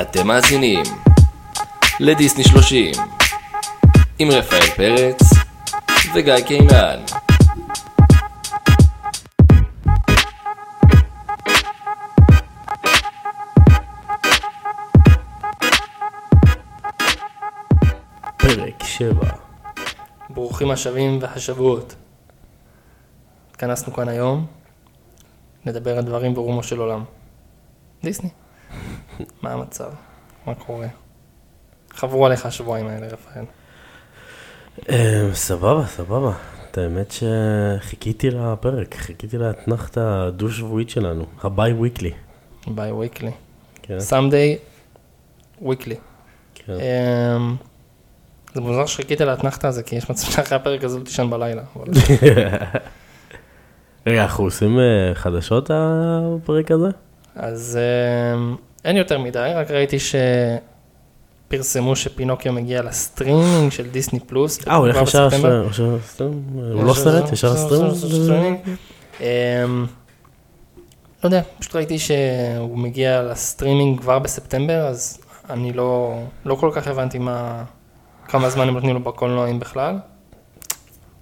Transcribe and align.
אתם 0.00 0.26
מאזינים 0.26 0.82
לדיסני 2.00 2.44
30 2.44 2.94
עם 4.18 4.28
רפאל 4.30 4.66
פרץ 4.76 5.20
וגיא 6.14 6.40
קינן. 6.46 7.00
פרק 18.36 18.84
7. 18.84 19.30
ברוכים 20.30 20.70
השבים 20.70 21.18
והשבועות. 21.22 21.94
התכנסנו 23.50 23.92
כאן 23.94 24.08
היום 24.08 24.46
לדבר 25.66 25.98
על 25.98 26.04
דברים 26.04 26.34
ברומו 26.34 26.62
של 26.62 26.78
עולם. 26.78 27.04
דיסני. 28.02 28.30
מה 29.44 29.52
המצב? 29.52 29.90
מה 30.46 30.54
קורה? 30.54 30.86
עברו 31.90 32.26
עליך 32.26 32.46
השבועיים 32.46 32.86
האלה, 32.86 33.06
רפאל. 33.06 33.44
אה, 34.90 35.34
סבבה, 35.34 35.86
סבבה. 35.86 36.32
את 36.70 36.78
האמת 36.78 37.12
שחיכיתי 37.12 38.30
לפרק, 38.30 38.94
חיכיתי 38.94 39.38
לאתנחתא 39.38 40.00
הדו-שבועית 40.00 40.90
שלנו, 40.90 41.26
ה 41.42 41.72
bi-weekly. 41.72 42.10
bi-weekly. 42.66 43.30
כן, 43.82 44.00
someday 44.00 44.58
weekly. 45.62 45.96
כן. 46.54 46.72
אמ, 46.72 47.56
זה 48.54 48.60
מוזר 48.60 48.86
שחיכית 48.86 49.20
לאתנחתא 49.20 49.66
הזה, 49.66 49.82
כי 49.82 49.96
יש 49.96 50.10
מצב 50.10 50.32
שאחרי 50.32 50.56
הפרק 50.56 50.84
הזה 50.84 50.98
לא 50.98 51.04
תישן 51.04 51.30
בלילה. 51.30 51.62
רגע, 54.06 54.22
אנחנו 54.22 54.44
עושים 54.44 54.78
אה, 54.78 55.14
חדשות 55.14 55.70
בפרק 56.36 56.70
הזה? 56.70 56.88
אז 57.36 57.78
אמ, 58.34 58.56
אין 58.84 58.96
יותר 58.96 59.18
מדי, 59.18 59.52
רק 59.54 59.70
ראיתי 59.70 59.96
שפרסמו 61.48 61.96
שפינוקיו 61.96 62.52
מגיע 62.52 62.82
לסטרימינג 62.82 63.72
של 63.72 63.90
דיסני 63.90 64.20
פלוס. 64.20 64.68
אה, 64.68 64.74
הוא 64.74 64.86
הולך 64.86 64.96
ישר 65.02 65.30
stream? 65.30 66.42
הוא 66.54 66.84
לא 66.84 66.94
סרט? 66.94 67.32
ישר 67.32 67.56
stream? 67.56 67.94
סטרימינג. 67.94 68.58
אמ, 69.20 69.26
לא 71.24 71.28
יודע, 71.28 71.42
פשוט 71.58 71.76
ראיתי 71.76 71.98
שהוא 71.98 72.78
מגיע 72.78 73.22
לסטרימינג 73.22 74.00
כבר 74.00 74.18
בספטמבר, 74.18 74.86
אז 74.86 75.18
אני 75.50 75.72
לא, 75.72 76.22
לא 76.44 76.54
כל 76.54 76.70
כך 76.74 76.86
הבנתי 76.86 77.18
מה, 77.18 77.64
כמה 78.28 78.50
זמן 78.50 78.68
הם 78.68 78.74
נותנים 78.74 78.94
לו 78.94 79.00
בקולנוע 79.00 79.46
אם 79.46 79.58
בכלל. 79.58 79.98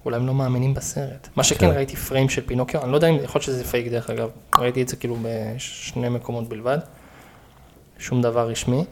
אולי 0.05 0.17
הם 0.17 0.27
לא 0.27 0.33
מאמינים 0.33 0.73
בסרט. 0.73 1.27
מה 1.35 1.43
שכן, 1.43 1.69
כן. 1.69 1.75
ראיתי 1.75 1.95
frame 1.95 2.29
של 2.29 2.41
פינוקיו, 2.45 2.83
אני 2.83 2.91
לא 2.91 2.97
יודע 2.97 3.07
אם, 3.07 3.15
יכול 3.15 3.39
להיות 3.39 3.43
שזה 3.43 3.63
פייק 3.63 3.87
דרך 3.87 4.09
אגב, 4.09 4.29
ראיתי 4.59 4.81
את 4.81 4.87
זה 4.87 4.95
כאילו 4.95 5.17
בשני 5.21 6.09
מקומות 6.09 6.49
בלבד. 6.49 6.77
שום 8.03 8.21
דבר 8.21 8.49
רשמי. 8.49 8.85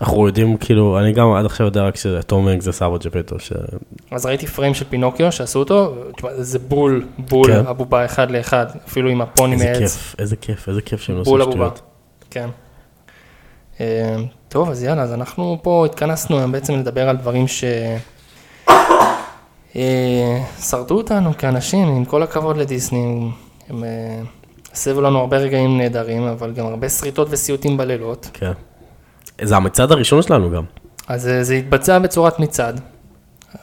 אנחנו 0.00 0.26
יודעים, 0.26 0.56
כאילו, 0.56 0.98
אני 0.98 1.12
גם 1.12 1.32
עד 1.32 1.44
עכשיו 1.44 1.66
יודע 1.66 1.82
רק 1.82 1.96
שתום 1.96 2.48
הנקס 2.48 2.62
זה 2.62 2.72
סבא 2.72 2.96
ג'פטו, 2.98 3.38
ש... 3.38 3.52
אז 4.10 4.26
ראיתי 4.26 4.46
frame 4.46 4.74
של 4.74 4.84
פינוקיו 4.88 5.32
שעשו 5.32 5.58
אותו, 5.58 5.94
זה 6.36 6.58
בול, 6.58 7.06
בול 7.18 7.46
כן. 7.46 7.66
הבובה 7.66 8.04
אחד 8.04 8.30
לאחד, 8.30 8.66
אפילו 8.88 9.10
עם 9.10 9.20
הפוני 9.20 9.54
הזה 9.54 9.64
מעץ. 9.66 9.78
כיף, 9.78 10.14
איזה 10.18 10.36
כיף, 10.36 10.68
איזה 10.68 10.82
כיף 10.82 11.00
שהם 11.00 11.16
עושים 11.16 11.30
בול 11.30 11.42
הבובה. 11.42 11.56
שטויות. 11.56 11.80
כן. 12.30 12.48
אה, 13.80 14.16
טוב, 14.48 14.70
אז 14.70 14.82
יאללה, 14.82 15.02
אז 15.02 15.12
אנחנו 15.12 15.58
פה 15.62 15.86
התכנסנו 15.86 16.38
היום 16.38 16.52
בעצם 16.52 16.74
לדבר 16.74 17.08
על 17.08 17.16
דברים 17.16 17.48
ש... 17.48 17.64
אה, 19.76 20.44
שרדו 20.60 20.96
אותנו 20.96 21.30
כאנשים, 21.38 21.88
עם 21.88 22.04
כל 22.04 22.22
הכבוד 22.22 22.56
לדיסני, 22.56 23.30
הם 23.68 23.84
אה, 23.84 24.20
הסבו 24.78 25.00
לנו 25.00 25.18
הרבה 25.18 25.36
רגעים 25.36 25.78
נהדרים, 25.78 26.22
אבל 26.22 26.52
גם 26.52 26.66
הרבה 26.66 26.88
שריטות 26.88 27.28
וסיוטים 27.30 27.76
בלילות. 27.76 28.30
כן. 28.32 28.52
זה 29.42 29.56
המצעד 29.56 29.92
הראשון 29.92 30.22
שלנו 30.22 30.50
גם. 30.50 30.62
אז 31.08 31.28
אה, 31.28 31.44
זה 31.44 31.54
התבצע 31.54 31.98
בצורת 31.98 32.40
מצעד, 32.40 32.80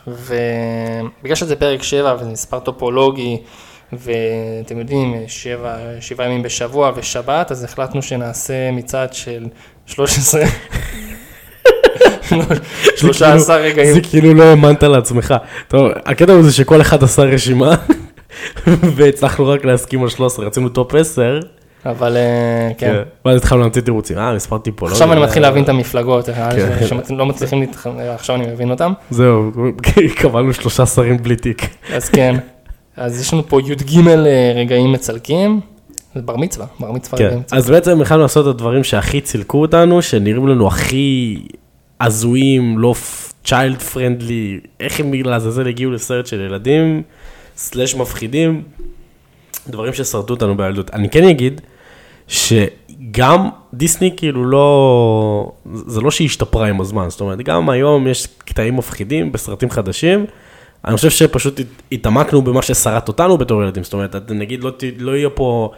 ובגלל 0.08 1.36
שזה 1.36 1.56
פרק 1.56 1.84
7 1.84 2.16
וזה 2.20 2.30
מספר 2.32 2.60
טופולוגי, 2.60 3.38
ואתם 3.94 4.80
יודעים, 4.80 5.16
שבע, 5.28 5.76
שבעה 6.00 6.28
ימים 6.28 6.44
בשבוע 6.44 6.92
ושבת, 6.96 7.52
אז 7.52 7.64
החלטנו 7.64 8.02
שנעשה 8.02 8.72
מצעד 8.72 9.14
של 9.14 9.46
13, 9.86 10.44
13 12.96 13.56
רגעים. 13.56 13.94
זה 13.94 14.02
כאילו 14.02 14.34
לא 14.34 14.44
האמנת 14.44 14.84
לעצמך. 14.84 15.34
טוב, 15.68 15.88
הקטע 16.06 16.34
הוא 16.34 16.44
זה 16.44 16.54
שכל 16.54 16.82
אחד 16.82 17.04
עשה 17.04 17.22
רשימה, 17.22 17.76
והצלחנו 18.96 19.48
רק 19.48 19.66
להסכים 19.66 20.04
על 20.04 20.10
13, 20.10 20.46
רצינו 20.46 20.70
top 20.70 20.96
10, 20.96 21.40
אבל 21.86 22.18
אה, 22.18 22.72
כן. 22.78 22.96
ואז 23.26 23.38
התחלנו 23.38 23.62
להמציא 23.62 23.82
תירוצים, 23.82 24.18
אה, 24.18 24.34
מספר 24.36 24.58
טיפולוגי. 24.58 24.94
עכשיו 24.94 25.14
אני 25.14 25.22
מתחיל 25.22 25.42
להבין 25.42 25.64
את 25.64 25.70
המפלגות, 25.70 26.26
כן. 26.26 26.86
שלא 27.08 27.26
מצליחים, 27.26 27.62
להתח- 27.62 27.88
עכשיו 28.16 28.36
אני 28.36 28.48
מבין 28.48 28.72
אותם. 28.72 28.94
זהו, 29.10 29.52
קבלנו 30.22 30.54
שלושה 30.54 30.86
שרים 30.86 31.18
בלי 31.18 31.36
תיק. 31.36 31.62
אז 31.94 32.10
כן, 32.10 32.36
אז 32.98 33.22
יש 33.22 33.34
לנו 33.34 33.48
פה 33.48 33.60
י"ג 33.62 34.08
אה, 34.08 34.52
רגעים 34.56 34.92
מצלקים, 34.92 35.60
זה 36.16 36.22
בר 36.22 36.36
מצווה, 36.38 36.66
בר 36.80 36.92
מצווה 36.92 37.20
כן. 37.20 37.40
אז 37.52 37.70
בעצם 37.70 38.02
התחלנו 38.02 38.22
לעשות 38.22 38.46
את 38.48 38.56
הדברים 38.56 38.84
שהכי 38.84 39.22
צילקו 39.22 39.62
אותנו, 39.62 40.02
שנראים 40.02 40.48
לנו 40.48 40.68
הכי 40.68 41.38
הזויים, 42.02 42.80
לא 42.80 42.96
צ'יילד 43.44 43.82
פרנדלי, 43.82 44.60
איך 44.80 45.00
הם 45.00 45.14
לעזאזל 45.14 45.68
הגיעו 45.68 45.92
לסרט 45.92 46.26
של 46.28 46.42
ילדים, 46.42 47.02
סלאש 47.58 47.96
מפחידים, 47.96 48.62
דברים 49.68 49.94
ששרדו 49.94 50.34
אותנו 50.34 50.58
בילדות. 50.58 50.90
אני 50.94 51.10
כן 51.10 51.24
אגיד, 51.28 51.62
שגם 52.28 53.50
דיסני 53.74 54.14
כאילו 54.18 54.46
לא, 54.46 55.52
זה 55.74 56.02
לא 56.02 56.12
שהיא 56.12 56.26
השתפרה 56.26 56.68
עם 56.68 56.82
הזמן, 56.82 57.10
זאת 57.10 57.22
אומרת, 57.22 57.38
גם 57.42 57.70
היום 57.70 58.08
יש 58.08 58.28
קטעים 58.38 58.76
מפחידים 58.78 59.32
בסרטים 59.32 59.70
חדשים, 59.70 60.26
אני 60.86 60.96
חושב 60.96 61.10
שפשוט 61.10 61.60
הת- 61.60 61.66
התעמקנו 61.92 62.42
במה 62.42 62.62
ששרט 62.62 63.08
אותנו 63.08 63.38
בתור 63.38 63.64
ילדים, 63.64 63.84
זאת 63.84 63.94
אומרת, 63.94 64.32
נגיד 64.32 64.64
לא, 64.64 64.72
לא 65.00 65.12
יהיה 65.12 65.30
פה 65.30 65.72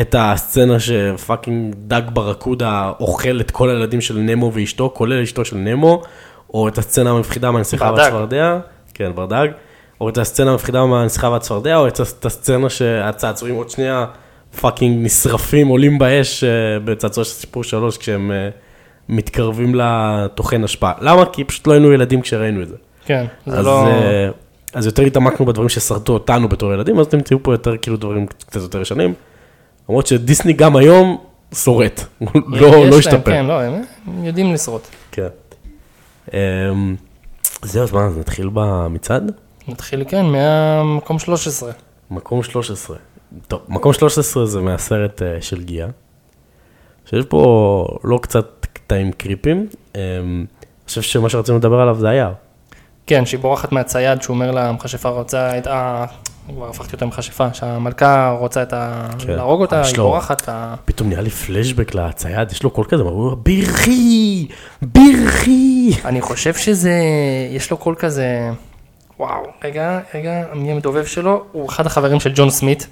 את 0.00 0.14
הסצנה 0.18 0.76
שפאקינג 0.80 1.74
דג 1.78 2.02
ברקודה 2.12 2.92
אוכל 3.00 3.40
את 3.40 3.50
כל 3.50 3.70
הילדים 3.70 4.00
של 4.00 4.16
נמו 4.18 4.50
ואשתו, 4.54 4.90
כולל 4.94 5.22
אשתו 5.22 5.44
של 5.44 5.56
נמו, 5.56 6.02
או 6.54 6.68
את 6.68 6.78
הסצנה 6.78 7.10
המפחידה 7.10 7.50
מהנסיכה. 7.50 7.84
והצפרדע, 8.04 8.58
כן, 8.94 9.12
ברדג, 9.14 9.48
או 10.00 10.08
את 10.08 10.18
הסצנה 10.18 10.50
המפחידה 10.50 10.86
מהנסיכה 10.86 11.28
והצפרדע, 11.28 11.76
או 11.76 11.88
את 11.88 12.00
הס- 12.00 12.14
את 12.18 12.24
הסצנה 12.26 12.70
שהצעצועים 12.70 13.54
עוד 13.54 13.70
שנייה 13.70 14.06
fucking 14.60 15.04
נשרפים, 15.04 15.68
עולים 15.68 15.98
באש 15.98 16.44
אה, 16.44 16.48
בצעצוע 16.84 17.24
של 17.24 17.30
סיפור 17.30 17.64
שלוש, 17.64 17.98
כשהם 17.98 18.30
אה, 18.32 18.48
מתקרבים 19.08 19.74
לטוחן 19.74 20.64
אשפה. 20.64 20.90
למה? 21.00 21.24
כי 21.26 21.44
פשוט 21.44 21.66
לא 21.66 21.72
היינו 21.72 21.92
ילדים 21.92 22.20
כשראינו 22.20 22.62
את 22.62 22.68
זה. 22.68 22.74
כן, 23.06 23.24
זה 23.46 23.58
אז, 23.58 23.64
לא... 23.64 23.86
אה, 23.86 24.28
אז 24.74 24.86
יותר 24.86 25.02
התעמקנו 25.02 25.46
בדברים 25.46 25.68
ששרטו 25.68 26.12
אותנו 26.12 26.48
בתור 26.48 26.72
ילדים, 26.74 26.98
אז 26.98 27.08
תמצאו 27.08 27.38
פה 27.42 27.52
יותר 27.54 27.76
כאילו 27.76 27.96
דברים 27.96 28.26
קצת 28.26 28.62
יותר 28.62 28.80
ישנים. 28.80 29.14
למרות 29.88 30.06
שדיסני 30.06 30.52
גם 30.52 30.76
היום 30.76 31.18
שורט, 31.54 32.00
לא 32.46 32.86
לא 32.86 32.98
השתפר. 32.98 33.30
כן, 33.30 33.46
לא, 33.46 33.60
הם 33.62 33.82
יודעים 34.24 34.54
לשרוד. 34.54 34.80
כן. 35.12 35.26
אמ, 36.34 36.96
זהו, 37.62 37.82
אז 37.82 37.92
מה, 37.92 38.08
נתחיל 38.20 38.50
במצעד? 38.52 39.32
נתחיל, 39.68 40.04
כן, 40.08 40.24
מהמקום 40.26 41.18
13. 41.18 41.72
מקום 42.10 42.42
13. 42.42 42.96
טוב, 43.48 43.60
מקום 43.68 43.92
13 43.92 44.46
זה 44.46 44.60
מהסרט 44.60 45.22
אה, 45.22 45.36
של 45.40 45.62
גיאה, 45.62 45.86
שיש 47.10 47.24
פה 47.28 47.86
לא 48.04 48.18
קצת 48.22 48.66
קטעים 48.72 49.12
קריפים. 49.12 49.66
אמ, 49.94 50.00
אני 50.00 50.46
חושב 50.88 51.02
שמה 51.02 51.28
שרצינו 51.28 51.58
לדבר 51.58 51.80
עליו 51.80 51.94
זה 51.98 52.08
היער. 52.08 52.32
כן, 53.06 53.26
שהיא 53.26 53.40
בורחת 53.40 53.72
מהצייד, 53.72 54.22
שהוא 54.22 54.34
אומר 54.34 54.50
לה, 54.50 54.68
המכשפה 54.68 55.08
רוצה 55.08 55.58
את 55.58 55.66
ה... 55.66 56.04
כבר 56.48 56.68
הפכתי 56.68 56.92
אותה 56.94 57.04
למכשפה, 57.04 57.54
שהמלכה 57.54 58.36
רוצה 58.40 58.62
את 58.62 58.72
ה... 58.72 59.08
כן. 59.18 59.32
להרוג 59.32 59.60
אותה, 59.60 59.82
היא 59.82 59.96
לו- 59.96 60.04
בורחת. 60.04 60.48
ה- 60.48 60.74
פתאום 60.84 61.08
נהיה 61.08 61.20
לי 61.20 61.30
פלשבק 61.30 61.94
לצייד, 61.94 62.52
יש 62.52 62.62
לו 62.62 62.70
קול 62.70 62.84
כזה, 62.88 63.02
הוא 63.02 63.22
אומר, 63.24 63.34
בירכי, 63.34 64.48
בירכי. 64.82 65.90
אני 66.04 66.20
חושב 66.20 66.54
שזה, 66.54 66.92
יש 67.50 67.70
לו 67.70 67.76
קול 67.76 67.94
כזה, 67.98 68.50
וואו, 69.18 69.46
רגע, 69.64 70.00
רגע, 70.14 70.42
מי 70.54 70.72
המדובב 70.72 71.06
שלו? 71.06 71.44
הוא 71.52 71.68
אחד 71.68 71.86
החברים 71.86 72.20
של 72.20 72.32
ג'ון 72.34 72.50
סמית. 72.50 72.86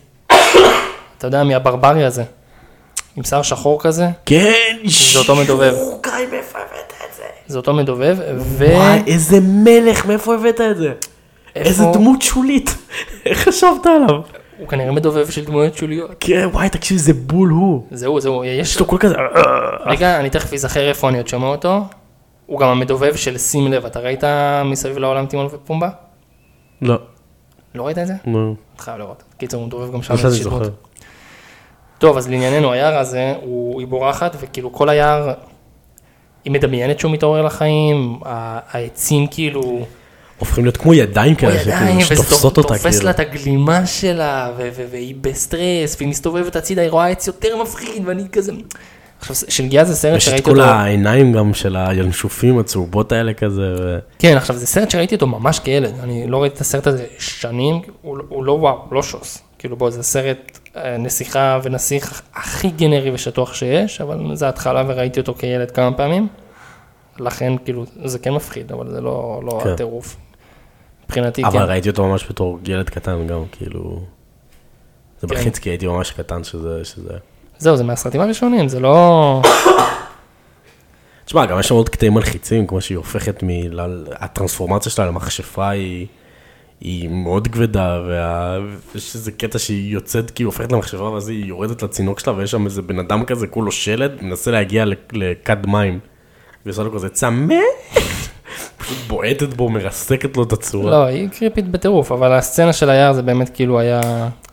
אתה 1.19 1.27
יודע 1.27 1.45
מי 1.45 1.55
הברברי 1.55 2.05
הזה? 2.05 2.25
עם 3.17 3.25
שיער 3.25 3.43
שחור 3.43 3.83
כזה, 3.83 4.07
כן, 4.27 4.77
זה 5.13 5.19
אותו 5.19 5.37
מדובב. 5.37 5.75
גיא, 6.03 6.13
מאיפה 6.31 6.59
הבאת 6.59 6.93
את 7.11 7.15
זה? 7.17 7.23
זה 7.47 7.59
אותו 7.59 7.75
מדובב, 7.75 8.17
ו... 8.39 8.67
וואי, 8.75 9.03
איזה 9.07 9.41
מלך, 9.41 10.07
מאיפה 10.07 10.35
הבאת 10.35 10.61
את 10.61 10.77
זה? 10.77 10.93
איזה 11.57 11.85
דמות 11.93 12.23
שולית, 12.23 12.77
איך 13.27 13.49
חשבת 13.49 13.87
עליו? 13.87 14.21
הוא 14.59 14.69
כנראה 14.69 14.93
מדובב 14.93 15.31
של 15.31 15.45
דמויות 15.45 15.77
שוליות. 15.77 16.11
כן, 16.21 16.49
וואי, 16.53 16.69
תקשיב, 16.69 16.99
זה 16.99 17.13
בול 17.15 17.49
הוא. 17.49 17.87
זהו, 17.91 18.21
זהו, 18.21 18.45
יש 18.45 18.71
יש 18.71 18.81
לו 18.81 18.87
קול 18.87 18.99
כזה, 18.99 19.15
רגע, 19.87 20.21
אני 20.21 20.31
תכף 20.31 20.53
אזכר 20.53 20.89
איפה 20.89 21.09
אני 21.09 21.19
עוד 21.19 21.29
שומע 21.29 21.47
אותו. 21.47 21.81
הוא 22.47 22.61
גם 22.61 22.69
המדובב 22.69 23.17
של 23.17 23.39
שים 23.39 23.73
לב, 23.73 23.87
אתה 23.87 24.01
ראית 24.01 24.25
מסביב 24.65 24.99
לעולם 24.99 25.27
טימון 25.27 25.47
ופומבה? 25.51 25.89
לא, 26.83 26.99
לא 27.75 27.87
ראית 27.87 27.99
את 27.99 28.07
זה? 28.07 28.15
נו, 28.25 28.55
אתה 28.75 28.83
חייב 28.83 28.99
לראות. 28.99 29.23
קיצור, 29.39 29.61
הוא 29.61 29.67
מדובב 29.67 29.93
גם 29.93 30.03
שם 30.03 30.15
לא 30.15 30.21
דמות. 30.21 30.33
זוכר. 30.33 30.69
טוב, 31.99 32.17
אז 32.17 32.29
לענייננו, 32.29 32.73
היער 32.73 32.99
הזה, 32.99 33.35
הוא, 33.43 33.81
היא 33.81 33.89
בורחת, 33.89 34.37
וכאילו 34.41 34.73
כל 34.73 34.89
היער, 34.89 35.33
היא 36.45 36.53
מדמיינת 36.53 36.99
שהוא 36.99 37.13
מתעורר 37.13 37.43
לחיים, 37.43 38.19
העצים 38.25 39.27
כאילו, 39.27 39.87
הופכים 40.39 40.65
להיות 40.65 40.77
כמו 40.77 40.95
ידיים 40.95 41.35
כאלה, 41.35 41.59
שכאילו 41.59 42.01
שתופסות 42.01 42.59
אותה, 42.59 42.69
תופס 42.69 42.85
כאילו. 42.87 43.05
לה 43.05 43.11
את 43.11 43.21
הגלימה 43.21 43.87
שלה, 43.87 44.53
והיא 44.91 45.15
בסטרס, 45.21 45.97
והיא 45.99 46.09
מסתובבת 46.09 46.57
הצידה, 46.57 46.83
היא 46.83 46.91
רואה 46.91 47.07
עץ 47.07 47.27
יותר 47.27 47.63
מפחיד, 47.63 48.03
ואני 48.07 48.29
כזה... 48.33 48.53
עכשיו, 49.23 49.37
שלגיה 49.49 49.85
זה 49.85 49.97
סרט 49.97 50.17
יש 50.17 50.25
את 50.25 50.29
שראיתי 50.29 50.45
כל 50.45 50.61
אותו, 50.61 50.71
העיניים 50.71 51.33
גם 51.33 51.55
של 51.55 51.77
הינשופים 51.77 52.59
הצהובות 52.59 53.13
האלה 53.13 53.35
כזה, 53.35 53.75
ו- 53.81 53.99
כן, 54.19 54.37
עכשיו 54.37 54.57
זה 54.57 54.67
סרט 54.67 54.91
שראיתי 54.91 55.15
אותו 55.15 55.27
ממש 55.27 55.59
כילד, 55.59 55.95
אני 56.03 56.27
לא 56.27 56.43
ראיתי 56.43 56.57
את 56.57 56.61
הסרט 56.61 56.87
הזה 56.87 57.07
שנים, 57.19 57.81
הוא, 58.03 58.19
הוא 58.29 58.45
לא 58.45 58.53
וואו, 58.53 58.79
לא 58.91 59.03
שוס, 59.03 59.39
כאילו 59.59 59.77
בוא, 59.77 59.91
זה 59.91 60.03
סרט 60.03 60.59
אה, 60.77 60.97
נסיכה 60.99 61.61
ונסיך 61.63 62.23
הכי 62.35 62.71
גנרי 62.71 63.11
ושטוח 63.11 63.55
שיש, 63.55 64.01
אבל 64.01 64.37
זה 64.37 64.49
התחלה 64.49 64.85
וראיתי 64.87 65.21
אותו 65.21 65.35
כילד 65.35 65.71
כמה 65.71 65.93
פעמים, 65.97 66.29
לכן 67.19 67.53
כאילו, 67.65 67.85
זה 68.05 68.19
כן 68.19 68.33
מפחיד, 68.33 68.73
אבל 68.73 68.91
זה 68.91 69.01
לא, 69.01 69.41
לא 69.45 69.61
כן. 69.65 69.71
הטירוף. 69.71 70.17
מבחינתי, 71.05 71.45
אבל 71.45 71.59
כן. 71.59 71.65
ראיתי 71.71 71.89
אותו 71.89 72.07
ממש 72.09 72.27
בתור 72.31 72.59
ילד 72.67 72.91
קטן 72.91 73.27
גם, 73.27 73.43
כאילו... 73.53 74.03
זה 75.21 75.29
כן. 75.29 75.35
מלחיץ 75.35 75.59
כי 75.59 75.71
הייתי 75.71 75.87
ממש 75.87 76.11
קטן 76.11 76.45
שזה... 76.45 76.85
שזה- 76.85 77.19
זהו, 77.63 77.77
זה 77.77 77.85
מהסרטים 77.85 78.21
הראשונים, 78.21 78.69
זה 78.69 78.81
לא... 78.81 79.43
תשמע, 81.25 81.47
גם 81.47 81.61
יש 81.61 81.69
שם 81.69 81.75
עוד 81.75 81.89
קטעים 81.89 82.15
מלחיצים, 82.15 82.67
כמו 82.67 82.81
שהיא 82.81 82.97
הופכת 82.97 83.43
מ... 83.43 83.49
הטרנספורמציה 84.13 84.93
שלה 84.93 85.07
למכשפה 85.07 85.69
היא... 85.69 86.07
היא 86.81 87.09
מאוד 87.09 87.49
כבדה, 87.49 88.01
ויש 88.95 89.15
איזה 89.15 89.33
קטע 89.33 89.59
שהיא 89.59 89.93
יוצאת, 89.93 90.31
כאילו 90.31 90.51
הופכת 90.51 90.73
למכשפה, 90.73 91.03
ואז 91.03 91.29
היא 91.29 91.45
יורדת 91.45 91.83
לצינוק 91.83 92.21
שלה, 92.21 92.33
ויש 92.33 92.51
שם 92.51 92.65
איזה 92.65 92.83
בן 92.83 92.99
אדם 92.99 93.25
כזה, 93.25 93.47
כולו 93.47 93.73
שלד, 93.73 94.13
מנסה 94.21 94.51
להגיע 94.51 94.85
לכד 95.13 95.67
מים. 95.67 95.99
והיא 96.65 96.73
עושה 96.73 96.83
לו 96.83 96.93
כזה 96.95 97.09
צמא, 97.09 97.55
פשוט 98.79 98.99
בועטת 99.09 99.55
בו, 99.55 99.69
מרסקת 99.69 100.37
לו 100.37 100.43
את 100.43 100.53
הצורה. 100.53 100.91
לא, 100.91 101.05
היא 101.05 101.29
קריפית 101.29 101.71
בטירוף, 101.71 102.13
אבל 102.13 102.33
הסצנה 102.33 102.73
של 102.73 102.91
היער 102.91 103.13
זה 103.13 103.23
באמת 103.23 103.49
כאילו 103.55 103.81
היה... 103.81 104.01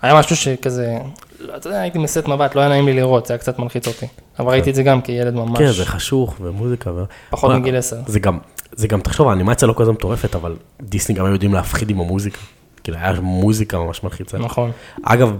היה 0.02 0.20
משהו 0.20 0.36
שכזה... 0.36 0.98
לא, 1.40 1.56
אתה 1.56 1.68
יודע, 1.68 1.82
הייתי 1.82 2.00
מסט 2.00 2.28
מבט, 2.28 2.56
לא 2.56 2.62
היה 2.62 2.70
נעים 2.70 2.86
לי 2.86 2.94
לראות, 2.94 3.26
זה 3.26 3.34
היה 3.34 3.40
קצת 3.40 3.60
מלחיץ 3.60 3.88
אותי. 3.88 4.06
אבל 4.40 4.52
ראיתי 4.52 4.70
את 4.70 4.76
זה 4.76 4.84
גם 4.84 5.02
כילד 5.02 5.34
ממש 5.34 5.60
כן, 5.60 5.72
זה 5.72 5.86
חשוך 5.86 6.36
ומוזיקה. 6.42 6.92
פחות 7.30 7.56
מגיל 7.56 7.76
10. 7.76 7.98
זה 8.08 8.20
גם, 8.20 8.38
זה 8.72 8.88
גם, 8.88 9.02
תחשוב, 9.02 9.28
האנימציה 9.28 9.68
לא 9.68 9.74
כזה 9.78 9.92
מטורפת, 9.92 10.36
אבל 10.36 10.56
דיסני 10.82 11.16
גם 11.16 11.26
היו 11.26 11.34
יודעים 11.34 11.54
להפחיד 11.54 11.90
עם 11.90 12.00
המוזיקה. 12.00 12.40
כאילו, 12.84 12.98
היה 12.98 13.22
מוזיקה 13.22 13.80
ממש 13.80 14.04
מלחיצה. 14.04 14.38
נכון. 14.38 14.72
אגב, 15.04 15.36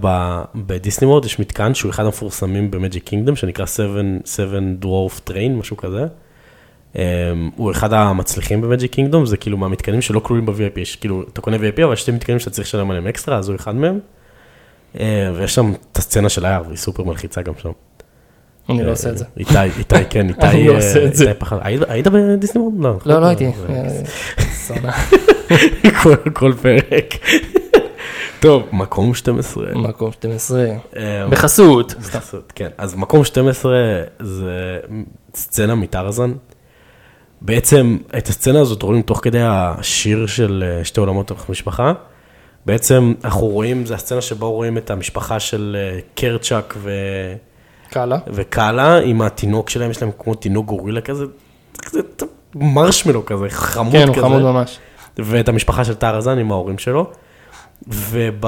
בדיסני 0.54 1.08
וורד 1.08 1.24
יש 1.24 1.38
מתקן 1.38 1.74
שהוא 1.74 1.90
אחד 1.90 2.04
המפורסמים 2.04 2.70
במג'יק 2.70 3.04
קינגדום, 3.04 3.36
שנקרא 3.36 3.66
7, 3.66 4.00
7 4.24 4.58
Dwarf 4.82 5.30
Train, 5.30 5.50
משהו 5.58 5.76
כזה. 5.76 6.06
Um, 6.94 6.96
הוא 7.56 7.70
אחד 7.70 7.92
המצליחים 7.92 8.60
במג'יק 8.60 8.92
קינגדום, 8.92 9.26
זה 9.26 9.36
כאילו 9.36 9.56
מהמתקנים 9.56 10.02
שלא 10.02 10.20
כלולים 10.20 10.46
ב-VIP, 10.46 10.80
יש 10.80 10.96
כאילו, 10.96 11.22
אתה 11.32 11.40
קונה 11.40 11.56
VIP, 11.56 11.84
אבל 11.84 11.92
יש 11.92 12.00
שתי 12.00 12.12
מתקנים 12.12 12.38
שאתה 12.38 12.50
צריך 12.50 12.68
לשלם 12.68 12.90
עליהם 12.90 13.06
אקסטרה, 13.06 13.36
אז 13.36 13.48
הוא 13.48 13.56
אחד 13.56 13.74
מהם. 13.74 13.98
Uh, 14.94 14.98
ויש 15.34 15.54
שם 15.54 15.72
את 15.92 15.96
הסצנה 15.98 16.28
של 16.28 16.44
היער, 16.46 16.62
והיא 16.66 16.76
סופר 16.76 17.02
מלחיצה 17.04 17.42
גם 17.42 17.52
שם. 17.62 17.70
אני 18.68 18.82
לא 18.84 18.92
עושה 18.92 19.10
את 19.10 19.18
זה. 19.18 19.24
איתי, 19.36 19.52
איתי, 19.78 19.94
כן, 20.10 20.28
איתי, 20.28 20.46
אני 20.46 20.66
לא 20.66 20.72
אה, 20.72 20.76
עושה 20.76 21.04
את 21.04 21.14
זה. 21.14 21.32
היית- 21.50 21.82
היית 21.88 22.06
בדיסני 22.08 22.62
וורד? 22.62 22.74
לא, 23.06 23.14
לא, 23.14 23.20
לא 23.20 23.26
הייתי. 23.26 23.46
אה. 23.68 24.92
כל- 26.34 26.52
פרק. 26.62 27.14
טוב, 28.40 28.62
מקום 28.72 29.14
12. 29.14 29.74
מקום 29.74 30.12
12. 30.12 30.64
אה, 30.96 31.26
בחסות. 31.30 31.94
בחסות, 31.94 32.52
כן. 32.54 32.68
אז 32.78 32.94
מקום 32.94 33.24
12 33.24 33.72
זה 34.20 34.78
סצנה 35.34 35.74
מטרזן. 35.74 36.32
בעצם 37.42 37.96
את 38.18 38.28
הסצנה 38.28 38.60
הזאת 38.60 38.82
רואים 38.82 39.02
תוך 39.02 39.20
כדי 39.22 39.40
השיר 39.42 40.26
של 40.26 40.64
אה, 40.78 40.84
שתי 40.84 41.00
עולמות 41.00 41.26
תוך 41.26 41.50
משפחה. 41.50 41.92
בעצם 42.66 43.12
אנחנו 43.24 43.46
רואים, 43.46 43.86
זה 43.86 43.94
הסצנה 43.94 44.20
שבה 44.20 44.46
רואים 44.46 44.78
את 44.78 44.90
המשפחה 44.90 45.40
של 45.40 45.76
אה, 45.78 45.98
קרצ'אק 46.14 46.74
ו... 46.78 46.90
קאלה. 47.90 48.18
וקאלה 48.26 48.98
עם 48.98 49.22
התינוק 49.22 49.70
שלהם, 49.70 49.90
יש 49.90 50.02
להם 50.02 50.10
כמו 50.18 50.34
תינוק 50.34 50.66
גורילה 50.66 51.00
כזה, 51.00 51.24
כזה 51.82 52.00
מרשמלו 52.54 53.26
כזה, 53.26 53.48
חמוד 53.48 53.92
כן, 53.92 54.12
כזה. 54.12 54.20
הוא 54.20 54.28
חמוד 54.28 54.42
ממש. 54.42 54.78
ואת 55.18 55.48
המשפחה 55.48 55.84
של 55.84 55.94
טרזן 55.94 56.38
עם 56.38 56.52
ההורים 56.52 56.78
שלו. 56.78 57.10
וב... 57.88 58.44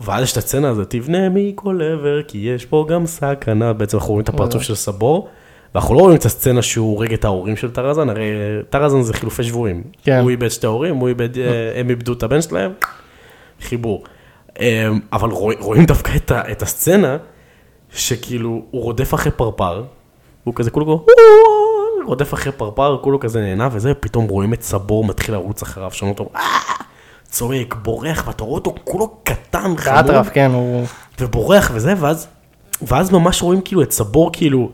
ואז 0.00 0.22
יש 0.22 0.32
את 0.32 0.36
הסצנה 0.36 0.68
הזאת, 0.68 0.90
תבנה 0.90 1.28
מכל 1.28 1.80
עבר, 1.82 2.22
כי 2.22 2.38
יש 2.38 2.66
פה 2.66 2.86
גם 2.88 3.06
סכנה, 3.06 3.72
בעצם 3.72 3.96
אנחנו 3.96 4.10
רואים 4.10 4.24
את 4.24 4.28
הפרצוף 4.28 4.62
של 4.62 4.74
סבור, 4.74 5.28
ואנחנו 5.74 5.94
לא 5.94 6.00
רואים 6.00 6.16
את 6.16 6.24
הסצנה 6.24 6.62
שהוא 6.62 6.90
הורג 6.90 7.12
את 7.12 7.24
ההורים 7.24 7.56
של 7.56 7.70
טרזן, 7.70 8.08
הרי 8.08 8.30
טרזן 8.70 9.02
זה 9.02 9.14
חילופי 9.14 9.44
שבויים. 9.44 9.82
כן. 10.04 10.20
הוא 10.20 10.30
איבד 10.30 10.48
שתי 10.48 10.66
הורים, 10.66 10.96
הוא 10.96 11.08
איבד, 11.08 11.38
אה, 11.38 11.72
הם 11.74 11.90
איבדו 11.90 12.12
את 12.12 12.22
הבן 12.22 12.42
שלהם, 12.42 12.70
חיבור. 13.60 14.04
אה, 14.60 14.88
אבל 15.12 15.30
רוא- 15.30 15.54
רואים 15.60 15.84
דווקא 15.84 16.12
את, 16.16 16.30
ה... 16.30 16.52
את 16.52 16.62
הסצנה, 16.62 17.16
שכאילו 17.94 18.62
הוא 18.70 18.82
רודף 18.82 19.14
אחרי 19.14 19.32
פרפר, 19.32 19.84
הוא 20.44 20.54
כזה 20.54 20.70
כולו 20.70 20.86
כולו, 20.86 21.06
רודף 22.06 22.34
אחרי 22.34 22.52
פרפר, 22.52 22.98
כולו 23.02 23.20
כזה 23.20 23.40
נהנה 23.40 23.68
וזה, 23.72 23.94
פתאום 23.94 24.28
רואים 24.28 24.52
את 24.54 24.62
סבור 24.62 25.04
מתחיל 25.04 25.34
לרוץ 25.34 25.62
אחריו, 25.62 25.90
שומעים 25.92 26.16
אותו, 26.18 26.30
"אה!" 26.36 26.40
צועק, 27.24 27.74
בורח, 27.82 28.24
ואתה 28.26 28.44
רואה 28.44 28.54
אותו 28.54 28.74
כולו 28.84 29.08
קטן, 29.24 29.76
חמוד, 29.76 29.96
באטרף, 30.06 30.28
כן, 30.32 30.50
הוא... 30.54 30.84
ובורח 31.20 31.70
וזה, 31.74 31.94
ואז, 31.98 32.26
ואז 32.82 33.12
ממש 33.12 33.42
רואים 33.42 33.60
כאילו 33.60 33.82
את 33.82 33.92
סבור, 33.92 34.30
כאילו, 34.32 34.70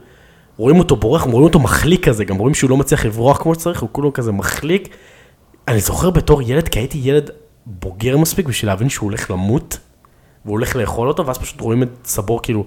רואים 0.56 0.78
אותו 0.78 0.96
בורח, 0.96 1.22
רואים 1.22 1.44
אותו 1.44 1.58
מחליק 1.58 2.08
כזה, 2.08 2.24
גם 2.24 2.36
רואים 2.36 2.54
שהוא 2.54 2.70
לא 2.70 2.76
מצליח 2.76 3.04
לברוח 3.06 3.42
כמו 3.42 3.54
שצריך, 3.54 3.80
הוא 3.82 3.88
כולו 3.92 4.12
כזה 4.12 4.32
מחליק. 4.32 4.96
אני 5.68 5.80
זוכר 5.80 6.10
בתור 6.10 6.42
ילד, 6.42 6.68
כי 6.68 6.78
הייתי 6.78 6.98
ילד 7.02 7.30
בוגר 7.66 8.16
מספיק 8.16 8.46
בשביל 8.46 8.70
להבין 8.70 8.88
שהוא 8.88 9.10
הולך 9.10 9.30
למות, 9.30 9.78
והוא 10.44 10.52
הולך 10.52 10.76
לאכול 10.76 11.08
אותו, 11.08 11.26
ואז 11.26 11.38
פשוט 11.38 11.60
רואים 11.60 11.82
את 11.82 11.88
סבור 12.04 12.42
כאילו 12.42 12.64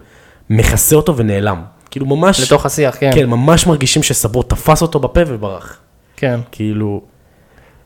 מכסה 0.49 0.95
אותו 0.95 1.17
ונעלם. 1.17 1.63
כאילו 1.91 2.05
ממש, 2.05 2.39
לתוך 2.39 2.65
השיח, 2.65 2.95
כן. 2.99 3.11
כן, 3.13 3.29
ממש 3.29 3.67
מרגישים 3.67 4.03
שסבור 4.03 4.43
תפס 4.43 4.81
אותו 4.81 4.99
בפה 4.99 5.19
וברח. 5.27 5.77
כן. 6.15 6.39
כאילו, 6.51 7.01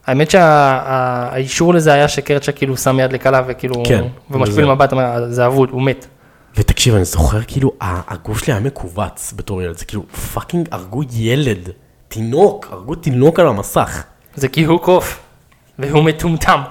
האמת 0.05 0.31
שהאישור 0.31 1.73
לזה 1.73 1.93
היה 1.93 2.07
שקרצ'ק 2.07 2.51
כאילו 2.51 2.77
שם 2.77 2.99
יד 2.99 3.13
לקלה 3.13 3.41
וכאילו, 3.47 3.83
כן, 3.87 4.03
ומשפיל 4.31 4.65
מבט, 4.65 4.91
אומר, 4.91 5.31
זה 5.31 5.45
אבוד, 5.45 5.69
הוא 5.69 5.81
מת. 5.81 6.07
ותקשיב, 6.57 6.95
אני 6.95 7.05
זוכר 7.05 7.43
כאילו, 7.47 7.71
הגוף 7.81 8.43
שלי 8.43 8.53
היה 8.53 8.61
מכווץ 8.61 9.33
בתור 9.35 9.61
ילד, 9.61 9.77
זה 9.77 9.85
כאילו, 9.85 10.03
fucking 10.33 10.67
הרגו 10.71 11.01
ילד, 11.11 11.69
תינוק, 12.07 12.67
הרגו 12.71 12.95
תינוק 12.95 13.39
על 13.39 13.47
המסך. 13.47 14.03
זה 14.35 14.47
כי 14.47 14.63
הוא 14.63 14.79
קוף, 14.79 15.19
והוא 15.79 16.03
מטומטם. 16.03 16.61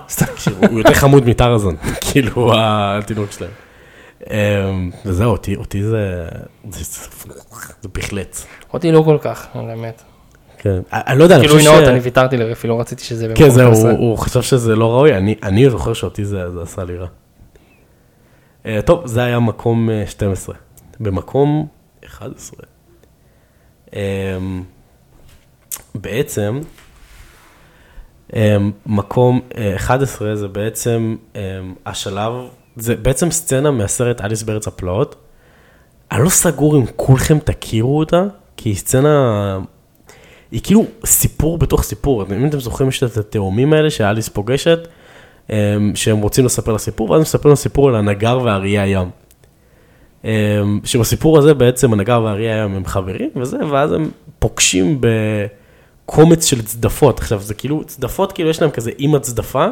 הוא 0.71 0.79
יותר 0.79 0.95
חמוד 0.95 1.29
מטרזן, 1.29 1.77
כאילו, 2.11 2.53
התינוק 2.57 3.33
שלהם. 3.33 3.51
אמ, 4.31 4.91
וזהו, 5.07 5.31
אותי, 5.31 5.57
אותי 5.57 5.83
זה, 5.83 6.29
זה, 6.71 7.09
בהחלט. 7.95 8.37
אותי 8.73 8.93
לא 8.93 9.03
כל 9.05 9.19
כך, 9.21 9.47
באמת. 9.55 10.03
כן, 10.59 10.81
אני 10.93 11.19
לא 11.19 11.25
יודע, 11.25 11.37
אני 11.37 11.43
כאילו 11.43 11.59
חושב 11.59 11.71
ש... 11.71 11.75
עוד, 11.75 11.85
אני 11.85 11.99
ויתרתי 11.99 12.37
לרפי, 12.37 12.69
לא 12.69 12.81
רציתי 12.81 13.05
שזה 13.05 13.33
כן, 13.35 13.49
זהו, 13.49 13.67
הוא, 13.67 13.75
12. 13.75 13.91
הוא 13.99 14.19
חשב 14.19 14.43
שזה 14.43 14.77
לא 14.77 14.93
ראוי, 14.93 15.17
אני, 15.17 15.35
אני 15.43 15.71
זוכר 15.71 15.93
שאותי 15.93 16.25
זה, 16.25 16.51
זה 16.51 16.63
עשה 16.63 16.85
לי 16.85 16.97
רע. 16.97 17.07
Uh, 18.63 18.67
טוב, 18.85 19.07
זה 19.07 19.25
היה 19.25 19.41
מקום 19.41 19.89
uh, 20.07 20.11
12. 20.11 20.55
במקום 21.01 21.67
11. 22.07 22.61
Um, 23.91 23.95
בעצם, 25.95 26.61
מקום 28.87 29.41
uh, 29.51 29.57
11 29.77 30.37
זה 30.37 30.49
בעצם 30.49 31.17
um, 31.33 31.37
השלב, 31.87 32.33
זה 32.77 32.97
בעצם 32.97 33.31
סצנה 33.31 33.71
מהסרט 33.71 34.21
אליס 34.21 34.43
בארץ 34.43 34.67
הפלאות. 34.67 35.17
אני 36.13 36.25
לא 36.25 36.29
סגור 36.29 36.77
אם 36.77 36.85
כולכם 36.97 37.39
תכירו 37.39 37.99
אותה, 37.99 38.25
כי 38.57 38.69
היא 38.69 38.77
סצנה 38.77 39.59
היא 40.51 40.61
כאילו 40.63 40.85
סיפור 41.05 41.59
בתוך 41.59 41.83
סיפור, 41.83 42.25
אם 42.37 42.47
אתם 42.47 42.61
זוכרים 42.61 42.89
יש 42.89 43.03
את 43.03 43.17
התאומים 43.17 43.73
האלה 43.73 43.91
שאליס 43.91 44.29
פוגשת, 44.29 44.89
אמ, 45.51 45.93
שהם 45.95 46.19
רוצים 46.19 46.45
לספר 46.45 46.73
לה 46.73 46.79
סיפור, 46.79 47.11
ואז 47.11 47.21
מספרים 47.21 47.51
לה 47.51 47.57
סיפור 47.57 47.89
על 47.89 47.95
הנגר 47.95 48.39
ואריה 48.45 48.83
הים. 48.83 49.11
אמ, 50.25 50.31
שבסיפור 50.85 51.39
הזה 51.39 51.55
בעצם 51.55 51.93
הנגר 51.93 52.23
ואריה 52.25 52.55
הים 52.55 52.75
הם 52.75 52.85
חברים 52.85 53.31
וזה, 53.37 53.57
ואז 53.71 53.93
הם 53.93 54.11
פוגשים 54.39 55.01
בקומץ 56.13 56.45
של 56.45 56.63
צדפות. 56.63 57.19
עכשיו 57.21 57.41
זה 57.43 57.55
כאילו, 57.55 57.85
צדפות 57.87 58.33
כאילו 58.33 58.51
יש 58.51 58.63
להם 58.63 58.71
כזה 58.71 58.91
אימא 58.99 59.19
צדפה, 59.19 59.67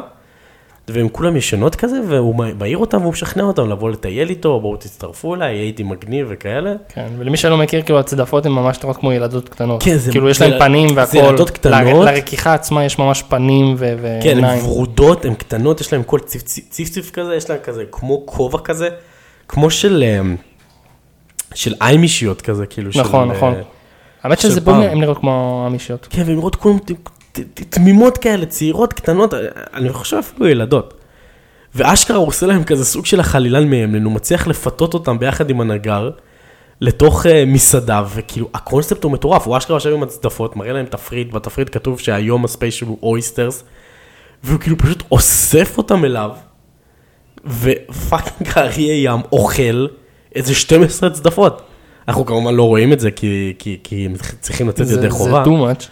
והם 0.87 1.09
כולם 1.09 1.37
ישנות 1.37 1.75
כזה, 1.75 2.01
והוא 2.07 2.35
מעיר 2.35 2.77
אותם 2.77 3.01
והוא 3.01 3.11
משכנע 3.11 3.43
אותם 3.43 3.69
לבוא 3.69 3.89
לטייל 3.89 4.29
איתו, 4.29 4.59
בואו 4.59 4.77
תצטרפו 4.77 5.35
אליי, 5.35 5.57
הייתי 5.57 5.83
מגניב 5.83 6.27
וכאלה. 6.29 6.73
כן, 6.89 7.07
ולמי 7.17 7.37
שלא 7.37 7.57
מכיר, 7.57 7.81
כאילו 7.81 7.99
הצדפות 7.99 8.45
הן 8.45 8.51
ממש 8.51 8.79
נראות 8.83 8.97
כמו 8.97 9.11
ילדות 9.11 9.49
קטנות. 9.49 9.83
כן, 9.83 9.97
זה- 9.97 10.11
כאילו 10.11 10.29
יש 10.29 10.39
זה- 10.39 10.47
להם 10.47 10.59
פנים 10.59 10.89
זה 10.89 10.95
והכל. 10.95 11.17
ילדות 11.17 11.49
קטנות. 11.49 12.05
לרכיחה 12.05 12.53
עצמה 12.53 12.85
יש 12.85 12.99
ממש 12.99 13.23
פנים 13.29 13.75
ו- 13.77 13.95
כן, 14.23 14.29
הן 14.29 14.43
ועיניים. 14.43 14.65
ורודות, 14.65 15.25
הן 15.25 15.33
קטנות, 15.33 15.81
יש 15.81 15.93
להן 15.93 16.01
כל 16.05 16.19
ציפציף 16.19 16.89
ציפ 16.89 17.11
כזה, 17.11 17.35
יש 17.35 17.49
להן 17.49 17.59
כזה 17.63 17.83
כמו 17.91 18.23
כובע 18.25 18.57
כזה, 18.59 18.89
כמו 19.47 19.69
של, 19.69 20.03
אמ, 20.19 20.35
של 21.53 21.73
איימישיות 21.81 22.41
כזה, 22.41 22.65
כאילו. 22.65 22.89
נכון, 22.95 23.29
של, 23.29 23.35
נכון. 23.35 23.53
האמת 24.23 24.39
שזה. 24.39 24.61
בום, 24.61 24.79
הם 24.79 25.01
נראות 25.01 25.17
כמו 25.17 25.63
המישיות. 25.67 26.07
כן, 26.09 26.23
והן 26.25 26.35
נראות 26.35 26.55
כולם 26.55 26.77
תמימות 27.69 28.17
כאלה, 28.17 28.45
צעירות, 28.45 28.93
קטנות, 28.93 29.33
אני 29.73 29.89
חושב 29.89 30.17
אפילו 30.17 30.47
ילדות. 30.47 30.93
ואשכרה 31.75 32.17
הוא 32.17 32.27
עושה 32.27 32.45
להם 32.45 32.63
כזה 32.63 32.85
סוג 32.85 33.05
של 33.05 33.19
החלילן 33.19 33.69
מהם, 33.69 34.03
הוא 34.03 34.11
מצליח 34.13 34.47
לפתות 34.47 34.93
אותם 34.93 35.19
ביחד 35.19 35.49
עם 35.49 35.61
הנגר 35.61 36.09
לתוך 36.81 37.25
uh, 37.25 37.29
מסעדה, 37.47 38.03
וכאילו 38.15 38.49
הקונספט 38.53 39.03
הוא 39.03 39.11
מטורף, 39.11 39.47
הוא 39.47 39.57
אשכרה 39.57 39.75
יושב 39.75 39.93
עם 39.93 40.03
הצדפות, 40.03 40.55
מראה 40.55 40.73
להם 40.73 40.85
תפריט, 40.85 41.31
בתפריט 41.31 41.69
כתוב 41.71 41.99
שהיום 41.99 42.45
הספיישל 42.45 42.85
הוא 42.85 42.97
אויסטרס, 43.03 43.63
והוא 44.43 44.59
כאילו 44.59 44.77
פשוט 44.77 45.03
אוסף 45.11 45.77
אותם 45.77 46.05
אליו, 46.05 46.31
ופאקינג 47.45 48.49
האריה 48.55 48.95
ים 49.11 49.21
אוכל 49.31 49.87
איזה 50.35 50.55
12 50.55 51.09
צדפות. 51.09 51.61
אנחנו 52.07 52.25
כמובן 52.25 52.53
לא 52.53 52.63
רואים 52.63 52.93
את 52.93 52.99
זה 52.99 53.11
כי, 53.11 53.53
כי, 53.59 53.77
כי 53.83 54.05
הם 54.05 54.13
צריכים 54.39 54.69
לצאת 54.69 54.87
זה 54.87 54.93
ידי 54.93 55.01
זה 55.01 55.09
חובה. 55.09 55.43
too 55.43 55.47
much, 55.47 55.85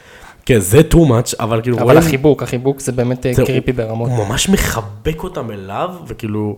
כן, 0.45 0.59
זה 0.59 0.81
too 0.91 0.95
much, 0.95 1.33
אבל 1.39 1.61
כאילו 1.61 1.77
אבל 1.77 1.83
רואים, 1.85 1.97
החיבוק, 1.99 2.43
החיבוק 2.43 2.79
זה 2.79 2.91
באמת 2.91 3.25
אה, 3.25 3.33
זה- 3.33 3.45
קריפי 3.45 3.71
ברמות. 3.71 4.09
הוא 4.09 4.25
ממש 4.27 4.49
מחבק 4.49 5.23
אותם 5.23 5.51
אליו, 5.51 5.89
וכאילו, 6.07 6.57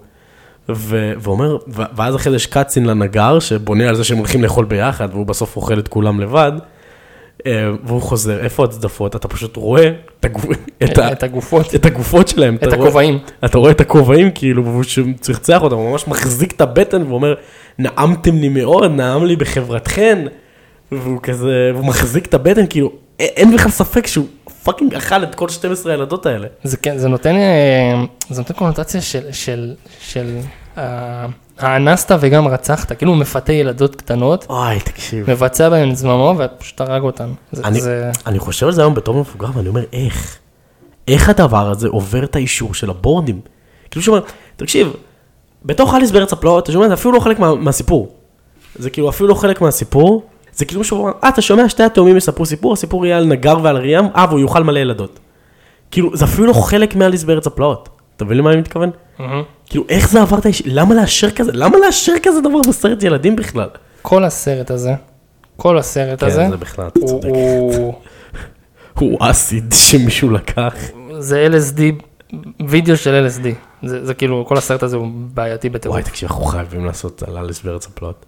ו, 0.70 1.13
ואומר, 1.20 1.58
ואז 1.67 2.15
אחרי 2.15 2.29
זה 2.31 2.36
יש 2.36 2.46
קאצין 2.46 2.86
לנגר, 2.86 3.39
שבונה 3.39 3.89
על 3.89 3.96
זה 3.96 4.03
שהם 4.03 4.17
הולכים 4.17 4.43
לאכול 4.43 4.65
ביחד, 4.65 5.08
והוא 5.12 5.25
בסוף 5.25 5.55
אוכל 5.55 5.79
את 5.79 5.88
כולם 5.88 6.20
לבד, 6.20 6.51
והוא 7.83 8.01
חוזר, 8.01 8.39
איפה 8.43 8.63
הצדפות? 8.63 9.15
אתה 9.15 9.27
פשוט 9.27 9.55
רואה 9.55 9.91
את, 10.19 10.25
הגו, 10.25 10.39
את, 10.83 10.98
ה, 10.98 11.12
את 11.12 11.24
הגופות, 11.24 11.75
את 11.75 11.86
הגופות 11.86 12.27
שלהם. 12.27 12.55
את 12.55 12.74
הכובעים. 12.74 13.19
אתה 13.45 13.57
רואה 13.57 13.71
את 13.71 13.81
הכובעים 13.81 14.31
כאילו, 14.31 14.65
והוא 14.65 14.83
צחצח 15.19 15.62
אותם, 15.62 15.75
הוא 15.75 15.91
ממש 15.91 16.07
מחזיק 16.07 16.51
את 16.51 16.62
הבטן 16.62 17.01
ואומר, 17.01 17.33
נעמתם 17.79 18.36
לי 18.36 18.50
מאוד, 18.50 18.91
נעם 18.91 19.25
לי 19.25 19.36
בחברתכן, 19.36 20.25
והוא 20.91 21.19
כזה, 21.21 21.71
והוא 21.74 21.86
מחזיק 21.86 22.25
את 22.25 22.33
הבטן, 22.33 22.65
כאילו, 22.69 22.91
אין 23.19 23.55
בכלל 23.55 23.71
ספק 23.71 24.07
שהוא 24.07 24.25
fucking 24.63 24.95
אכל 24.95 25.24
את 25.24 25.36
כל 25.36 25.50
12 25.50 25.91
הילדות 25.91 26.25
האלה. 26.25 26.48
זה 26.63 26.77
כן, 26.77 26.98
זה 26.98 27.07
נותן, 27.07 27.36
אה, 27.36 28.03
זה 28.29 28.41
נותן 28.41 28.53
קונוטציה 28.53 29.01
של, 29.01 29.31
של, 29.31 29.74
של 30.00 30.38
אה, 30.77 31.25
האנסת 31.63 32.15
וגם 32.20 32.48
רצחת, 32.48 32.91
כאילו 32.91 33.12
הוא 33.12 33.20
מפתה 33.20 33.53
ילדות 33.53 33.96
קטנות, 33.96 34.46
אוי, 34.50 34.80
תקשיב. 34.80 35.32
מבצע 35.32 35.70
בהן 35.70 35.96
זממו 35.96 36.36
ופשוט 36.38 36.82
הרג 36.82 37.01
אותן. 37.01 37.30
זה, 37.51 37.63
אני, 37.63 37.82
זה, 37.82 38.12
אני 38.25 38.39
חושב 38.39 38.65
על 38.65 38.72
זה 38.72 38.82
היום 38.82 38.94
בתור 38.94 39.15
מבוגר, 39.15 39.48
ואני 39.56 39.70
אומר, 39.70 39.84
איך? 39.94 40.38
איך 41.08 41.30
הדבר 41.30 41.70
הזה 41.70 41.88
עובר 41.88 42.24
את 42.24 42.36
האישור 42.36 42.74
של 42.74 42.89
הבורדים? 42.89 43.41
כאילו 43.91 44.03
שאומר, 44.03 44.22
תקשיב, 44.56 44.94
בתוך 45.65 45.94
אליס 45.94 46.12
בארץ 46.12 46.34
הפלאות, 46.34 46.63
אתה 46.63 46.72
שומע, 46.72 46.88
זה 46.88 46.94
אפילו 46.94 47.13
לא 47.13 47.20
חלק 47.20 47.39
מה, 47.39 47.56
מהסיפור. 47.56 48.15
זה 48.75 48.89
כאילו 48.89 49.10
אפילו 49.10 49.30
לא 49.30 49.34
חלק 49.34 49.62
מהסיפור, 49.62 50.24
זה 50.53 50.65
כאילו 50.65 50.84
שהוא 50.84 51.00
אומר, 51.00 51.12
אה, 51.24 51.30
אתה 51.30 51.41
שומע 51.41 51.70
שתי 51.70 51.84
התאומים 51.84 52.18
יספרו 52.18 52.46
סיפור, 52.46 52.74
הסיפור 52.74 53.06
יהיה 53.06 53.18
על 53.18 53.25
נגר 53.25 53.58
ועל 53.63 53.77
ריאם, 53.77 54.06
אה, 54.15 54.25
והוא 54.30 54.39
יאכל 54.39 54.63
מלא 54.63 54.80
ילדות. 54.80 55.20
כאילו, 55.91 56.18
זה 56.18 56.25
אפילו 56.25 56.48
לא 56.48 56.53
חלק 56.53 56.96
מאליס 56.96 57.24
בארץ 57.24 57.48
הפלאות. 57.48 57.89
אתה 58.15 58.25
מבין 58.25 58.38
למה 58.38 58.51
אני 58.51 58.60
מתכוון? 58.60 58.89
מהמם. 59.20 59.44
כאילו, 59.71 59.85
איך 59.89 60.09
זה 60.09 60.21
עבר 60.21 60.37
את 60.37 60.45
האישור? 60.45 60.67
למה 60.69 60.95
לאשר 60.95 61.31
כזה? 61.31 61.51
למה 61.53 61.77
לאשר 61.77 62.13
כזה 62.23 62.41
דבר 62.41 62.61
בסרט 62.67 63.03
ילדים 63.03 63.35
בכלל? 63.35 63.69
כל 64.01 64.23
הסרט 64.23 64.71
הזה, 64.71 64.93
כל 65.57 65.77
הסרט 65.77 66.23
הזה, 66.23 66.41
כן, 66.41 66.49
זה 66.49 66.57
בכלל, 66.57 66.87
אתה 66.87 66.99
צודק. 66.99 67.27
הוא, 67.27 67.93
הוא 68.99 69.17
אסיד 69.21 69.73
שמישהו 69.73 70.29
לקח. 70.29 70.73
זה 71.19 71.47
LSD, 71.51 71.81
וידאו 72.67 72.97
של 72.97 73.27
LSD. 73.27 73.47
זה, 73.87 74.05
זה 74.05 74.13
כאילו, 74.13 74.45
כל 74.47 74.57
הסרט 74.57 74.83
הזה 74.83 74.97
הוא 74.97 75.07
בעייתי 75.33 75.69
בטירוף. 75.69 75.95
וואי, 75.95 76.03
תקשיב, 76.03 76.29
אנחנו 76.29 76.45
חייבים 76.45 76.85
לעשות 76.85 77.23
על 77.23 77.37
אליס 77.37 77.61
בארץ 77.61 77.87
הפלאות. 77.87 78.25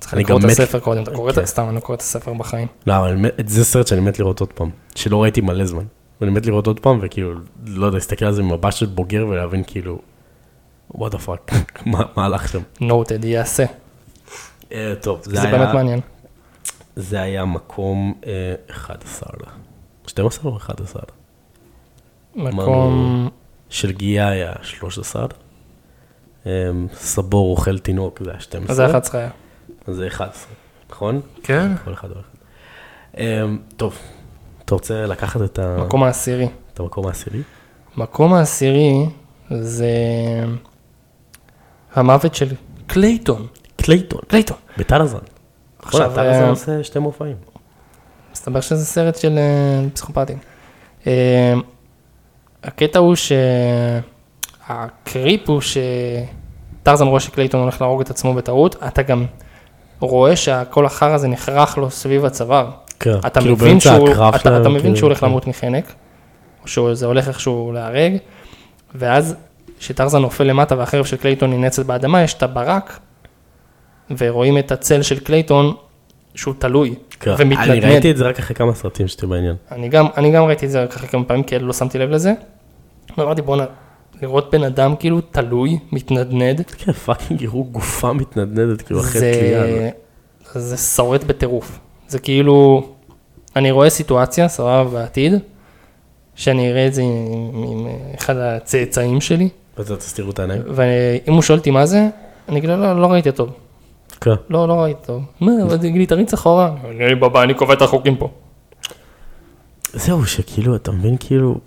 צריך 0.00 0.14
אני 0.14 0.22
לקרוא 0.22 0.38
את 0.38 0.44
הספר 0.44 0.78
קודם, 0.78 1.02
אתה 1.02 1.10
קורא 1.10 1.30
את 1.30 1.34
כן. 1.34 1.40
זה? 1.40 1.46
סתם, 1.46 1.64
אני 1.66 1.74
לא 1.74 1.80
קורא 1.80 1.96
את 1.96 2.00
הספר 2.00 2.32
בחיים. 2.32 2.68
לא, 2.86 2.96
אבל 2.98 3.08
אני 3.08 3.28
זה 3.46 3.64
סרט 3.64 3.86
שאני 3.86 4.00
מת 4.00 4.18
לראות 4.18 4.40
עוד 4.40 4.52
פעם, 4.52 4.70
שלא 4.94 5.22
ראיתי 5.22 5.40
מלא 5.40 5.64
זמן. 5.64 5.84
ואני 6.20 6.32
מת 6.32 6.46
לראות 6.46 6.66
עוד 6.66 6.80
פעם, 6.80 6.98
וכאילו, 7.02 7.32
לא 7.66 7.86
יודע, 7.86 7.96
להסתכל 7.96 8.24
על 8.24 8.32
זה 8.32 8.42
ממבט 8.42 8.72
של 8.72 8.86
בוגר 8.86 9.26
ולהבין 9.28 9.62
כאילו, 9.66 9.98
what 10.94 11.10
the 11.10 11.26
fuck, 11.26 11.52
מה 12.16 12.24
הלך 12.24 12.48
שם. 12.48 12.60
נוטד, 12.80 13.24
יעשה. 13.24 13.64
אה, 14.72 14.94
טוב, 15.02 15.20
זה 15.24 15.30
זה 15.30 15.42
היה, 15.48 15.58
באמת 15.58 15.74
מעניין. 15.74 16.00
זה 16.96 17.20
היה 17.20 17.44
מקום 17.44 18.14
אה, 18.26 18.54
11, 18.70 19.28
12 20.06 20.50
או 20.52 20.56
11? 20.56 21.02
מקום, 22.36 23.28
של 23.68 23.92
גיאה 23.92 24.28
היה 24.28 24.52
13, 24.62 25.26
אה, 26.46 26.50
סבור 26.94 27.50
אוכל 27.50 27.78
תינוק 27.78 28.20
זה 28.24 28.30
היה 28.30 28.40
12, 28.40 28.70
אז 28.72 28.76
זה 28.76 28.86
11 28.86 29.20
היה. 29.20 29.30
אז 29.86 29.96
זה 29.96 30.06
11, 30.06 30.52
נכון? 30.90 31.20
כן. 31.42 31.72
כל 31.84 31.92
אחד 31.92 32.10
אחד. 32.10 32.20
אה, 33.18 33.42
טוב, 33.76 33.98
אתה 34.64 34.74
רוצה 34.74 35.06
לקחת 35.06 35.42
את 35.42 35.58
ה- 35.58 35.76
מקום 35.86 36.02
העשירי. 36.02 36.48
את 36.74 36.80
המקום 36.80 37.06
העשירי? 37.06 37.42
מקום 37.96 38.34
העשירי 38.34 39.06
זה 39.50 39.90
המוות 41.94 42.34
של 42.34 42.48
קלייטון. 42.86 43.46
קלייטון, 43.76 44.20
קלייטון. 44.28 44.56
בטרזן. 44.78 45.18
עכשיו, 45.82 46.12
טרזן 46.14 46.42
אה, 46.42 46.48
עושה 46.48 46.84
שתי 46.84 46.98
מופעים. 46.98 47.36
מסתבר 48.32 48.60
שזה 48.60 48.84
סרט 48.84 49.16
של 49.16 49.38
אה, 49.38 49.88
פסיכופטים. 49.94 50.38
אה, 51.06 51.54
הקטע 52.62 52.98
הוא 52.98 53.14
שה 54.68 54.98
creep 54.98 55.48
הוא 55.48 55.60
שטרזן 55.60 57.06
רואה 57.06 57.20
שקלייטון 57.20 57.60
הולך 57.60 57.80
להרוג 57.80 58.00
את 58.00 58.10
עצמו 58.10 58.34
בטעות, 58.34 58.76
אתה 58.86 59.02
גם 59.02 59.26
רואה 60.00 60.36
שכל 60.36 60.86
החרא 60.86 61.14
הזה 61.14 61.28
נחרך 61.28 61.78
לו 61.78 61.90
סביב 61.90 62.24
הצוואר. 62.24 62.70
כן, 63.00 63.18
אתה 63.26 63.40
כאילו 63.40 63.54
מבין 63.54 63.68
באמצע 63.68 63.94
שהוא, 63.96 64.12
אתה, 64.12 64.38
שלהם, 64.38 64.60
אתה 64.60 64.68
מבין 64.68 64.82
כאילו, 64.82 64.96
שהוא 64.96 65.06
הולך 65.06 65.20
כן. 65.20 65.26
למות 65.26 65.46
מחנק, 65.46 65.92
או 66.62 66.68
שזה 66.68 67.06
הולך 67.06 67.28
איכשהו 67.28 67.72
להרג, 67.72 68.16
ואז 68.94 69.34
כשטרזן 69.82 70.18
נופל 70.18 70.44
למטה 70.44 70.78
והחרב 70.78 71.04
של 71.04 71.16
קלייטון 71.16 71.52
ננעצת 71.52 71.86
באדמה, 71.86 72.22
יש 72.22 72.34
את 72.34 72.42
הברק, 72.42 72.98
ורואים 74.18 74.58
את 74.58 74.72
הצל 74.72 75.02
של 75.02 75.18
קלייטון 75.18 75.74
שהוא 76.34 76.54
תלוי 76.58 76.94
כן. 77.20 77.30
אני 77.30 77.42
ומתנדנד. 77.42 77.84
ראיתי 77.84 78.10
את 78.10 78.16
זה 78.16 78.24
רק 78.24 78.38
אחרי 78.38 78.56
כמה 78.56 78.74
סרטים 78.74 79.08
שתהיה 79.08 79.28
בעניין. 79.28 79.54
אני 79.70 79.88
גם, 79.88 80.06
אני 80.16 80.30
גם 80.30 80.44
ראיתי 80.44 80.66
את 80.66 80.70
זה 80.70 80.86
ככה 80.90 81.06
כמה 81.06 81.24
פעמים, 81.24 81.42
כי 81.42 81.58
לא 81.58 81.72
שמתי 81.72 81.98
לב 81.98 82.10
לזה. 82.10 82.32
ואמרתי 83.18 83.42
בואנה, 83.42 83.64
לראות 84.22 84.50
בן 84.52 84.62
אדם 84.62 84.96
כאילו 84.96 85.20
תלוי, 85.20 85.78
מתנדנד, 85.92 86.62
כן, 86.66 86.92
fucking 86.92 87.42
יראו 87.42 87.64
גופה 87.64 88.12
מתנדנדת, 88.12 88.82
כאילו 88.82 89.00
אחרי 89.00 89.20
זה, 89.20 89.32
תלייה. 89.40 89.90
זה 90.54 90.76
שורט 90.76 91.24
בטירוף. 91.24 91.78
זה 92.08 92.18
כאילו, 92.18 92.88
אני 93.56 93.70
רואה 93.70 93.90
סיטואציה, 93.90 94.48
סבבה, 94.48 94.84
בעתיד, 94.84 95.32
שאני 96.34 96.70
אראה 96.70 96.86
את 96.86 96.94
זה 96.94 97.02
עם, 97.02 97.64
עם 97.68 97.86
אחד 98.14 98.36
הצאצאים 98.36 99.20
שלי, 99.20 99.48
וזה 99.78 99.96
תסתירו 99.96 100.30
את 100.30 100.38
העיניים. 100.38 100.62
ואם 100.68 101.32
הוא 101.32 101.42
שואל 101.42 101.58
אותי 101.58 101.70
מה 101.70 101.86
זה, 101.86 102.08
אני 102.48 102.58
אגיד 102.58 102.70
לו, 102.70 102.76
לא, 102.76 103.00
לא 103.00 103.06
ראיתי 103.06 103.32
טוב. 103.32 103.52
כן. 104.20 104.30
לא, 104.50 104.68
לא 104.68 104.72
ראיתי 104.72 105.06
טוב. 105.06 105.22
מה, 105.40 105.52
אבל 105.62 105.76
תגיד 105.76 105.96
לי, 105.96 106.06
תריץ 106.06 106.32
אחורה. 106.32 106.74
אני 106.90 107.14
בבא, 107.14 107.42
אני 107.42 107.54
קובע 107.54 107.74
את 107.74 107.82
החוקים 107.82 108.16
פה. 108.16 108.30
זהו, 109.92 110.26
שכאילו, 110.26 110.76
אתה 110.76 110.92
מבין, 110.92 111.16
כאילו, 111.20 111.58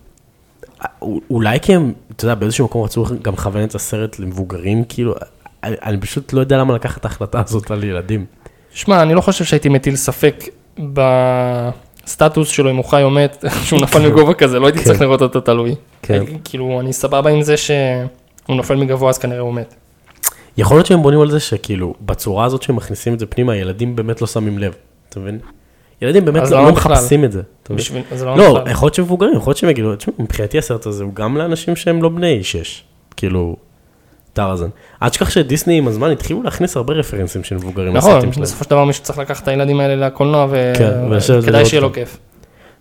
אולי 1.29 1.59
כי 1.59 1.75
הם, 1.75 1.93
אתה 2.15 2.25
יודע, 2.25 2.35
באיזשהו 2.35 2.65
מקום 2.65 2.83
רצו 2.83 3.05
גם 3.21 3.33
לכוון 3.33 3.63
את 3.63 3.75
הסרט 3.75 4.19
למבוגרים, 4.19 4.83
כאילו, 4.89 5.15
אני 5.63 5.75
אני 5.83 5.97
פשוט 5.97 6.33
לא 6.33 6.39
יודע 6.39 6.57
למה 6.57 6.75
לקחת 6.75 6.97
את 6.97 7.05
ההחלטה 7.05 7.41
הזאת 7.45 7.71
על 7.71 7.83
ילדים. 7.83 8.25
שמע, 8.71 9.01
אני 9.01 9.13
לא 9.13 9.21
חושב 9.21 9.45
שהייתי 9.45 9.69
מטיל 9.69 9.95
ספק 9.95 10.43
בסטטוס 12.05 12.49
שלו, 12.49 12.69
אם 12.69 12.75
הוא 12.75 12.85
חי 12.85 13.03
או 13.03 13.09
מת, 13.09 13.45
שהוא 13.65 13.81
נפל 13.81 14.09
מגובה 14.09 14.33
כזה, 14.33 14.59
לא 14.59 14.65
הייתי 14.65 14.79
כן. 14.79 14.85
צריך 14.85 15.01
לראות 15.01 15.21
אותו 15.21 15.41
תלוי. 15.41 15.75
כן. 16.01 16.23
כאילו, 16.43 16.79
אני 16.79 16.93
סבבה 16.93 17.29
עם 17.29 17.41
זה 17.41 17.57
שהוא 17.57 18.55
נופל 18.55 18.75
מגבוה, 18.75 19.09
אז 19.09 19.17
כנראה 19.17 19.39
הוא 19.39 19.53
מת. 19.53 19.75
יכול 20.57 20.77
להיות 20.77 20.85
שהם 20.85 21.01
בונים 21.01 21.21
על 21.21 21.31
זה 21.31 21.39
שכאילו, 21.39 21.93
בצורה 22.01 22.45
הזאת 22.45 22.61
שהם 22.61 22.75
מכניסים 22.75 23.13
את 23.13 23.19
זה 23.19 23.25
פנימה, 23.25 23.53
הילדים 23.53 23.95
באמת 23.95 24.21
לא 24.21 24.27
שמים 24.27 24.59
לב, 24.59 24.73
אתה 25.09 25.19
מבין? 25.19 25.39
ילדים 26.01 26.25
באמת 26.25 26.51
לא 26.51 26.65
לא 26.65 26.71
בכלל? 26.71 26.91
מחפשים 26.93 27.23
את 27.23 27.31
זה. 27.31 27.41
בשביל, 27.69 28.03
לא 28.25 28.37
לא. 28.37 28.63
יכול 28.69 28.85
להיות 28.85 28.93
שמבוגרים, 28.95 29.33
יכול 29.33 29.51
להיות 29.51 29.57
שהם 29.57 29.69
יגידו, 29.69 29.93
מבחינתי 30.19 30.57
הסרט 30.57 30.85
הזה 30.85 31.03
הוא 31.03 31.13
גם 31.13 31.37
לאנשים 31.37 31.75
שהם 31.75 32.03
לא 32.03 32.09
בני 32.09 32.43
שש, 32.43 32.83
כאילו, 33.17 33.55
טרזן. 34.35 34.69
אל 35.03 35.09
תשכח 35.09 35.29
שדיסני 35.29 35.77
עם 35.77 35.87
הזמן 35.87 36.11
התחילו 36.11 36.43
להכניס 36.43 36.77
הרבה 36.77 36.93
רפרנסים 36.93 37.43
של 37.43 37.55
מבוגרים 37.55 37.97
נכון, 37.97 38.11
לסרטים 38.11 38.33
שלהם. 38.33 38.43
בסופו 38.43 38.63
של 38.63 38.69
דבר 38.69 38.85
מישהו 38.85 39.03
צריך 39.03 39.19
לקחת 39.19 39.43
את 39.43 39.47
הילדים 39.47 39.79
האלה 39.79 40.07
לקולנוע, 40.07 40.47
כן, 40.77 40.91
וכדאי 41.39 41.65
שיהיה 41.65 41.81
לו. 41.81 41.93
כיף. 41.93 42.17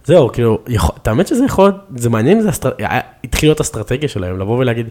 זהו, 0.05 0.33
כאילו, 0.33 0.59
את 1.03 1.09
האמת 1.09 1.27
שזה 1.27 1.45
יכול 1.45 1.65
להיות, 1.65 1.77
זה 1.97 2.11
מעניין 2.11 2.37
אם 2.37 2.43
זה 2.43 2.51
התחיל 3.25 3.49
להיות 3.49 3.61
אסטרטגיה 3.61 4.09
שלהם, 4.09 4.39
לבוא 4.39 4.59
ולהגיד, 4.59 4.89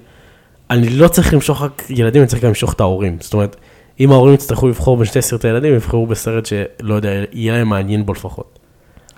אני 0.70 0.89
לא 0.89 1.08
צריך 1.08 1.34
למשוך 1.34 1.62
רק 1.62 1.84
ילדים, 1.89 2.22
אני 2.22 2.27
צריך 2.27 2.41
גם 2.41 2.48
למשוך 2.50 2.74
את 2.74 2.79
ההורים. 2.79 3.17
זאת 3.20 3.34
אומרת, 3.34 3.55
אם 4.00 4.12
ההורים 4.12 4.34
יצטרכו 4.34 4.67
לבחור 4.67 4.98
בין 4.98 5.05
שתי 5.05 5.22
סרטי 5.22 5.48
ילדים, 5.48 5.74
יבחרו 5.74 6.08
בסרט 6.08 6.46
שלא 6.46 6.93
יודע, 6.93 7.10
יהיה 7.32 7.53
להם 7.53 7.70
מעניין 7.70 8.05
בו 8.05 8.13
לפחות. 8.13 8.60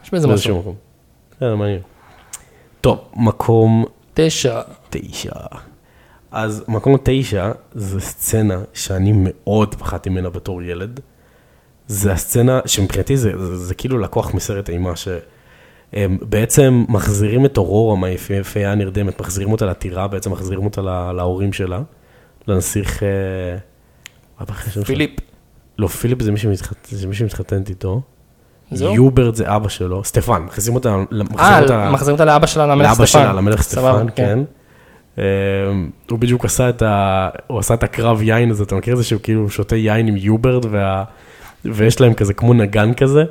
יש 0.03 0.11
בזה 0.11 0.27
משהו. 0.27 0.59
מקום. 0.59 0.75
בסדר, 1.37 1.55
מעניין. 1.55 1.79
טוב, 2.81 2.99
מקום 3.15 3.85
תשע. 4.13 4.61
תשע. 4.89 5.31
אז 6.35 6.63
מקום 6.67 6.95
תשע 7.03 7.51
זה 7.73 7.99
סצנה 7.99 8.59
שאני 8.73 9.11
מאוד 9.15 9.75
פחדתי 9.75 10.09
ממנה 10.09 10.29
בתור 10.29 10.61
ילד, 10.63 10.99
זה 11.87 12.11
הסצנה 12.11 12.59
שמבחינתי 12.65 13.17
זה, 13.17 13.31
זה, 13.37 13.57
זה 13.57 13.75
כאילו 13.75 13.97
לקוח 13.99 14.33
מסרט 14.33 14.69
אימה, 14.69 14.91
שהם 14.95 16.17
בעצם 16.21 16.85
מחזירים 16.89 17.45
את 17.45 17.57
אורורה 17.57 17.95
מהיפהפייה 17.95 18.71
הנרדמת, 18.71 19.21
מחזירים 19.21 19.51
אותה 19.51 19.65
לטירה, 19.65 20.07
בעצם 20.07 20.31
מחזירים 20.31 20.65
אותה 20.65 20.81
לה- 20.81 21.13
להורים 21.13 21.53
שלה, 21.53 21.81
לנסיך... 22.47 23.03
אה? 23.03 23.57
פיליפ. 24.85 25.11
לא, 25.77 25.87
פיליפ 25.87 26.21
זה 26.21 26.31
מי 26.31 26.37
שמתחת- 26.37 26.87
זה 26.91 27.07
מי 27.07 27.15
שמתחתנת 27.15 27.69
איתו. 27.69 28.01
זהו? 28.71 28.93
יוברט 28.95 29.35
זה 29.35 29.55
אבא 29.55 29.69
שלו, 29.69 30.03
סטפן, 30.03 30.41
מחזירים 30.43 30.75
אותה, 30.75 30.97
מחזירים 31.11 31.39
אה, 31.39 31.61
אותה 31.61 31.89
מחזירים 31.91 32.13
אותה 32.13 32.25
לאבא 32.25 32.47
שלה, 32.47 32.67
למלך 32.67 32.87
לאבא 32.87 33.05
סטפן. 33.05 33.19
שלה, 33.23 33.33
למלך 33.33 33.61
סטפן, 33.61 34.07
כן. 34.15 34.39
אה, 35.19 35.23
הוא 36.09 36.19
בדיוק 36.19 36.45
עשה 36.45 36.69
את 36.69 36.81
ה... 36.81 37.29
הוא 37.47 37.59
עשה 37.59 37.73
את 37.73 37.83
הקרב 37.83 38.21
יין 38.21 38.51
הזה, 38.51 38.63
אתה 38.63 38.75
מכיר 38.75 38.93
את 38.93 38.97
זה 38.97 39.03
שהוא 39.03 39.21
כאילו 39.23 39.49
שותה 39.49 39.75
יין 39.75 40.07
עם 40.07 40.17
יוברט, 40.17 40.65
וה... 40.71 41.03
ויש 41.65 42.01
להם 42.01 42.13
כזה 42.13 42.33
כמו 42.33 42.53
נגן 42.53 42.93
כזה, 42.93 43.23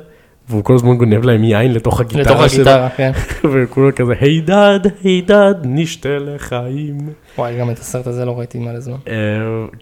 והוא 0.49 0.63
כל 0.63 0.75
הזמן 0.75 0.97
גונב 0.97 1.25
להם 1.25 1.43
יין 1.43 1.73
לתוך 1.73 1.99
הגיטרה 1.99 2.21
לתוך 2.21 2.49
שלו, 2.49 2.61
הגיטרה, 2.61 2.89
כן. 2.89 3.11
וכולו 3.53 3.89
כזה, 3.95 4.13
היי 4.19 4.41
דד, 4.41 4.79
היי 5.03 5.21
דד, 5.21 5.55
נשתה 5.63 6.09
לחיים. 6.19 6.97
וואי, 7.37 7.59
גם 7.59 7.69
את 7.69 7.79
הסרט 7.79 8.07
הזה 8.07 8.25
לא 8.25 8.39
ראיתי 8.39 8.59
מלא 8.59 8.79
זמן. 8.79 8.97
אה, 9.07 9.13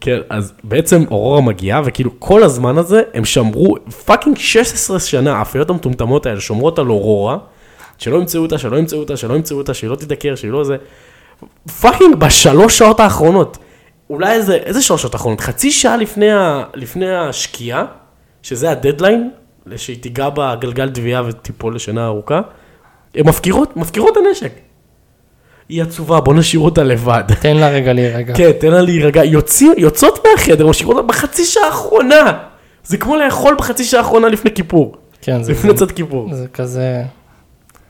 כן, 0.01 0.17
אז 0.29 0.53
בעצם 0.63 1.03
אורורה 1.11 1.41
מגיעה, 1.41 1.81
וכאילו 1.85 2.11
כל 2.19 2.43
הזמן 2.43 2.77
הזה 2.77 3.01
הם 3.13 3.25
שמרו, 3.25 3.75
fucking 4.05 4.37
16 4.37 4.99
שנה, 4.99 5.37
הפיות 5.37 5.69
המטומטמות 5.69 6.25
האלה 6.25 6.39
שומרות 6.39 6.79
על 6.79 6.89
אורורה, 6.89 7.37
שלא 7.97 8.17
ימצאו 8.17 8.41
אותה, 8.41 8.57
שלא 8.57 8.77
ימצאו 8.77 8.99
אותה, 8.99 9.17
שלא 9.17 9.33
ימצאו 9.33 9.57
אותה, 9.57 9.73
שהיא 9.73 9.89
לא 9.89 9.95
תידקר, 9.95 10.35
שהיא 10.35 10.51
לא 10.51 10.63
זה. 10.63 10.77
fucking 11.81 12.15
בשלוש 12.15 12.77
שעות 12.77 12.99
האחרונות, 12.99 13.57
אולי 14.09 14.31
איזה, 14.31 14.55
איזה 14.55 14.81
שלוש 14.81 15.01
שעות 15.01 15.13
האחרונות? 15.13 15.41
חצי 15.41 15.71
שעה 15.71 15.97
לפני, 15.97 16.31
ה, 16.31 16.63
לפני 16.73 17.15
השקיעה, 17.15 17.85
שזה 18.43 18.71
הדדליין, 18.71 19.29
שהיא 19.75 19.97
תיגע 20.01 20.29
בגלגל 20.33 20.89
תביעה 20.89 21.21
ותיפול 21.27 21.75
לשינה 21.75 22.05
ארוכה, 22.05 22.41
הן 23.15 23.27
מפקירות, 23.27 23.77
מפקירות 23.77 24.17
הנשק. 24.17 24.51
היא 25.69 25.81
עצובה, 25.81 26.19
בוא 26.21 26.33
נשאיר 26.33 26.61
אותה 26.61 26.83
לבד. 26.83 27.23
תן 27.41 27.57
לה 27.57 27.69
רגע 27.69 27.93
להירגע. 27.93 28.33
כן, 28.35 28.51
תן 28.59 28.71
לה 28.71 28.81
להירגע. 28.81 29.23
יוציא, 29.23 29.71
יוצאות 29.77 30.19
מהחדר, 30.31 30.67
משאירות 30.67 30.95
אותה 30.95 31.07
בחצי 31.07 31.45
שעה 31.45 31.65
האחרונה. 31.65 32.31
זה 32.83 32.97
כמו 32.97 33.15
לאכול 33.15 33.55
בחצי 33.57 33.83
שעה 33.83 33.99
האחרונה 33.99 34.27
לפני 34.27 34.51
כיפור. 34.55 34.95
כן, 35.21 35.43
זה- 35.43 35.51
לפני 35.51 35.73
צאת 35.73 35.91
כיפור. 35.91 36.29
זה 36.33 36.47
כזה... 36.53 37.03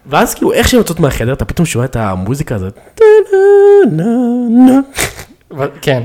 ואז 0.06 0.34
כאילו, 0.36 0.54
איך 0.54 0.70
שהן 0.70 0.78
יוצאות 0.78 1.00
מהחדר, 1.00 1.34
אתה 1.34 1.46
פתאום 1.46 1.66
שומע 1.66 1.86
את 1.86 1.96
המוזיקה 1.96 2.56
הזאת. 2.56 2.80
כן. 5.82 6.04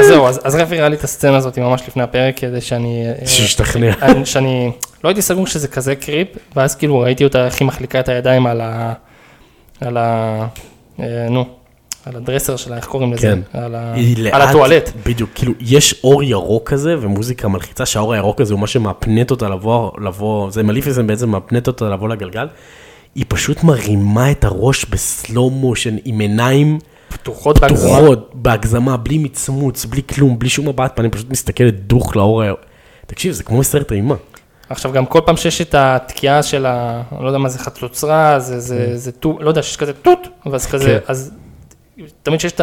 אז 0.00 0.06
זהו, 0.06 0.26
אז 0.26 0.54
רפי 0.56 0.76
הראה 0.78 0.88
לי 0.88 0.96
את 0.96 1.04
הסצנה 1.04 1.36
הזאת 1.36 1.58
ממש 1.58 1.82
לפני 1.88 2.02
הפרק, 2.02 2.36
כדי 2.38 2.60
שאני... 2.60 3.04
אה, 3.22 3.26
שישתכנע. 3.26 3.92
אני- 4.02 4.26
שאני 4.26 4.70
לא 5.04 5.08
הייתי 5.08 5.22
סגור 5.22 5.46
שזה 5.46 5.68
כזה 5.68 5.94
קריפ, 5.96 6.28
ואז 6.56 6.74
כאילו 6.76 6.98
ראיתי 7.00 7.24
אותה 7.24 7.46
איך 7.46 7.60
היא 7.60 7.68
מחליקה 7.68 8.00
את 8.00 8.08
הידיים 8.08 8.46
על 8.46 8.60
ה... 8.60 8.92
על 9.80 9.96
ה... 9.96 10.38
אה, 11.00 11.26
נו, 11.30 11.44
על 12.06 12.16
הדרסר 12.16 12.56
שלה, 12.56 12.76
איך 12.76 12.84
קוראים 12.86 13.12
לזה? 13.12 13.20
כן. 13.22 13.38
על 13.58 13.74
ה- 13.74 13.94
על 14.32 14.42
הטואלט. 14.42 14.90
בדיוק, 15.06 15.30
כאילו, 15.34 15.52
יש 15.60 15.94
אור 16.04 16.22
ירוק 16.22 16.68
כזה, 16.70 16.94
ומוזיקה 17.00 17.48
מלחיצה, 17.48 17.86
שהאור 17.86 18.12
הירוק 18.14 18.40
הזה 18.40 18.52
הוא 18.52 18.60
מה 18.60 18.66
שמאפנט 18.66 19.30
אותה 19.30 19.48
לבוא, 19.48 19.90
לבוא, 20.00 20.50
זה 20.50 20.62
מליפיסם 20.62 21.06
בעצם 21.06 21.28
מאפנט 21.30 21.66
אותה 21.66 21.88
לבוא 21.88 22.08
לגלגל. 22.08 22.46
היא 23.14 23.24
פשוט 23.28 23.64
מרימה 23.64 24.30
את 24.30 24.44
הראש 24.44 24.84
בסלואו 24.84 25.50
מושן, 25.50 25.96
עם 26.04 26.18
עיניים 26.20 26.78
פתוחות 27.08 27.60
בהגזמה. 27.60 27.90
פתוחות, 27.96 28.30
בהגזמה, 28.34 28.96
בלי 28.96 29.18
מצמוץ, 29.18 29.84
בלי 29.84 30.02
כלום, 30.14 30.38
בלי 30.38 30.48
שום 30.48 30.68
הבעת 30.68 30.96
פנים, 30.96 31.10
פשוט 31.10 31.30
מסתכלת 31.30 31.86
דוך 31.86 32.16
לאור 32.16 32.42
הירוק. 32.42 32.60
תקשיב, 33.06 33.32
זה 33.32 33.42
כמו 33.42 33.58
מסרט 33.58 33.92
אימה. 33.92 34.14
עכשיו 34.68 34.92
גם 34.92 35.06
כל 35.06 35.20
פעם 35.26 35.36
שיש 35.36 35.60
את 35.60 35.74
התקיעה 35.78 36.42
של 36.42 36.66
ה... 36.66 37.02
לא 37.20 37.26
יודע 37.26 37.38
מה 37.38 37.48
זה 37.48 37.58
חצוצרה, 37.58 38.38
זה, 38.40 38.60
זה, 38.60 38.96
זה 38.98 39.12
טו, 39.12 39.38
לא 39.40 39.48
יודע, 39.48 39.62
שיש 39.62 39.76
כזה 39.76 39.92
טוט, 39.92 40.18
ואז 40.46 40.66
כזה, 40.66 40.84
כן. 40.84 40.98
אז 41.06 41.30
תמיד 42.22 42.40
שיש 42.40 42.52
את 42.52 42.60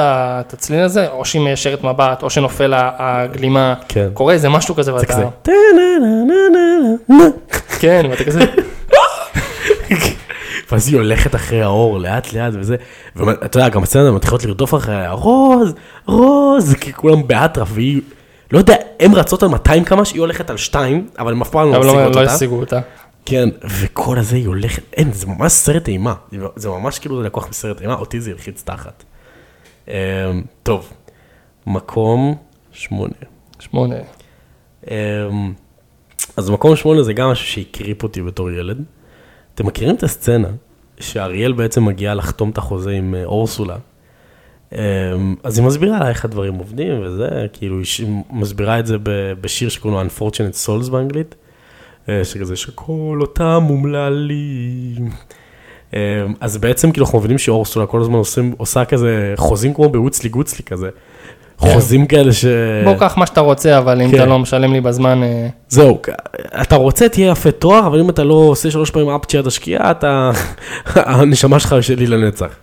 הצליל 0.53 0.79
הזה, 0.79 1.07
או 1.09 1.25
שהיא 1.25 1.41
מיישרת 1.41 1.83
מבט, 1.83 2.23
או 2.23 2.29
שנופל 2.29 2.73
הגלימה, 2.75 3.73
כן. 3.87 4.09
קורה 4.13 4.33
איזה 4.33 4.49
משהו 4.49 4.75
כזה, 4.75 4.83
זה 4.91 4.93
ואתה, 4.93 5.05
כזה. 5.05 5.23
טה-נה-נה-נה-נה-נה. 5.41 7.25
כן, 7.79 8.05
ואתה 8.09 8.23
כזה, 8.23 8.39
ואז 10.71 10.87
היא 10.87 10.97
הולכת 10.97 11.35
אחרי 11.35 11.61
האור 11.61 11.99
לאט 11.99 12.33
לאט 12.33 12.53
וזה, 12.59 12.75
ואתה 13.15 13.57
יודע, 13.59 13.69
גם 13.69 13.83
הסצנה 13.83 14.11
מתחילות 14.11 14.43
לרדוף 14.45 14.75
אחריה, 14.75 15.11
רוז, 15.11 15.73
רוז, 16.05 16.73
כי 16.81 16.93
כולם 16.93 17.27
באטרף, 17.27 17.67
והיא, 17.71 18.01
לא 18.51 18.57
יודע, 18.57 18.75
הם 18.99 19.15
רצות 19.15 19.43
על 19.43 19.49
200 19.49 19.83
קמ"ש, 19.83 20.11
היא 20.11 20.19
הולכת 20.21 20.49
על 20.49 20.57
2, 20.57 21.07
אבל 21.19 21.31
הם 21.31 21.41
אף 21.41 21.49
פעם 21.49 21.71
לא 21.71 21.77
אבל 21.77 21.85
לא- 21.85 21.93
משיגות 21.93 22.15
לא 22.15 22.21
אותה. 22.21 22.33
השיגו 22.33 22.59
אותה. 22.59 22.79
כן, 23.25 23.49
וכל 23.81 24.19
הזה 24.19 24.35
היא 24.35 24.47
הולכת, 24.47 24.83
אין, 24.93 25.11
זה 25.13 25.27
ממש 25.27 25.51
סרט 25.51 25.87
אימה, 25.87 26.13
זה- 26.31 26.37
זה 26.55 26.69
ממש 26.69 26.99
כאילו 26.99 27.17
זה 27.21 27.25
לקוח 27.25 27.49
מסרט 27.49 27.81
אימה, 27.81 27.93
אותי 27.93 28.21
זה 28.21 28.31
הלחיץ 28.31 28.61
תחת. 28.65 29.03
אמ, 29.89 30.41
טוב, 30.63 30.93
מקום 31.67 32.35
שמונה. 32.71 33.13
שמונה. 33.59 33.95
אמ, 34.91 35.53
אז 36.37 36.49
מקום 36.49 36.75
שמונה 36.75 37.03
זה 37.03 37.13
גם 37.13 37.29
משהו 37.29 37.47
שהקריפ 37.47 38.03
אותי 38.03 38.21
בתור 38.21 38.51
ילד. 38.51 38.83
אתם 39.55 39.67
מכירים 39.67 39.95
את 39.95 40.03
הסצנה 40.03 40.47
שאריאל 40.99 41.51
בעצם 41.51 41.85
מגיעה 41.85 42.13
לחתום 42.13 42.49
את 42.49 42.57
החוזה 42.57 42.91
עם 42.91 43.15
אה, 43.15 43.25
אורסולה? 43.25 43.77
אמ, 44.73 45.35
אז 45.43 45.57
היא 45.57 45.67
מסבירה 45.67 45.99
לה 45.99 46.09
איך 46.09 46.25
הדברים 46.25 46.53
עובדים 46.53 47.01
וזה, 47.05 47.47
כאילו 47.53 47.79
היא 47.99 48.23
מסבירה 48.29 48.79
את 48.79 48.85
זה 48.85 48.97
בשיר 49.41 49.69
שקוראים 49.69 49.99
לו 49.99 50.05
Unfortunate 50.05 50.67
Souls 50.67 50.91
באנגלית, 50.91 51.35
אה, 52.09 52.25
שכזה 52.25 52.55
שכל 52.55 53.17
אותם 53.21 53.63
אומללים. 53.69 55.09
אמ, 55.93 55.99
אז 56.39 56.57
בעצם 56.57 56.91
כאילו 56.91 57.05
אנחנו 57.05 57.19
מבינים 57.19 57.37
שאורסולה 57.37 57.85
כל 57.85 58.01
הזמן 58.01 58.15
עושים, 58.15 58.53
עושה 58.57 58.85
כזה 58.85 59.33
חוזים 59.37 59.73
כמו 59.73 59.89
בווצלי 59.89 60.29
גוצלי 60.29 60.65
כזה. 60.65 60.89
חוזים 61.57 62.05
כאלה 62.05 62.33
ש... 62.33 62.45
בוא 62.83 62.95
קח 62.99 63.17
מה 63.17 63.25
שאתה 63.25 63.41
רוצה, 63.41 63.77
אבל 63.77 64.01
אם 64.01 64.11
כן. 64.11 64.15
אתה 64.15 64.25
לא 64.25 64.39
משלם 64.39 64.73
לי 64.73 64.81
בזמן, 64.81 65.23
אה, 65.23 65.47
זהו, 65.69 66.01
אתה 66.61 66.75
רוצה 66.75 67.09
תהיה 67.09 67.31
יפה 67.31 67.51
תואר, 67.51 67.87
אבל 67.87 67.99
אם 67.99 68.09
אתה 68.09 68.23
לא 68.23 68.33
עושה 68.33 68.71
שלוש 68.71 68.89
פעמים 68.89 69.09
אפצ'י 69.09 69.37
עד 69.37 69.47
השקיעה, 69.47 69.91
אתה... 69.91 70.31
הנשמה 70.95 71.59
שלך 71.59 71.75
שלי 71.81 72.07
לנצח. 72.07 72.55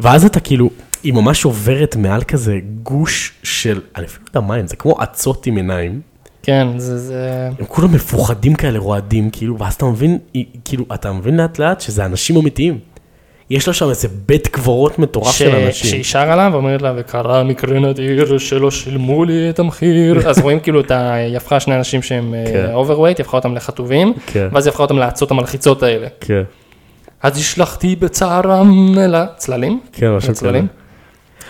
ואז 0.00 0.24
אתה 0.24 0.40
כאילו, 0.40 0.70
היא 1.02 1.12
ממש 1.12 1.44
עוברת 1.44 1.96
מעל 1.96 2.22
כזה 2.22 2.58
גוש 2.82 3.32
של, 3.42 3.80
אני 3.96 4.06
אפילו 4.06 4.24
לא 4.24 4.28
יודע 4.38 4.48
מה 4.48 4.54
הם, 4.54 4.66
זה 4.66 4.76
כמו 4.76 5.02
אצות 5.02 5.46
עם 5.46 5.56
עיניים. 5.56 6.00
כן, 6.42 6.68
זה, 6.78 6.98
זה, 6.98 7.48
הם 7.58 7.64
כולם 7.68 7.92
מפוחדים 7.92 8.54
כאלה, 8.54 8.78
רועדים, 8.78 9.30
כאילו, 9.30 9.58
ואז 9.58 9.74
אתה 9.74 9.84
מבין, 9.84 10.18
כאילו, 10.64 10.84
אתה 10.94 11.12
מבין 11.12 11.36
לאט 11.36 11.58
לאט 11.58 11.80
שזה 11.80 12.04
אנשים 12.04 12.36
אמיתיים. 12.36 12.78
יש 13.50 13.66
לו 13.66 13.74
שם 13.74 13.88
איזה 13.88 14.08
בית 14.26 14.46
קברות 14.46 14.98
מטורף 14.98 15.34
ש- 15.34 15.38
של 15.38 15.56
אנשים. 15.56 15.90
שהיא 15.90 16.04
שרה 16.04 16.36
לה 16.36 16.48
ואומרת 16.52 16.82
לה, 16.82 16.92
וקרה 16.96 17.44
מקרה 17.44 17.78
נדיר 17.78 18.38
שלא 18.38 18.70
שילמו 18.70 19.24
לי 19.24 19.50
את 19.50 19.58
המחיר, 19.58 20.18
אז 20.28 20.38
רואים 20.38 20.60
כאילו 20.60 20.80
את 20.80 20.90
ה... 20.90 21.12
היא 21.14 21.36
הפכה 21.36 21.60
שני 21.60 21.76
אנשים 21.76 22.02
שהם 22.02 22.34
כן. 22.52 22.70
אוברווייט, 22.72 23.18
היא 23.18 23.24
הפכה 23.24 23.36
אותם 23.36 23.54
לחטובים, 23.54 24.12
כן. 24.26 24.48
ואז 24.52 24.66
היא 24.66 24.70
הפכה 24.70 24.82
אותם 24.82 24.98
לאצות 24.98 25.30
המלחיצות 25.30 25.82
האלה. 25.82 26.06
כן, 26.20 26.42
אז 27.22 27.36
השלכתי 27.38 27.96
בצערם 27.96 28.94
אל 28.98 29.14
הצללים, 29.14 29.80
כן, 29.92 30.10
משהו 30.10 30.30
כזה. 30.34 30.60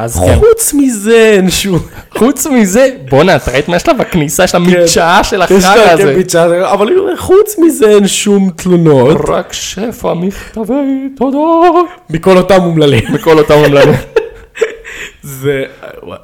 אז 0.00 0.18
כן, 0.26 0.36
חוץ 0.38 0.74
מזה, 0.74 1.30
אין 1.36 1.50
שום... 1.50 1.78
חוץ 2.18 2.46
מזה, 2.46 2.88
בואנה, 3.10 3.36
אתה 3.36 3.50
ראית 3.50 3.68
מה 3.68 3.76
יש 3.76 3.88
לה 3.88 3.94
בכניסה, 3.94 4.44
יש 4.44 4.54
לה 4.54 4.60
מדשאה 4.60 5.24
של 5.24 5.46
כן. 5.46 5.54
יש 5.54 5.64
החרא 5.64 5.76
לה 5.76 5.92
הזה. 5.92 6.22
כן 6.32 6.38
אבל 6.72 6.88
חוץ 7.16 7.58
מזה 7.58 7.90
אין 7.90 8.08
שום 8.08 8.50
תלונות. 8.56 9.16
רק 9.28 9.52
שפע 9.52 10.14
מכתבי 10.14 11.08
תודות. 11.16 11.86
מכל 12.10 12.36
אותם 12.36 12.62
אומללים. 12.62 13.04
מכל 13.12 13.38
אותם 13.38 13.54
אומללים. 13.54 13.94
זה, 15.22 15.64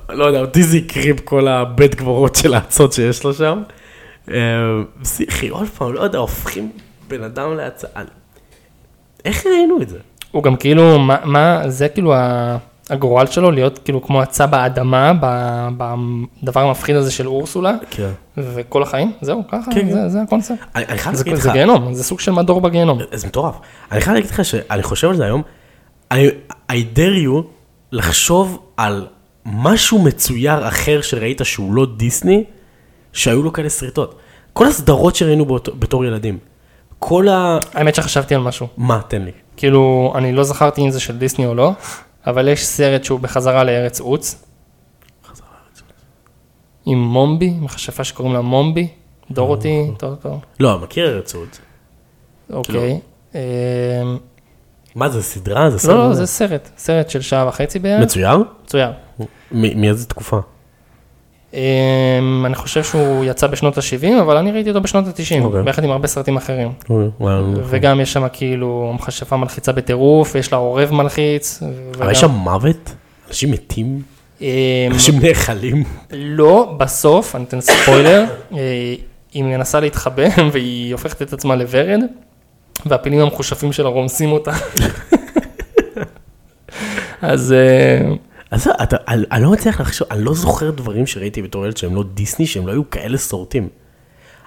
לא 0.09 0.25
יודע, 0.25 0.41
אותי 0.41 0.63
זה 0.63 0.77
הקריב 0.77 1.21
כל 1.25 1.49
הבית 1.49 1.95
קברות 1.95 2.35
של 2.35 2.55
האצות 2.55 2.93
שיש 2.93 3.25
לו 3.25 3.35
שם. 3.35 3.63
פסיכי, 5.03 5.49
עוד 5.49 5.69
פעם, 5.79 5.93
לא 5.93 6.01
יודע, 6.01 6.19
הופכים 6.19 6.71
בן 7.09 7.23
אדם 7.23 7.57
להצעה. 7.57 8.03
איך 9.25 9.47
ראינו 9.47 9.83
את 9.83 9.89
זה? 9.89 9.99
הוא 10.31 10.43
גם 10.43 10.57
כאילו, 10.57 10.99
מה, 10.99 11.17
מה 11.25 11.63
זה 11.69 11.89
כאילו 11.89 12.15
ה- 12.15 12.57
הגורל 12.91 13.27
שלו, 13.27 13.51
להיות 13.51 13.79
כאילו 13.79 14.03
כמו 14.03 14.21
עצה 14.21 14.47
באדמה, 14.47 15.13
בדבר 15.77 16.61
המפחיד 16.61 16.97
הזה 16.97 17.11
של 17.11 17.27
אורסולה, 17.27 17.73
כן. 17.91 18.11
וכל 18.37 18.83
החיים, 18.83 19.13
זהו, 19.21 19.43
ככה, 19.49 19.71
כן, 19.73 19.91
זה, 19.91 20.09
זה 20.09 20.23
הקונספט. 20.23 20.57
אני 20.75 20.85
אני 20.89 20.99
חייב 20.99 21.15
זה, 21.17 21.25
להגיד 21.25 21.39
לך, 21.39 21.45
זה 21.45 21.51
גיהנום, 21.53 21.95
זה 21.95 22.05
סוג 22.05 22.21
של 22.21 22.33
מדור 22.33 22.61
בגיהנום. 22.61 22.99
זה 23.13 23.27
מטורף. 23.27 23.55
אני 23.93 24.01
חייב 24.01 24.15
להגיד 24.15 24.31
לך 24.31 24.45
שאני 24.45 24.83
חושב 24.83 25.09
על 25.09 25.17
זה 25.17 25.25
היום, 25.25 25.43
אני, 26.11 26.29
I 26.73 26.97
dare 26.97 27.27
you 27.27 27.43
לחשוב 27.93 28.59
על 28.77 29.07
משהו 29.47 29.99
מצויר 29.99 30.69
אחר 30.69 31.01
שראית 31.01 31.41
שהוא 31.45 31.75
לא 31.75 31.87
דיסני, 31.97 32.45
שהיו 33.13 33.43
לו 33.43 33.53
כאלה 33.53 33.69
סרטות. 33.69 34.19
כל 34.53 34.67
הסדרות 34.67 35.17
שראינו 35.17 35.47
באותו, 35.47 35.73
בתור 35.79 36.05
ילדים. 36.05 36.39
כל 36.99 37.29
ה... 37.29 37.59
האמת 37.75 37.95
שחשבתי 37.95 38.35
על 38.35 38.41
משהו, 38.41 38.67
מה, 38.77 39.01
תן 39.09 39.23
לי. 39.23 39.31
כאילו, 39.57 40.13
אני 40.15 40.33
לא 40.33 40.45
זכרתי 40.45 40.81
אם 40.81 40.91
זה 40.91 41.01
של 41.01 41.19
דיסני 41.19 41.47
או 41.47 41.55
לא, 41.55 41.73
אבל 42.27 42.49
יש 42.49 42.67
סרט 42.67 43.05
שהוא 43.05 43.21
בחזרה 43.21 43.65
לארץ 43.65 44.01
עוץ. 44.01 44.43
עם 46.89 46.99
מומבי, 46.99 47.51
מכשפה 47.51 48.05
שקוראים 48.05 48.35
לה 48.35 48.41
מומבי, 48.41 48.89
דורותי, 49.31 49.91
טוב, 49.99 50.15
טוב, 50.15 50.41
לא, 50.61 50.79
מכיר 50.79 51.17
ארצות. 51.17 51.59
אוקיי. 52.53 53.01
אמ, 53.35 53.39
מה 54.95 55.09
זה, 55.09 55.23
סדרה? 55.23 55.71
זה 55.71 55.79
סרט? 55.79 55.91
לא, 55.97 56.09
לא, 56.09 56.15
זה 56.15 56.27
סרט, 56.27 56.69
סרט 56.79 57.11
של 57.11 57.21
שעה 57.21 57.49
וחצי 57.49 57.79
בערך, 57.79 58.03
מצויר? 58.03 58.39
מצוין. 58.65 58.91
מ- 59.53 59.81
מאיזה 59.81 60.07
תקופה? 60.07 60.41
אמ, 61.57 62.47
אני 62.47 62.55
חושב 62.55 62.85
שהוא 62.85 63.25
יצא 63.25 63.47
בשנות 63.47 63.79
ה-70, 63.79 64.21
אבל 64.21 64.37
אני 64.37 64.53
ראיתי 64.53 64.69
אותו 64.69 64.81
בשנות 64.81 65.07
ה-90, 65.07 65.45
אוקיי. 65.45 65.63
ביחד 65.63 65.85
עם 65.85 65.91
הרבה 65.91 66.09
סרטים 66.09 66.37
אחרים. 66.37 66.73
לא 66.91 66.97
זוכר. 67.19 67.63
וגם 67.65 68.01
יש 68.01 68.13
שם 68.13 68.27
כאילו 68.33 68.93
מכשפה 68.95 69.37
מלחיצה 69.37 69.73
בטירוף, 69.73 70.35
יש 70.35 70.53
לה 70.53 70.59
עורב 70.59 70.93
מלחיץ. 70.93 71.63
אבל 71.99 72.11
יש 72.11 72.21
שם 72.21 72.31
מוות? 72.31 72.95
אנשים 73.29 73.51
מתים? 73.51 74.03
אמ, 74.41 74.47
אנשים 74.91 75.21
נאכלים? 75.23 75.85
לא, 76.13 76.75
בסוף, 76.79 77.37
אני 77.37 77.45
אתן 77.45 77.61
ספוילר, 77.61 78.25
אה, 78.55 78.95
היא 79.33 79.45
מנסה 79.45 79.81
להתחבא 79.81 80.25
והיא 80.53 80.93
הופכת 80.93 81.23
את 81.23 81.33
עצמה 81.33 81.57
לוורד, 81.57 82.01
והפילים 82.87 83.21
המחושפים 83.21 83.73
שלה 83.73 83.89
רומסים 83.89 84.33
אותה. 84.33 84.53
אז 87.23 87.53
אה, 87.53 88.09
אז 88.51 88.69
אתה, 88.83 88.97
אני, 89.09 89.25
אני 89.33 89.43
לא 89.43 89.51
מצליח 89.51 89.81
לחשוב, 89.81 90.09
אני 90.11 90.25
לא 90.25 90.35
זוכר 90.35 90.71
דברים 90.71 91.07
שראיתי 91.07 91.43
בתור 91.43 91.65
ילד 91.65 91.77
שהם 91.77 91.95
לא 91.95 92.05
דיסני, 92.15 92.47
שהם 92.47 92.67
לא 92.67 92.73
היו 92.73 92.91
כאלה 92.91 93.19
סורטים. 93.19 93.69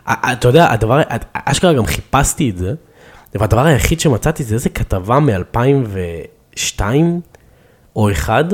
אתה 0.07 0.47
יודע, 0.47 0.71
הדבר, 0.71 1.01
אשכרה 1.33 1.73
גם 1.73 1.85
חיפשתי 1.85 2.49
את 2.49 2.57
זה, 2.57 2.73
והדבר 3.35 3.65
היחיד 3.65 3.99
שמצאתי 3.99 4.43
זה 4.43 4.55
איזה 4.55 4.69
כתבה 4.69 5.19
מ-2002 5.19 6.81
או 7.95 8.11
1, 8.11 8.45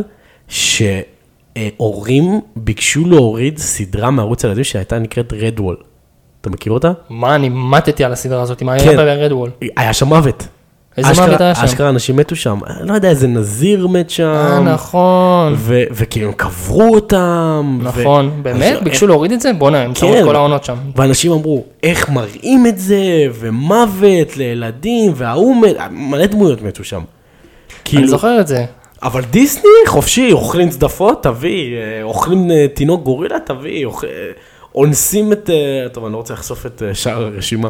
שהורים 0.48 2.42
ביקשו 2.56 3.06
להוריד 3.06 3.58
סדרה 3.58 4.12
מערוץ 4.12 4.46
הילדים 4.46 4.64
שהייתה 4.64 5.00
נקראת 5.00 5.34
Red 5.34 5.60
Wall. 5.60 5.84
אתה 6.42 6.50
מכיר 6.50 6.72
אותה? 6.72 6.92
מה, 7.10 7.36
אני 7.36 7.50
מתתי 7.50 8.04
על 8.04 8.12
הסדרה 8.12 8.42
הזאת, 8.42 8.62
מה 8.62 8.80
כן. 8.80 8.90
היה 8.90 8.98
ברד 8.98 9.32
וול? 9.32 9.52
היה 9.78 9.94
שם 9.94 10.08
מוות. 10.08 10.48
איזה 10.98 11.12
אשכרה- 11.12 11.26
מוות 11.28 11.42
היה 11.42 11.56
שם? 11.56 11.64
אשכרה 11.64 11.90
אנשים 11.90 12.16
מתו 12.16 12.36
שם, 12.36 12.60
אני 12.68 12.88
לא 12.90 12.94
יודע, 12.94 13.10
איזה 13.10 13.28
נזיר 13.28 13.88
מת 13.88 14.10
שם. 14.10 14.24
אה, 14.24 14.60
נכון, 14.60 15.54
ו- 15.58 15.84
וכאילו 15.92 16.28
הם 16.28 16.34
קברו 16.34 16.96
אותם. 16.96 17.80
ו- 17.82 17.88
נכון, 17.88 18.32
באמת? 18.42 18.78
אז- 18.78 18.84
ביקשו 18.84 19.08
להוריד 19.08 19.32
את 19.32 19.42
זה? 19.42 19.54
בואנה, 19.54 19.82
הם 19.82 19.94
כן. 19.94 20.20
את 20.20 20.24
כל 20.26 20.36
העונות 20.36 20.64
שם. 20.64 20.76
ואנשים 20.96 21.32
אמרו, 21.32 21.64
איך 21.84 22.10
מראים 22.10 22.68
את 22.68 22.80
זה, 22.80 22.98
ומוות 23.40 24.38
לילדים, 24.38 25.12
וההוא 25.16 25.62
מת, 25.62 25.76
מלא 25.92 26.26
דמויות 26.26 26.62
מתו 26.62 26.84
שם. 26.84 26.98
אני 26.98 27.06
כאילו, 27.86 28.08
זוכר 28.08 28.40
את 28.40 28.48
זה. 28.48 28.66
אבל 29.04 29.22
דיסני 29.22 29.70
חופשי, 29.88 30.32
אוכלים 30.32 30.70
צדפות, 30.70 31.24
תביא, 31.24 31.76
אה, 31.76 32.04
אוכלים 32.04 32.52
אה, 32.52 32.66
תינוק 32.74 33.04
גורילה, 33.04 33.40
תביא, 33.46 33.86
אוכ- 33.86 34.04
אה, 34.04 34.10
אונסים 34.76 35.34
את, 35.34 35.50
אה, 35.50 35.90
טוב, 35.90 36.06
אני 36.06 36.14
לא 36.14 36.18
רוצה 36.18 36.34
לחשוף 36.34 36.66
את 36.66 36.84
אה, 36.84 36.96
שאר 36.96 37.26
הרשימה, 37.26 37.70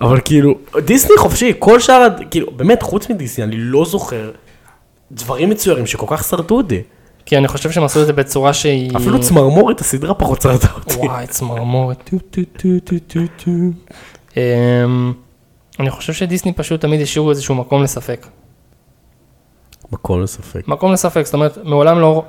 אבל 0.00 0.20
כאילו, 0.24 0.58
דיסני 0.84 1.16
חופשי, 1.18 1.52
כל 1.58 1.80
שאר, 1.80 2.06
כאילו, 2.30 2.50
באמת, 2.50 2.82
חוץ 2.82 3.10
מדיסני, 3.10 3.44
אני 3.44 3.56
לא 3.56 3.84
זוכר 3.84 4.30
דברים 5.12 5.50
מצוירים 5.50 5.86
שכל 5.86 6.06
כך 6.08 6.24
שרדו 6.24 6.56
אותי. 6.56 6.82
כי 7.26 7.36
אני 7.36 7.48
חושב 7.48 7.70
שהם 7.70 7.84
עשו 7.84 8.00
את 8.00 8.06
זה 8.06 8.12
בצורה 8.12 8.54
שהיא... 8.54 8.96
אפילו 8.96 9.20
צמרמורת, 9.20 9.80
הסדרה 9.80 10.14
פחות 10.14 10.42
שרדה 10.42 10.68
אותי. 10.74 10.94
וואי, 10.94 11.26
צמרמורת. 11.26 12.10
טו, 12.10 12.16
טו, 12.30 12.42
טו, 12.56 12.68
טו, 12.84 12.96
טו, 13.06 13.20
טו. 13.44 13.50
אמ, 14.36 15.12
אני 15.80 15.90
חושב 15.90 16.12
שדיסני 16.12 16.52
פשוט 16.52 16.80
תמיד 16.80 17.00
השאירו 17.00 17.30
איזשהו 17.30 17.54
מקום 17.54 17.82
לספק. 17.82 18.26
מקום 19.92 20.22
לספק. 20.22 20.68
מקום 20.68 20.92
לספק, 20.92 21.22
זאת 21.24 21.34
אומרת, 21.34 21.58
מעולם 21.64 22.00
לא... 22.00 22.22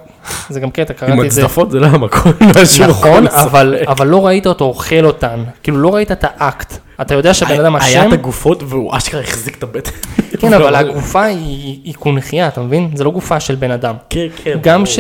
זה 0.50 0.60
גם 0.60 0.72
קטע, 0.72 0.94
עם 0.94 1.00
קראתי 1.00 1.28
את 1.28 1.32
זה. 1.32 1.42
הצדפות 1.42 1.72
זה 1.72 1.80
לא 1.80 1.86
המקום, 1.86 2.32
נכון. 2.90 3.28
אבל, 3.28 3.76
אבל 3.88 4.08
לא 4.08 4.26
ראית 4.26 4.48
אותו 4.48 4.66
אוכל 4.66 5.06
אותן. 5.06 5.44
כאילו, 5.64 5.78
לא 5.78 5.96
ראית 5.96 6.12
את 6.12 6.26
האקט. 6.28 6.78
אתה 7.02 7.14
יודע 7.14 7.34
שהבן 7.34 7.60
אדם 7.60 7.76
היה 7.76 8.02
אשם, 8.02 8.08
את 8.08 8.14
הגופות 8.14 8.64
והוא 8.64 8.98
אשכרה 8.98 9.22
החזיק 9.22 9.58
את 9.58 9.64
הבטן. 9.64 9.92
כן, 10.42 10.54
אבל 10.54 10.76
הגופה 10.86 11.24
היא 11.24 11.94
קונכייה, 11.94 12.48
אתה 12.48 12.62
מבין? 12.62 12.92
זה 12.96 13.04
לא 13.04 13.12
גופה 13.12 13.40
של 13.40 13.56
בן 13.56 13.72
אדם. 13.72 13.96
כן, 14.10 14.28
כן. 14.44 14.58
גם. 14.62 14.86
ש... 14.86 15.00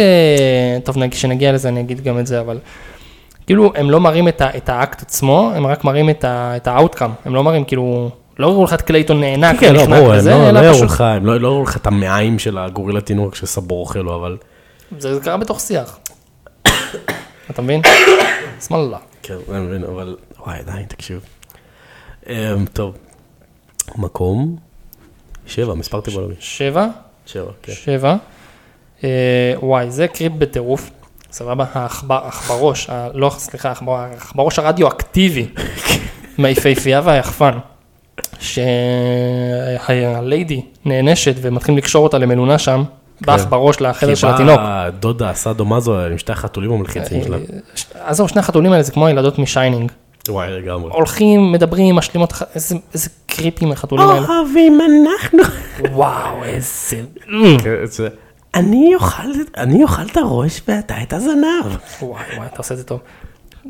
טוב, 0.84 0.96
כשנגיע 1.12 1.52
לזה 1.52 1.70
אני 1.70 1.80
אגיד 1.80 2.04
גם 2.04 2.20
את 2.20 2.28
זה, 2.28 2.40
אבל... 2.40 2.60
כאילו, 3.46 3.72
הם 3.76 3.92
לא 3.92 4.00
מראים 4.00 4.28
את, 4.28 4.70
האקט 4.70 5.02
עצמו, 5.02 5.52
הם 5.56 5.68
רק 5.68 5.84
מראים 5.84 6.10
את, 6.10 6.24
ה... 6.24 6.54
את 6.56 6.68
ה 6.68 6.72
outcome. 6.72 7.10
הם 7.26 7.36
לא 7.36 7.44
מראים, 7.44 7.64
כאילו... 7.64 8.10
לא 8.40 8.48
הראו 8.48 8.64
לך 8.64 8.74
את 8.74 8.82
קלייטון 8.82 9.20
נחנק 9.20 9.60
כן, 9.60 9.74
לא, 9.74 9.80
ונחנק 9.82 9.98
הם 10.04 10.18
וזה, 10.18 10.32
לא 10.32 10.52
לא 10.52 10.60
אלא 10.60 10.74
פשוט... 10.74 10.84
לך, 10.86 11.02
הם 11.02 11.26
לא 11.26 11.40
לא 11.40 11.48
יראו 11.48 11.64
לך 11.64 11.78
את 11.78 11.88
המעיים 11.88 12.40
של 12.40 12.58
הגורילה 12.58 13.02
תינוק 13.02 13.36
שסאבור 13.36 13.80
אוכל 13.80 14.00
לו, 14.00 14.16
אבל... 14.16 14.38
זה 15.00 15.20
קרה 15.24 15.38
בתוך 15.38 15.60
שיח. 15.60 16.00
אתה 17.52 17.62
מבין? 17.62 17.82
שמאללה. 18.68 18.98
כן, 19.24 19.36
אני 19.52 19.60
מבין, 19.60 19.84
אבל... 19.84 20.16
וואי, 20.46 20.60
די, 20.66 20.72
תקשיב. 20.88 21.20
אמ, 22.30 22.34
טוב. 22.74 22.96
מקום? 23.96 24.56
שבע, 25.46 25.74
מספר 25.74 26.02
טבעולוגי. 26.02 26.36
שבע, 26.40 26.88
שבע, 27.26 27.52
כן. 27.64 27.72
שבע. 27.74 28.16
אה, 29.04 29.10
וואי, 29.62 29.92
זה 29.92 30.08
creep 30.08 30.32
בטירוף. 30.38 30.90
סבבה? 31.32 31.66
העכבר- 31.74 32.24
העכברוש, 32.26 32.90
לא, 33.14 33.32
סליחה, 33.38 33.70
העכבר- 33.70 33.96
העכברוש 33.96 34.60
הרדיואקטיבי 34.60 35.48
מהיפהפייה 36.38 37.02
והיחפן. 37.04 37.58
כשהליידי 39.60 40.62
נענשת 40.86 41.36
ומתחילים 41.42 41.78
לקשור 41.78 42.04
אותה 42.04 42.18
למלונה 42.18 42.58
שם, 42.58 42.84
בעכברוש 43.22 43.82
לחדר 43.82 44.16
של 44.16 44.28
התינוק. 44.28 44.60
כי 44.60 44.66
דודה 45.00 45.34
סאדו-מזו 45.34 46.00
עם 46.00 46.18
שתי 46.18 46.32
החתולים 46.32 46.72
המלחיצים 46.72 47.24
שלה. 47.24 47.38
ש- 47.76 47.86
עזוב, 48.06 48.30
שני 48.30 48.40
החתולים 48.40 48.72
האלה 48.72 48.84
זה 48.84 48.92
כמו 48.92 49.08
הילדות 49.08 49.40
משיינינג. 49.40 49.92
וואי, 50.30 50.50
לגמרי. 50.52 50.92
הולכים, 50.94 51.52
מדברים, 51.52 51.96
משלים 51.96 52.22
אותך, 52.22 52.44
איזה 52.56 52.76
איזה 52.94 53.10
קריפים 53.28 53.72
החתולים 53.72 54.08
האלה. 54.10 54.26
אוהבים 54.28 54.80
אנחנו. 54.82 55.40
וואו, 55.92 56.44
איזה... 56.44 57.02
כן, 57.64 57.76
זה- 57.86 58.08
אני 58.56 58.92
אוכל 58.96 59.24
אני 59.58 59.84
אוכל 59.84 60.02
את 60.12 60.18
הראש 60.18 60.62
ואתה 60.68 60.96
את 61.04 61.14
הזנב. 61.14 61.66
וואי, 62.02 62.24
וואי, 62.38 62.48
אתה 62.48 62.58
עושה 62.58 62.74
את 62.74 62.80
זה 62.80 62.84
טוב. 62.86 63.00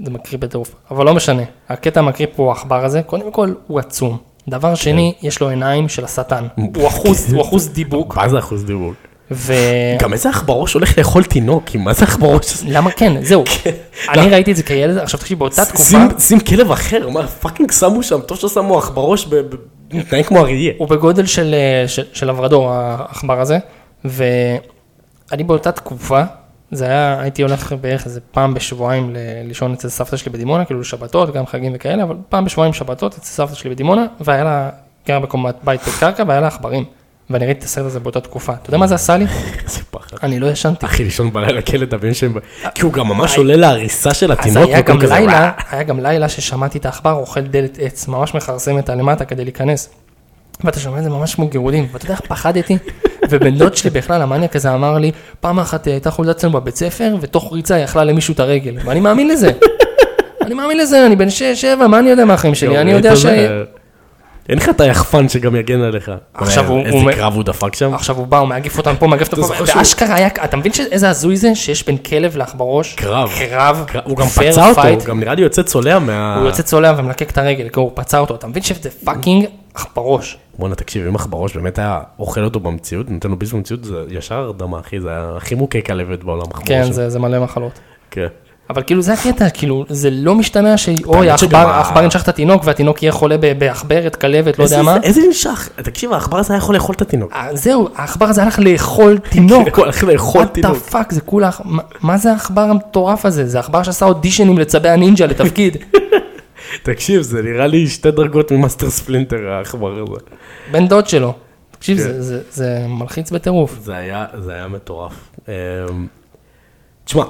זה 0.04 0.12
מקריפ 0.12 0.42
בטירוף. 0.42 0.76
אבל 0.92 1.06
לא 1.06 1.14
משנה, 1.14 1.42
הקטע 1.70 2.00
המקריפ 2.00 2.30
הוא 2.36 2.50
העכבר 2.50 2.86
הזה, 2.86 3.02
קודם 3.04 3.32
כל 3.32 3.54
הוא 3.68 3.80
עצום. 3.80 4.18
דבר 4.50 4.76
שני, 4.76 5.14
יש 5.22 5.40
לו 5.42 5.50
עיניים 5.50 5.90
של 5.90 6.06
השטן. 6.06 6.48
הוא 6.76 6.88
אחוז, 6.88 7.34
הוא 7.34 7.42
אחוז 7.42 7.70
דיבוק, 7.70 8.18
מה 8.18 8.30
זה 8.30 8.40
אחוז 8.40 8.64
דיבור? 8.66 8.94
ולמה 9.32 9.98
גם 10.00 10.14
איזה 10.14 10.30
עכברוש 10.30 10.74
הולך 10.74 10.98
לאכול 10.98 11.24
תינוק, 11.24 11.64
כי 11.66 11.78
מה 11.78 11.94
זה 11.94 12.04
עכברוש? 12.06 12.64
כן, 12.96 13.24
זהו. 13.24 13.44
אני 14.10 14.30
ראיתי 14.30 14.52
את 14.52 14.56
זה 14.56 14.64
כילד, 14.64 14.98
עכשיו 14.98 15.20
תקשיב, 15.20 15.40
באותה 15.40 15.66
תקופה, 15.66 15.98
שים- 16.20 16.40
כלב 16.40 16.72
אחר, 16.72 17.10
מה 17.10 17.28
fucking 17.28 17.72
שמו 17.72 18.04
שם, 18.04 18.20
טוב 18.22 18.38
ששמו 18.38 18.78
עכברוש 18.78 19.26
ב- 19.26 19.36
ב- 19.36 19.56
בתנאים 19.98 20.24
כמו 20.24 20.40
אריה. 20.40 20.74
הוא 20.78 20.88
בגודל 20.88 21.26
של, 21.26 21.54
אה, 21.54 21.88
של, 21.88 22.04
של 22.14 22.30
לברדור, 22.30 22.72
העכבר 22.72 23.42
הזה, 23.42 23.58
ואני 24.06 25.44
באותה 25.46 25.72
תקופה, 25.72 26.24
זה 26.72 26.86
היה, 26.86 27.20
הייתי 27.22 27.42
הולך 27.42 27.76
בערך 27.82 28.06
איזה 28.06 28.20
פעם 28.32 28.54
בשבועיים 28.54 29.14
ל- 29.14 29.18
לישון 29.48 29.74
אצל 29.74 29.90
סבתא 29.90 30.18
שלי 30.18 30.32
בדימונה, 30.32 30.66
כאילו 30.66 30.80
לשבתות, 30.82 31.34
גם 31.34 31.46
חגים 31.46 31.72
וכאלה, 31.76 32.04
אבל 32.04 32.16
פעם 32.30 32.46
בשבועיים 32.46 32.74
שבתות 32.74 33.14
אצל 33.18 33.26
סבתא 33.26 33.56
שלי 33.56 33.70
בדימונה, 33.70 34.06
והיה 34.22 34.44
לה, 34.44 34.70
גרה 35.08 35.20
בקומת 35.20 35.56
בית 35.64 35.82
בקרקע, 35.88 36.24
והיה 36.28 36.42
לה 36.42 36.48
עכברים. 36.48 36.84
ואני 37.30 37.46
ראיתי 37.46 37.60
את 37.60 37.64
הסרט 37.66 37.86
הזה 37.86 38.00
באותה 38.00 38.20
תקופה. 38.22 38.54
אתה 38.54 38.70
יודע 38.70 38.78
מה 38.78 38.88
זה 38.88 38.96
עשה 38.96 39.18
לי? 39.18 39.26
איזה 39.66 39.80
פחד. 39.92 40.18
אני 40.24 40.40
לא 40.40 40.48
ישנתי. 40.48 40.86
אחי, 40.86 41.04
לישון 41.04 41.34
בלילה 41.34 41.62
כלב 41.62 41.94
הבן 41.94 42.14
שם, 42.14 42.34
כי 42.76 42.82
הוא 42.82 42.94
גם 42.94 43.08
ממש 43.08 43.38
עולה 43.38 43.56
להריסה 43.56 44.14
של 44.14 44.32
אז 44.32 44.38
התינוק. 44.40 44.70
היה 44.70 44.80
וכל 44.80 44.94
גם 44.94 45.12
לילה. 45.12 45.52
היה 45.72 45.84
גם 45.84 46.00
לילה 46.00 46.30
ששמעתי 46.30 46.78
את 46.78 46.86
העכבר 46.86 47.12
אוכל 47.12 47.42
דלת 47.42 47.78
עץ, 47.82 48.08
ממש 48.08 48.34
מכרסם 48.34 48.80
את 48.80 48.90
הלמטה 48.90 49.26
כדי 49.26 49.44
להיכנס. 49.44 49.90
ואתה 50.64 50.80
שומע 50.80 50.98
את 50.98 51.04
זה 51.04 51.10
ממש 51.10 51.36
כמו 51.36 51.48
גירודים, 51.48 51.88
ואתה 51.92 52.06
יודע 52.06 52.14
איך 52.14 52.22
פחדתי? 52.22 52.78
ובן 53.30 53.58
דוד 53.58 53.76
שלי 53.76 53.90
בכלל, 53.90 54.22
המניאק 54.22 54.56
הזה 54.56 54.74
אמר 54.74 54.98
לי, 54.98 55.12
פעם 55.40 55.60
אחת 55.60 55.88
אה, 55.88 55.94
הייתה 55.94 56.12
חולדה 56.12 56.32
אצלנו 56.32 56.54
בבית 56.54 56.76
ספר, 56.76 57.16
ותוך 57.22 57.54
ריצה 57.54 57.78
יכלה 57.78 58.04
למישהו 58.04 58.34
את 58.34 58.40
הרגל, 58.40 58.78
ואני 58.86 59.00
מאמין 59.00 59.28
לזה. 59.28 59.52
אני 60.46 60.54
מאמין 60.54 60.78
לזה, 60.78 61.06
אני 61.06 61.16
בן 61.16 61.28
6-7, 61.82 61.88
מה 61.88 62.00
אני 62.00 62.10
יודע 62.10 62.26
מהחיים 62.26 62.56
שלי? 62.56 62.78
אני 62.78 62.92
יודע 62.92 63.16
ש... 63.16 63.26
אין 64.50 64.58
לך 64.58 64.70
את 64.70 64.82
היחפן 64.82 65.30
שגם 65.30 65.56
יגן 65.56 65.82
עליך. 65.82 66.12
עכשיו 66.34 66.68
הוא- 66.68 66.86
איזה 66.86 67.12
קרב 67.16 67.34
הוא 67.36 67.44
דפק 67.44 67.76
שם? 67.76 67.94
עכשיו 67.94 68.18
הוא 68.18 68.28
בא, 68.28 68.38
הוא 68.38 68.48
מאגיף 68.48 68.78
אותם 68.78 68.94
פה, 69.00 69.08
מאגיף 69.08 69.32
אותם 69.32 69.42
פה, 69.56 69.64
ואשכרה 69.78 70.16
היה, 70.16 70.28
אתה 70.28 70.58
מבין 70.58 70.72
איזה 70.92 71.10
הזוי 71.10 71.38
זה 71.38 71.56
שיש 71.56 71.86
בין 71.86 71.98
כלב 71.98 72.38
לעכברוש? 72.38 72.94
קרב. 72.94 73.32
קרב, 73.40 73.84
קרב. 73.88 74.02
הוא 74.06 74.18
גם 74.18 74.28
פצע 74.28 74.70
אותו. 74.70 74.82
הוא 74.88 75.04
גם 75.06 75.20
נראה 75.20 75.34
לי 75.36 75.42
יוצא 75.42 75.62
צולע 75.62 76.00
מה... 76.00 76.36
הוא 76.40 76.46
יוצא 76.48 76.64
צולע 76.64 76.94
ומלקק 76.98 77.32
את 77.32 77.38
הרגל, 77.38 77.70
כי 77.70 77.80
הוא 77.80 77.92
פצע 77.94 78.20
אותו, 78.20 78.36
אתה 78.36 78.48
מבין 78.48 78.64
שזה 78.64 78.90
fucking 79.06 79.46
עכברוש. 79.74 80.38
בואנה 80.60 80.76
תקשיב, 80.76 81.08
אם 81.08 81.16
עכברוש 81.16 81.56
באמת 81.56 81.80
היה 81.80 82.00
אוכל 82.20 82.44
אותו 82.44 82.60
במציאות, 82.60 83.10
נותן 83.10 83.30
לו 83.30 83.36
ביס 83.36 83.52
במציאות, 83.54 83.84
זה 83.84 84.04
ישר 84.10 84.36
הרדמה 84.36 84.80
אחי, 84.80 85.00
זה 85.00 85.10
היה 85.10 85.34
הכי 85.38 85.56
מוכה 85.56 85.82
כלבת 85.82 86.24
בעולם. 86.24 86.46
כן, 86.66 86.92
זה 86.92 87.20
מלא 87.20 87.40
מחלות. 87.40 87.80
כן. 88.12 88.28
אבל 88.70 88.84
כאילו 88.86 89.02
זה 89.02 89.14
הקטע, 89.14 89.50
כאילו 89.50 89.86
זה 89.90 90.10
לא 90.12 90.36
משתמע 90.36 90.78
שאוי, 90.78 91.30
העכבר 91.30 92.04
ינשך 92.04 92.24
את 92.24 92.28
התינוק 92.28 92.62
והתינוק 92.66 93.04
יהיה 93.04 93.12
חולה 93.12 93.36
בעכברת, 93.38 94.16
כלבת, 94.16 94.60
לא 94.60 94.64
יודע 94.64 94.82
מה. 94.82 94.98
איזה 95.04 95.22
נשך? 95.30 95.70
תקשיב, 95.76 96.14
העכבר 96.14 96.38
הזה 96.38 96.54
היה 96.54 96.58
יכול 96.58 96.76
לאכול 96.76 96.96
את 96.96 97.02
התינוק. 97.02 97.32
אה, 97.34 97.50
זהו, 97.56 97.90
העכבר 97.96 98.26
הזה 98.26 98.44
הלך 98.44 98.60
לאכול 98.60 99.18
תינוק. 99.32 99.76
הוא 99.78 99.86
הלך 99.86 100.04
לאכול 100.04 100.46
תינוק. 100.46 100.78
the 100.78 100.92
fuck, 100.94 101.06
זה 101.14 101.22
כולה, 101.22 101.50
מה- 102.02 102.18
זה 102.18 102.32
העכבר 102.32 102.62
המטורף 102.62 103.26
הזה? 103.26 103.46
זה 103.48 103.60
עכבר 103.60 103.84
שעשה 103.84 104.06
אודישנים 104.06 104.58
לצבי 104.58 104.90
הנינג'ה 104.90 105.26
לתפקיד. 105.26 105.78
תקשיב, 106.84 107.22
זה 107.22 107.42
נראה 107.42 107.68
לי 107.68 107.88
שתי 107.88 108.12
דרגות 108.12 108.52
ממאסטר 108.52 108.90
ספלינטר, 108.90 109.48
העכבר 109.50 109.92
הזה. 110.02 110.20
בן 110.72 110.88
דוד 110.88 111.08
שלו. 111.08 111.34
תקשיב, 111.72 111.98
כן. 111.98 112.04
זה- 112.50 112.86
מלחיץ 112.90 113.32
בטירוף. 113.32 113.78
זה 113.84 113.96
היה, 113.96 114.26
מטורף. 114.70 115.14
אמ, 115.48 115.54
תשמע, 117.06 117.24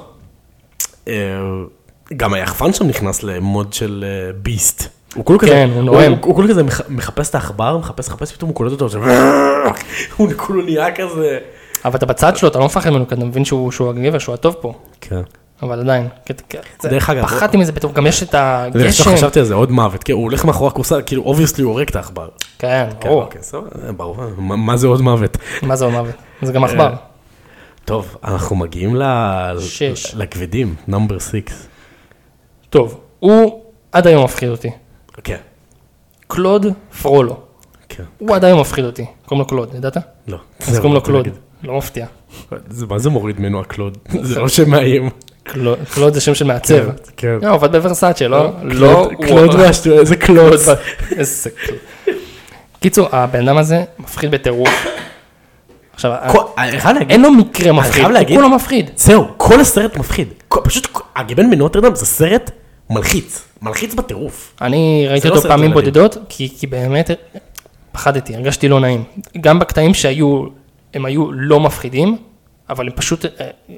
גם 2.17 2.34
היחפן 2.34 2.74
שם 2.74 2.88
נכנס 2.88 3.24
למוד 3.24 3.74
של 3.74 4.06
אה, 4.08 4.34
beast. 4.41 4.84
הוא 5.15 5.26
כולו 5.26 5.39
כזה, 5.39 5.52
כן, 5.52 5.70
הוא 5.74 5.84
נואם. 5.84 6.12
הוא 6.22 6.36
כולו 6.36 6.48
כזה 6.50 6.63
מח- 6.63 6.82
מחפש 6.89 7.30
את 7.30 7.36
העכבר, 7.36 7.78
מחפש, 7.78 8.10
מחפש, 8.10 8.32
פתאום 8.32 8.48
הוא 8.50 8.56
קולט 8.56 8.72
אותו, 8.72 8.88
הוא 10.17 10.30
כולו 10.38 10.62
נהיה 10.62 10.91
כזה. 10.96 11.38
אבל 11.86 11.96
אתה 11.96 12.06
בצד 12.06 12.38
שלו, 12.38 12.50
אתה 12.50 12.60
לא 12.60 12.65
מפחד 12.65 12.89
ממנו, 12.89 13.08
כי 13.08 13.15
אתה 13.15 13.26
מבין 13.26 13.46
שהוא 13.46 13.72
הגבר, 13.89 14.17
שהוא 14.20 14.34
הטוב 14.34 14.56
פה. 14.62 14.74
כן. 15.02 15.22
אבל 15.62 15.80
עדיין, 15.80 16.08
דרך 16.84 17.10
אגב, 17.10 17.24
פחדתי 17.26 17.58
מזה 17.58 17.72
פתאום, 17.72 17.93
גם 17.93 18.08
יש 18.08 18.24
את 18.24 18.36
אני 18.36 18.84
הגשם. 18.84 19.04
חשבתי 19.04 19.39
על 19.39 19.46
זה, 19.46 19.54
עוד 19.54 19.72
מוות, 19.72 20.10
הוא 20.12 20.24
הולך 20.24 20.46
מאחורי 20.46 20.67
הכורסה, 20.70 21.02
כאילו, 21.02 21.24
obviously 21.23 21.63
הוא 21.63 21.72
הורג 21.72 21.88
את 21.89 21.96
העכבר. 21.96 22.28
כן, 22.60 22.88
כן, 23.00 23.08
ברור. 23.10 23.24
אוקיי, 23.24 23.41
מה 24.38 24.78
זה 24.78 24.88
עוד 24.88 25.02
מוות? 25.02 25.38
מה 25.62 25.76
זה 25.76 25.86
אומר? 25.86 26.04
זה 26.41 26.54
גם 26.54 26.63
עכבר. 26.63 26.93
טוב, 27.88 28.17
אנחנו 28.23 28.56
מגיעים 28.56 28.95
ל- 28.95 29.56
שש. 29.60 30.15
לכבדים, 30.15 30.76
number 30.88 31.19
6. 31.19 31.34
טוב, 32.69 33.00
הוא 33.19 33.62
עד 33.91 34.08
היום 34.08 34.23
מפחיד 34.23 34.50
אותי. 34.50 34.69
כן, 35.23 35.38
קלוד 36.28 36.65
פרולו. 37.02 37.39
כן, 37.89 38.04
הוא 38.17 38.36
עד 38.36 38.45
היום 38.45 38.60
מפחיד 38.60 38.86
אותי. 38.86 39.06
קוראים 39.26 39.39
לו 39.41 39.47
קלוד, 39.47 39.76
ידעת? 39.76 39.97
לא. 40.28 40.38
אז 40.60 40.65
זהו, 40.67 40.76
קוראים 40.82 40.93
לו 40.93 41.02
קלוד. 41.02 41.28
לא 41.63 41.78
מפתיע. 41.78 42.06
מה 42.89 43.00
זה 43.00 43.10
מוריד 43.10 43.39
ממנו 43.39 43.60
הקלוד? 43.62 43.97
זה 44.21 44.39
לא 44.39 44.47
שם 44.47 44.69
מאיים. 44.69 45.10
קלוד 45.93 46.13
זה 46.13 46.21
שם 46.21 46.36
של 46.36 46.45
מעצב. 46.45 46.89
כן. 47.17 47.38
לא, 47.41 47.54
עובד 47.54 47.71
בוורסאצ'ה, 47.76 48.28
לא? 48.28 48.50
לא. 48.63 49.10
קלוד 49.28 49.54
הוא- 49.54 49.62
מהשטויות, 49.62 50.00
איזה 50.00 50.15
קלוד. 50.15 50.54
איזה 51.17 51.50
קלוד. 51.50 51.80
קיצור, 52.80 53.08
הבן 53.15 53.47
אדם 53.47 53.58
הזה 53.58 53.84
מפחיד 54.00 54.32
בטירוף. 54.32 54.86
עכשיו, 55.97 56.13
כל- 56.31 56.43
אני 56.57 56.79
חייב 56.79 56.93
להגיד, 56.97 57.12
אין 57.12 57.21
לו 57.21 57.31
מקרה 57.31 57.69
הכי 57.69 57.77
מפחיד, 57.79 57.93
חייב 57.93 58.07
הוא 58.07 58.36
כולו 58.36 58.49
מפחיד. 58.55 58.89
זהו, 58.95 59.27
כל 59.38 59.60
הסרט 59.60 59.97
מפחיד. 59.97 60.27
כל- 60.47 60.60
פשוט, 60.63 60.88
הגיבן 61.15 61.45
מנוטרדאם 61.49 61.95
זה 61.95 62.05
סרט 62.05 62.51
מלחיץ. 62.89 63.41
מלחיץ 63.62 63.93
בטירוף. 63.93 64.53
אני 64.62 65.05
ראיתי 65.10 65.27
לא 65.27 65.31
אותו 65.33 65.41
סרט 65.41 65.51
פעמים. 65.51 65.73
בודדות, 65.73 66.17
כי 66.29 66.49
כי 66.60 66.67
באמת 66.67 67.10
פחדתי, 67.91 68.36
הרגשתי 68.36 68.67
לא 68.67 68.79
נעים. 68.79 69.03
גם 69.41 69.60
בקטעים 69.60 69.93
שהיו, 69.93 70.43
הם 70.93 71.05
היו 71.05 71.31
לא 71.31 71.60
מפחידים, 71.60 72.17
אבל 72.69 72.88
הם 72.88 72.93
פשוט 72.95 73.25
אה, 73.25 73.29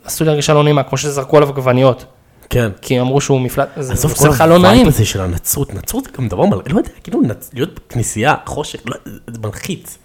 עשו 0.06 0.24
לי 0.24 0.30
הרגשה 0.32 0.54
לא 0.54 0.64
נעימה, 0.64 0.84
כמו 0.84 0.98
שזרקו 0.98 1.38
עליו 1.38 1.50
עגבניות. 1.50 2.06
כן. 2.50 2.70
כי 2.82 3.00
אמרו 3.00 3.22
שהוא 3.22 3.42
מפלץ, 3.42 3.70
זה 3.80 3.94
עזוב 3.94 4.12
עושה 4.12 4.24
כל 4.24 4.30
לך 4.30 4.42
לא 4.42 4.48
נעים. 4.48 4.64
ה 4.66 4.70
vibe 4.70 4.88
הזה 4.88 5.06
של 5.06 5.22
הנצרות, 5.22 5.74
נצרות 5.74 6.04
זה 6.04 6.10
גם 6.18 6.28
דבר 6.28 6.46
מלא, 6.46 6.62
לא 6.70 6.78
יודע, 6.78 6.90
כאילו 7.04 7.22
נצ- 7.22 7.50
להיות 7.54 7.70
בכנסייה, 7.90 8.36
חושך, 8.46 8.80
לא, 8.86 8.96
זה 9.28 9.40
מלחיץ. 9.44 9.98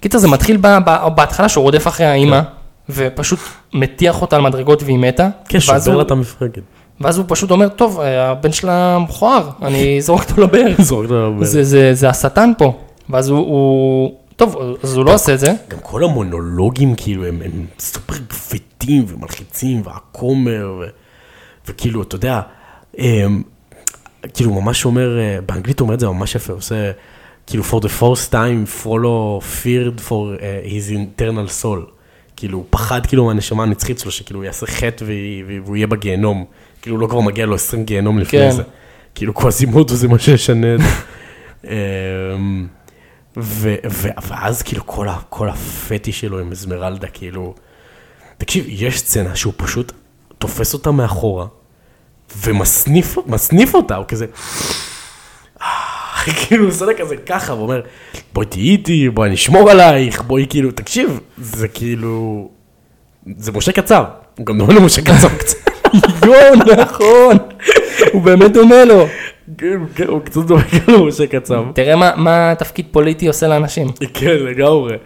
אמ, 0.00 0.02
קיצר, 0.02 0.18
זה 0.18 0.28
מתחיל 0.28 0.56
ב- 0.56 0.78
ב- 0.86 1.06
בהתחלה 1.14 1.48
שהוא 1.48 1.62
רודף 1.62 1.86
אחרי 1.86 2.06
האימא, 2.06 2.40
ופשוט 2.88 3.38
מטיח 3.74 4.22
אותה 4.22 4.36
על 4.36 4.42
מדרגות 4.42 4.82
והיא 4.82 4.98
מתה. 4.98 5.28
כן, 5.48 5.60
שובר 5.60 5.96
לה 5.96 6.02
את 6.02 6.10
המפרקת. 6.10 6.62
ואז 7.00 7.18
הוא 7.18 7.24
פשוט 7.28 7.50
אומר, 7.50 7.68
טוב, 7.68 8.00
אה, 8.00 8.30
הבן 8.30 8.52
שלה 8.52 8.98
מכוער, 8.98 9.50
אני 9.62 9.96
אזרוק 9.98 10.22
אותו 10.30 10.42
לבאר. 10.42 10.74
זורק 10.82 11.10
לה 11.10 11.30
ב- 11.40 11.44
זה- 11.44 11.64
זה 11.64 11.94
זה 11.94 12.08
השטן 12.08 12.52
פה. 12.58 12.78
ואז 13.10 13.28
הוא- 13.28 14.14
טוב, 14.36 14.56
אז 14.82 14.96
הוא 14.96 15.04
לא 15.04 15.14
עושה 15.14 15.34
את 15.34 15.40
זה. 15.40 15.52
גם 15.68 15.78
כל 15.82 16.04
המונולוגים 16.04 16.94
כאילו 16.96 17.26
הם, 17.26 17.42
הם 17.44 17.66
סופר 17.78 18.14
גפיתים 18.28 19.04
ומלחיצים 19.08 19.82
והכומר 19.84 20.72
ו, 20.80 20.84
וכאילו 21.68 22.02
אתה 22.02 22.16
יודע, 22.16 22.40
הם, 22.98 23.42
כאילו 24.34 24.60
ממש 24.60 24.84
אומר, 24.84 25.18
אה, 25.18 25.38
באנגלית 25.46 25.80
הוא 25.80 25.86
אומר 25.86 25.94
את 25.94 26.00
זה 26.00 26.06
ממש 26.08 26.34
יפה, 26.34 26.52
הוא 26.52 26.58
עושה 26.58 26.90
כאילו 27.50 27.64
for 27.64 27.82
the 27.82 27.88
first 28.00 28.32
time 28.32 28.84
follow 28.84 29.40
feared 29.40 30.00
for 30.08 30.10
uh, 30.38 30.68
his 30.68 30.90
internal 30.92 31.62
soul, 31.62 31.90
כאילו 32.36 32.58
הוא 32.58 32.64
פחד 32.70 33.06
כאילו 33.06 33.24
מהנשמה 33.26 33.62
הנצחית 33.62 33.98
שלו 33.98 34.10
שכאילו 34.10 34.40
הוא 34.40 34.44
יעשה 34.44 34.66
חטא 34.66 35.04
והוא 35.64 35.76
יהיה 35.76 35.86
בגיהנום, 35.86 36.44
כאילו 36.82 36.98
לא 36.98 37.06
כבר 37.06 37.20
מגיע 37.20 37.46
לו 37.46 37.54
20 37.54 37.84
גיהנום 37.84 38.18
לפני 38.18 38.40
כן. 38.40 38.50
זה, 38.50 38.62
כאילו 39.14 39.32
קוואזימוטו 39.34 39.94
זה 39.96 40.08
מה 40.08 40.18
שישנה 40.18 40.74
את 40.74 40.80
זה. 40.80 40.86
אמ, 41.70 42.66
ו- 43.36 43.74
ו- 43.90 44.08
ואז 44.28 44.62
כאילו 44.62 44.86
כל, 44.86 45.08
ה- 45.08 45.20
כל 45.28 45.48
הפטי 45.48 46.12
שלו 46.12 46.38
עם 46.38 46.50
אזמרלדה, 46.52 47.06
כאילו, 47.06 47.54
תקשיב, 48.38 48.64
יש 48.68 48.98
סצנה 49.00 49.36
שהוא 49.36 49.52
פשוט 49.56 49.92
תופס 50.38 50.74
אותה 50.74 50.90
מאחורה, 50.90 51.46
ומסניף 52.44 53.16
מסניף 53.26 53.74
אותה, 53.74 53.96
הוא 53.96 54.04
כזה, 54.08 54.26
כאילו 56.46 56.64
הוא 56.64 56.70
עושה 56.72 56.84
לה 56.84 56.94
כזה 56.94 57.16
ככה, 57.16 57.54
ואומר, 57.54 57.80
בואי 58.32 58.46
תהיי 58.46 58.70
איתי, 58.70 59.08
בואי 59.10 59.30
נשמור 59.30 59.70
עלייך, 59.70 60.22
בואי 60.22 60.46
כאילו, 60.50 60.70
תקשיב, 60.70 61.20
זה 61.38 61.68
כאילו, 61.68 62.48
זה 63.36 63.52
משה 63.52 63.72
קצב, 63.72 64.04
הוא 64.38 64.46
גם 64.46 64.58
דומה 64.58 64.74
למשה 64.74 65.02
קצב 65.02 65.36
קצת. 65.38 65.56
יואו, 66.26 66.54
נכון, 66.82 67.36
הוא 68.12 68.22
באמת 68.22 68.52
דומה 68.52 68.84
לו. 68.84 69.06
כן, 69.58 69.66
כן, 69.94 70.06
הוא 70.06 70.20
קצת 70.20 70.40
דומה 70.40 70.62
למשה 70.88 71.26
קצב. 71.26 71.64
תראה 71.74 71.96
מה- 72.16 72.54
תפקיד 72.58 72.86
פוליטי 72.90 73.26
עושה 73.28 73.48
לאנשים. 73.48 73.88
כן, 74.14 74.36
לגמרי. 74.36 74.96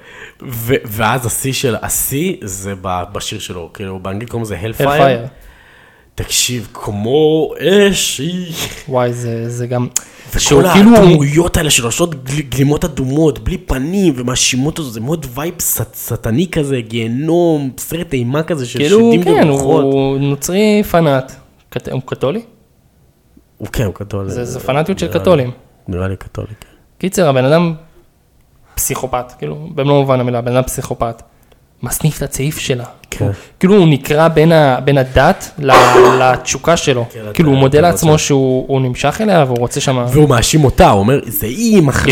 ואז 0.84 1.26
השיא 1.26 1.52
של, 1.52 1.76
השיא 1.82 2.36
זה 2.42 2.74
בשיר 3.12 3.38
שלו, 3.38 3.70
כאילו 3.74 3.98
באנגלית 3.98 4.30
קוראים 4.30 4.44
לזה 4.44 4.56
Hellfire. 4.62 5.28
תקשיב, 6.14 6.68
כמו 6.74 7.50
אש, 7.58 8.18
היא... 8.18 8.52
וואי, 8.88 9.12
זה 9.12 9.50
זה 9.50 9.66
גם... 9.66 9.86
וכל 10.30 10.38
כאילו... 10.72 10.96
הדמויות 10.96 11.56
האלה 11.56 11.70
של 11.70 11.84
עושות 11.84 12.24
גל- 12.24 12.42
גלימות 12.42 12.84
אדומות, 12.84 13.38
בלי 13.38 13.58
פנים, 13.58 14.14
ומאשימות 14.16 14.78
אותו, 14.78 14.90
זה 14.90 15.00
מאוד 15.00 15.26
vibe 15.34 15.54
שטני 16.06 16.46
כזה, 16.52 16.80
גיהנום, 16.80 17.70
סרט 17.78 18.12
אימה 18.12 18.42
כזה 18.42 18.66
של 18.66 18.78
כאילו, 18.78 18.98
שדים 18.98 19.24
כן, 19.24 19.50
ורוחות. 19.50 19.82
הוא 19.84 20.18
נוצרי 20.18 20.82
פנאט. 20.90 21.32
קת- 21.70 21.88
הוא 21.88 22.02
קתולי? 22.06 22.42
הוא 23.58 23.68
כן, 23.68 23.84
הוא 23.84 23.94
קתולי. 23.94 24.30
זה 24.30 24.44
זה 24.44 24.60
פנאטיות 24.60 24.98
של 24.98 25.12
קתולים. 25.12 25.50
נראה 25.88 26.08
לי 26.08 26.16
קתולי, 26.16 26.46
כן. 26.60 26.68
קיצר, 26.98 27.28
הבן 27.28 27.44
אדם 27.44 27.74
פסיכופת, 28.74 29.32
כאילו, 29.38 29.68
במלוא 29.74 30.00
מובן 30.00 30.20
המילה, 30.20 30.38
הבן 30.38 30.52
אדם 30.56 30.62
פסיכופת. 30.62 31.22
מסניף 31.82 32.16
את 32.16 32.22
הצעיף 32.22 32.58
שלה. 32.58 32.84
כן. 33.18 33.28
כאילו 33.60 33.76
הוא 33.76 33.88
נקרע 33.88 34.28
בין, 34.28 34.52
ה, 34.52 34.80
בין 34.84 34.98
הדת 34.98 35.50
ל- 35.58 35.70
לתשוקה 36.22 36.76
שלו. 36.76 37.04
כן, 37.12 37.20
כאילו 37.34 37.50
הוא 37.50 37.58
מודה 37.58 37.80
לעצמו 37.80 38.10
רוצה. 38.12 38.22
שהוא 38.24 38.64
הוא 38.68 38.80
נמשך 38.80 39.20
אליה 39.20 39.44
והוא 39.46 39.58
רוצה 39.58 39.80
שם... 39.80 40.04
והוא 40.08 40.28
מאשים 40.28 40.64
אותה, 40.64 40.90
הוא 40.90 41.00
אומר, 41.00 41.20
זה 41.26 41.46
היא, 41.46 41.74
היא 41.74 41.82
מחשב- 41.82 42.06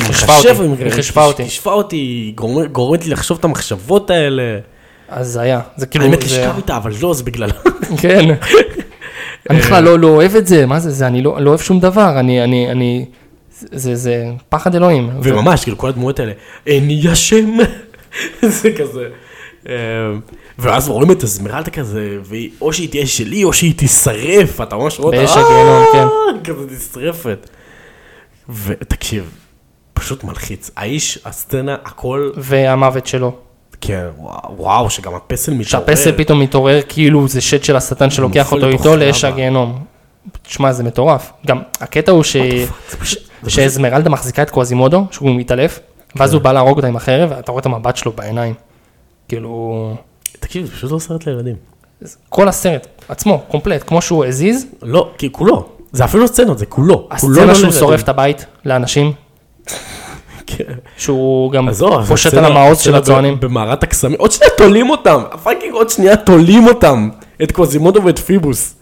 אותי, 0.61 0.83
היא 0.85 0.91
חישבה 0.93 1.25
אותי." 1.25 1.43
היא 1.43 1.49
חישבה 1.51 1.73
אותי, 1.73 2.33
גורמת 2.73 3.05
לי 3.05 3.11
לחשוב 3.11 3.38
את 3.38 3.45
המחשבות 3.45 4.11
האלה. 4.11 4.43
אז 5.09 5.29
זה 5.29 5.41
היה. 5.41 5.61
זה 5.77 5.87
כאילו... 5.87 6.05
האמת 6.05 6.23
זה- 6.23 6.27
לשכב 6.27 6.57
איתה, 6.57 6.77
אבל 6.77 6.93
לא, 7.03 7.15
זה 7.15 7.25
בגללה. 7.25 7.53
כן. 8.01 8.35
אני 9.51 9.59
בכלל 9.59 9.85
לא, 9.85 9.99
לא 9.99 10.09
אוהב 10.09 10.37
את 10.37 10.47
זה, 10.47 10.67
מה 10.67 10.81
זה, 10.81 10.91
זה, 10.91 11.07
אני 11.07 11.23
לא, 11.23 11.37
לא 11.41 11.49
אוהב 11.51 11.61
שום 11.61 11.81
דבר, 11.81 12.21
אני, 12.21 12.45
אני, 12.45 12.71
אני, 12.71 13.05
זה, 13.61 13.95
זה 13.97 14.25
פחד 14.49 14.75
אלוהים. 14.75 15.11
וממש, 15.23 15.62
כאילו, 15.62 15.79
כל 15.79 15.88
הדמויות 15.88 16.21
האלה, 16.21 16.33
איני 16.67 17.12
אשם, 17.12 17.57
זה 18.43 18.71
כזה. 18.79 19.09
אה, 20.59 20.65
ואז 20.65 20.88
רואים 20.88 21.11
את 21.11 21.23
הזמרלדה 21.23 21.71
כזה, 21.71 22.19
או 22.61 22.73
שהיא 22.73 22.88
תהיה 22.88 23.07
שלי, 23.07 23.45
או 23.45 23.53
שהיא 23.53 23.75
תישרף, 23.75 24.61
אתה 24.61 24.77
ממש 24.77 24.99
רואה 24.99 25.07
אותה, 25.21 25.33
באש 25.33 25.45
הגיהנום, 25.45 25.85
כן. 25.93 25.99
"אה", 25.99 26.45
כזה 26.45 26.77
נשרפת. 26.77 27.51
ותקשיב, 28.49 29.31
פשוט 29.95 30.25
מלחיץ. 30.25 30.71
האיש, 30.77 31.19
הסצנה, 31.25 31.77
הכל, 31.85 32.31
והמוות 32.37 33.07
שלו. 33.07 33.33
כן, 33.81 34.07
וואו, 34.57 34.91
שגם 34.91 35.15
הפסל 35.15 35.53
מתעורר. 35.55 35.87
שהפסל 35.87 36.12
פתאום 36.17 36.41
מתעורר 36.41 36.81
כאילו 36.88 37.29
זה 37.29 37.41
שד 37.41 37.65
של 37.65 37.77
השטן 37.77 38.11
שלוקח 38.11 38.53
אותו 38.53 38.69
איתו 38.69 38.97
לאש. 38.97 39.25
הגיהנום. 39.25 39.85
תשמע, 40.43 40.73
זה 40.73 40.85
מטורף. 40.85 41.33
גם 41.47 41.61
הקטע 41.81 42.12
הוא 42.12 42.23
ש... 42.23 42.37
שאזמרלדה 43.49 44.11
מחזיקה 44.11 44.43
את 44.43 44.51
קווזימודו, 44.51 45.07
שהוא 45.11 45.37
מתעלף, 45.37 45.81
ואז 46.17 46.35
הוא 46.35 46.43
בא 46.43 46.53
להרוג 46.53 46.77
אותה 46.77 46.88
עם 46.88 46.97
החרב, 46.97 47.31
ואתה 47.37 47.53
רואה 47.53 47.61
את 47.61 47.67
המבט 47.67 47.97
שלו 47.97 48.12
בעיניים. 48.12 48.55
כאילו, 49.29 49.95
תקשיב, 50.40 50.66
זה 50.66 50.73
פשוט 50.73 50.90
לא 50.92 50.99
סרט 50.99 51.27
לילדים. 51.27 51.57
כל 52.29 52.49
הסרט 52.49 52.87
עצמו, 53.09 53.42
קומפלט, 53.49 53.83
כמו 53.87 54.03
שהוא 54.03 54.25
הזיז, 54.25 54.66
לא, 54.83 55.11
כי 55.18 55.33
כולו. 55.33 55.68
זה 55.92 56.05
אפילו 56.05 56.23
לא 56.23 56.29
סצנות, 56.29 56.59
זה 56.59 56.66
כולו. 56.66 57.09
הסצנה 57.11 57.31
לא 57.31 57.55
שהוא 57.55 57.64
לילדים. 57.64 57.81
שורף 57.81 58.03
את 58.03 58.09
הבית 58.09 58.47
לאנשים, 58.64 59.12
כן. 60.47 60.73
שהוא 60.97 61.53
גם 61.53 61.68
פושט 62.09 62.35
על 62.35 62.45
המעוז 62.45 62.79
של 62.81 62.95
הצוענים. 62.95 63.40
במערת 63.40 63.83
הקסמים, 63.83 64.16
עוד 64.18 64.33
שנייה 64.33 64.51
תולים 64.57 64.90
אותם, 64.90 65.23
פאקינג 65.42 65.75
עוד 65.75 65.90
שנייה 65.90 66.16
תולים 66.16 66.66
אותם. 66.66 67.09
את 67.42 67.53
קוזימודו 67.53 68.05
ואת 68.05 68.18
פיבוס. 68.18 68.75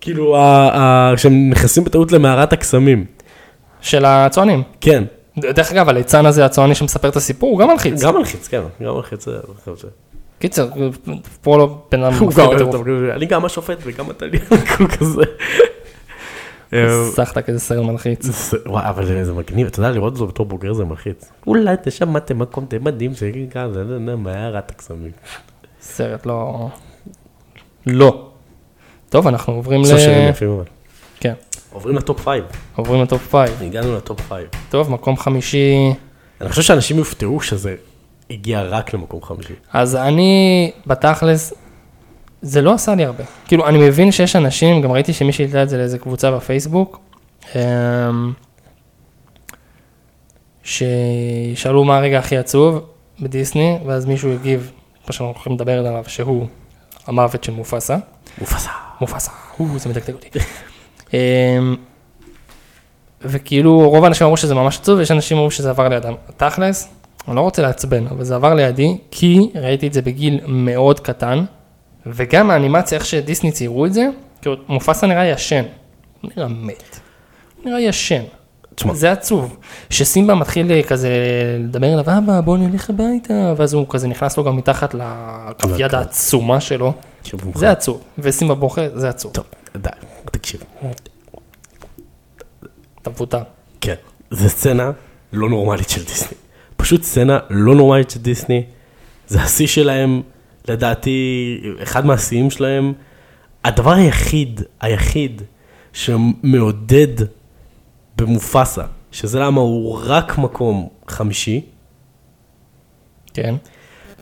כאילו, 0.00 0.36
כשהם 1.16 1.50
נכנסים 1.50 1.84
בטעות 1.84 2.12
למערת 2.12 2.52
הקסמים. 2.52 3.04
של 3.80 4.04
הצוענים. 4.04 4.62
כן. 4.80 5.04
דרך 5.36 5.72
אגב, 5.72 5.88
הליצן 5.88 6.26
הזה, 6.26 6.44
הצועני 6.44 6.74
שמספר 6.74 7.08
את 7.08 7.16
הסיפור, 7.16 7.50
הוא 7.50 7.58
גם 7.58 7.68
מלחיץ. 7.68 8.02
גם 8.02 8.16
מלחיץ, 8.16 8.48
כן, 8.48 8.60
גם 8.82 8.94
מלחיץ. 8.94 9.26
קיצר, 10.38 10.68
פה 11.42 11.58
לא 11.58 11.78
בן 11.92 12.02
אדם 12.02 12.14
הוא 12.18 12.32
גם- 12.36 12.50
בטירוף. 12.54 12.76
אני 13.14 13.26
גם 13.26 13.44
השופט 13.44 13.78
וגם 13.82 14.10
אתה 14.10 14.26
לי, 14.26 14.38
הוא 14.78 14.88
כזה. 14.88 15.22
אה, 16.72 16.88
סחת 17.14 17.38
כזה 17.38 17.58
סרט 17.58 17.84
מלחיץ. 17.86 18.50
וואי, 18.66 18.88
אבל 18.88 19.24
זה- 19.24 19.32
מגניב, 19.32 19.66
אתה 19.66 19.78
יודע, 19.80 19.90
לראות 19.90 20.12
את 20.12 20.18
זה 20.18 20.24
בתור 20.24 20.46
בוגר 20.46 20.72
זה 20.72 20.84
מלחיץ. 20.84 21.30
אולי 21.46 21.72
אתה 21.74 21.90
שמעתם 21.90 22.38
מקום 22.38 22.64
די 22.68 22.78
מדהים, 22.78 23.14
זה 23.14 23.30
ככה, 23.50 23.68
זה 23.72 23.84
זה- 23.86 23.98
זה 24.06 24.16
מערת 24.16 24.70
הקסמים. 24.70 25.10
סרט 25.80 26.26
לא... 26.26 26.68
לא. 27.86 28.28
טוב, 29.08 29.26
אנחנו 29.28 29.52
עוברים 29.52 29.82
ל... 29.82 29.84
יפים 30.30 30.50
אבל. 30.50 30.64
כן. 31.20 31.32
עוברים 31.72 31.96
ל 31.96 32.02
top 32.02 32.20
five. 32.20 32.44
עוברים 32.76 33.02
ל 33.02 33.08
top 33.08 33.26
five. 33.30 33.62
הגענו 33.62 33.96
ל 33.96 34.02
top 34.02 34.20
five. 34.20 34.46
טוב, 34.70 34.90
מקום 34.90 35.16
חמישי. 35.16 35.92
אני 36.40 36.48
חושב 36.48 36.62
שאנשים 36.62 36.98
יופתעו 36.98 37.40
שזה 37.40 37.74
הגיע 38.30 38.62
רק 38.62 38.94
למקום 38.94 39.22
חמישי. 39.22 39.54
אז 39.72 39.96
אני, 39.96 40.70
בתכלס, 40.86 41.54
זה 42.42 42.62
לא 42.62 42.74
עשה 42.74 42.94
לי 42.94 43.04
הרבה. 43.04 43.24
כאילו, 43.46 43.68
אני 43.68 43.78
מבין 43.78 44.12
שיש 44.12 44.36
אנשים, 44.36 44.82
גם 44.82 44.92
ראיתי 44.92 45.12
שמישהי 45.12 45.44
העלתה 45.44 45.62
את 45.62 45.68
זה 45.68 45.78
לאיזה 45.78 45.98
קבוצה 45.98 46.30
בפייסבוק, 46.30 47.00
אמ, 47.54 48.32
ששאלו 50.62 51.84
מה 51.84 51.96
הרגע 51.96 52.18
הכי 52.18 52.36
עצוב 52.36 52.86
בדיסני, 53.20 53.78
ואז 53.86 54.06
מישהו 54.06 54.32
הגיב, 54.32 54.72
מה 55.06 55.12
שאנחנו 55.12 55.26
הולכים 55.26 55.52
לדבר 55.52 55.78
עליו, 55.78 56.04
שהוא 56.06 56.46
המוות 57.06 57.44
של 57.44 57.52
מופסה. 57.52 57.96
מופסה. 58.38 58.70
מופסה, 59.00 59.30
הוא, 59.56 59.78
זה 59.78 59.88
מדגדג 59.88 60.12
אותי. 60.14 60.28
אמ, 61.14 61.76
וכאילו 63.22 63.90
רוב 63.90 64.04
האנשים 64.04 64.24
אמרו 64.24 64.36
שזה 64.36 64.54
ממש 64.54 64.78
עצוב, 64.78 64.98
ויש 64.98 65.10
אנשים 65.10 65.36
אמרו 65.36 65.50
שזה 65.50 65.70
עבר 65.70 65.88
לידם. 65.88 66.14
תכלס, 66.36 66.88
אני 67.28 67.36
לא 67.36 67.40
רוצה 67.40 67.62
לעצבן, 67.62 68.06
אבל 68.06 68.24
זה 68.24 68.34
עבר 68.34 68.54
לידי, 68.54 68.98
כי 69.10 69.50
ראיתי 69.54 69.86
את 69.86 69.92
זה 69.92 70.02
בגיל 70.02 70.40
מאוד 70.46 71.00
קטן, 71.00 71.44
וגם 72.06 72.50
האנימציה, 72.50 72.98
איך 72.98 73.06
שדיסני 73.06 73.52
ציירו 73.52 73.86
את 73.86 73.92
זה, 73.92 74.08
כאילו, 74.42 74.56
מופסה 74.68 75.06
נראה 75.06 75.26
ישן, 75.26 75.64
הוא 76.20 76.30
נראה 76.36 76.48
מת, 76.48 77.00
הוא 77.56 77.64
נראה 77.64 77.80
ישן. 77.80 78.22
תשמע. 78.74 78.94
זה 78.94 79.12
עצוב, 79.12 79.56
שסימבה 79.90 80.34
מתחיל 80.34 80.72
אה, 80.72 80.82
כזה 80.82 81.10
לדבר 81.58 81.92
אליו, 81.92 82.18
אבא 82.18 82.40
בוא 82.40 82.58
נלך 82.58 82.90
הביתה, 82.90 83.54
ואז 83.56 83.74
הוא 83.74 83.86
כזה 83.88 84.08
נכנס 84.08 84.36
לו 84.36 84.44
גם 84.44 84.56
מתחת 84.56 84.94
לכף 84.94 85.78
יד 85.78 85.94
העצומה 85.94 86.60
שלו, 86.60 86.92
זה 87.54 87.70
עצוב, 87.70 88.02
וסימבה 88.18 88.54
בוכה, 88.54 88.82
זה 88.94 89.08
עצוב. 89.08 89.32
טוב, 89.32 89.44
די, 89.76 89.88
תקשיב. 90.32 90.62
אתה 93.02 93.10
מפוטר. 93.10 93.42
כן. 93.80 93.94
זה 94.30 94.48
סצנה 94.48 94.90
לא 95.32 95.48
נורמלית 95.48 95.90
של 95.90 96.04
דיסני. 96.04 96.45
פשוט 96.86 97.02
סצנה 97.02 97.38
לא 97.50 97.74
נורמלית 97.74 98.10
של 98.10 98.20
דיסני. 98.20 98.64
זה 99.26 99.42
השיא 99.42 99.66
שלהם, 99.66 100.22
לדעתי, 100.68 101.60
אחד 101.82 102.06
מהשיאים 102.06 102.50
שלהם. 102.50 102.92
הדבר 103.64 103.92
היחיד, 103.92 104.60
היחיד, 104.80 105.42
שמעודד 105.92 107.24
במופסה, 108.16 108.82
שזה 109.12 109.38
למה 109.38 109.60
הוא 109.60 110.00
רק 110.04 110.38
מקום 110.38 110.88
חמישי, 111.08 111.60
כן. 113.34 113.54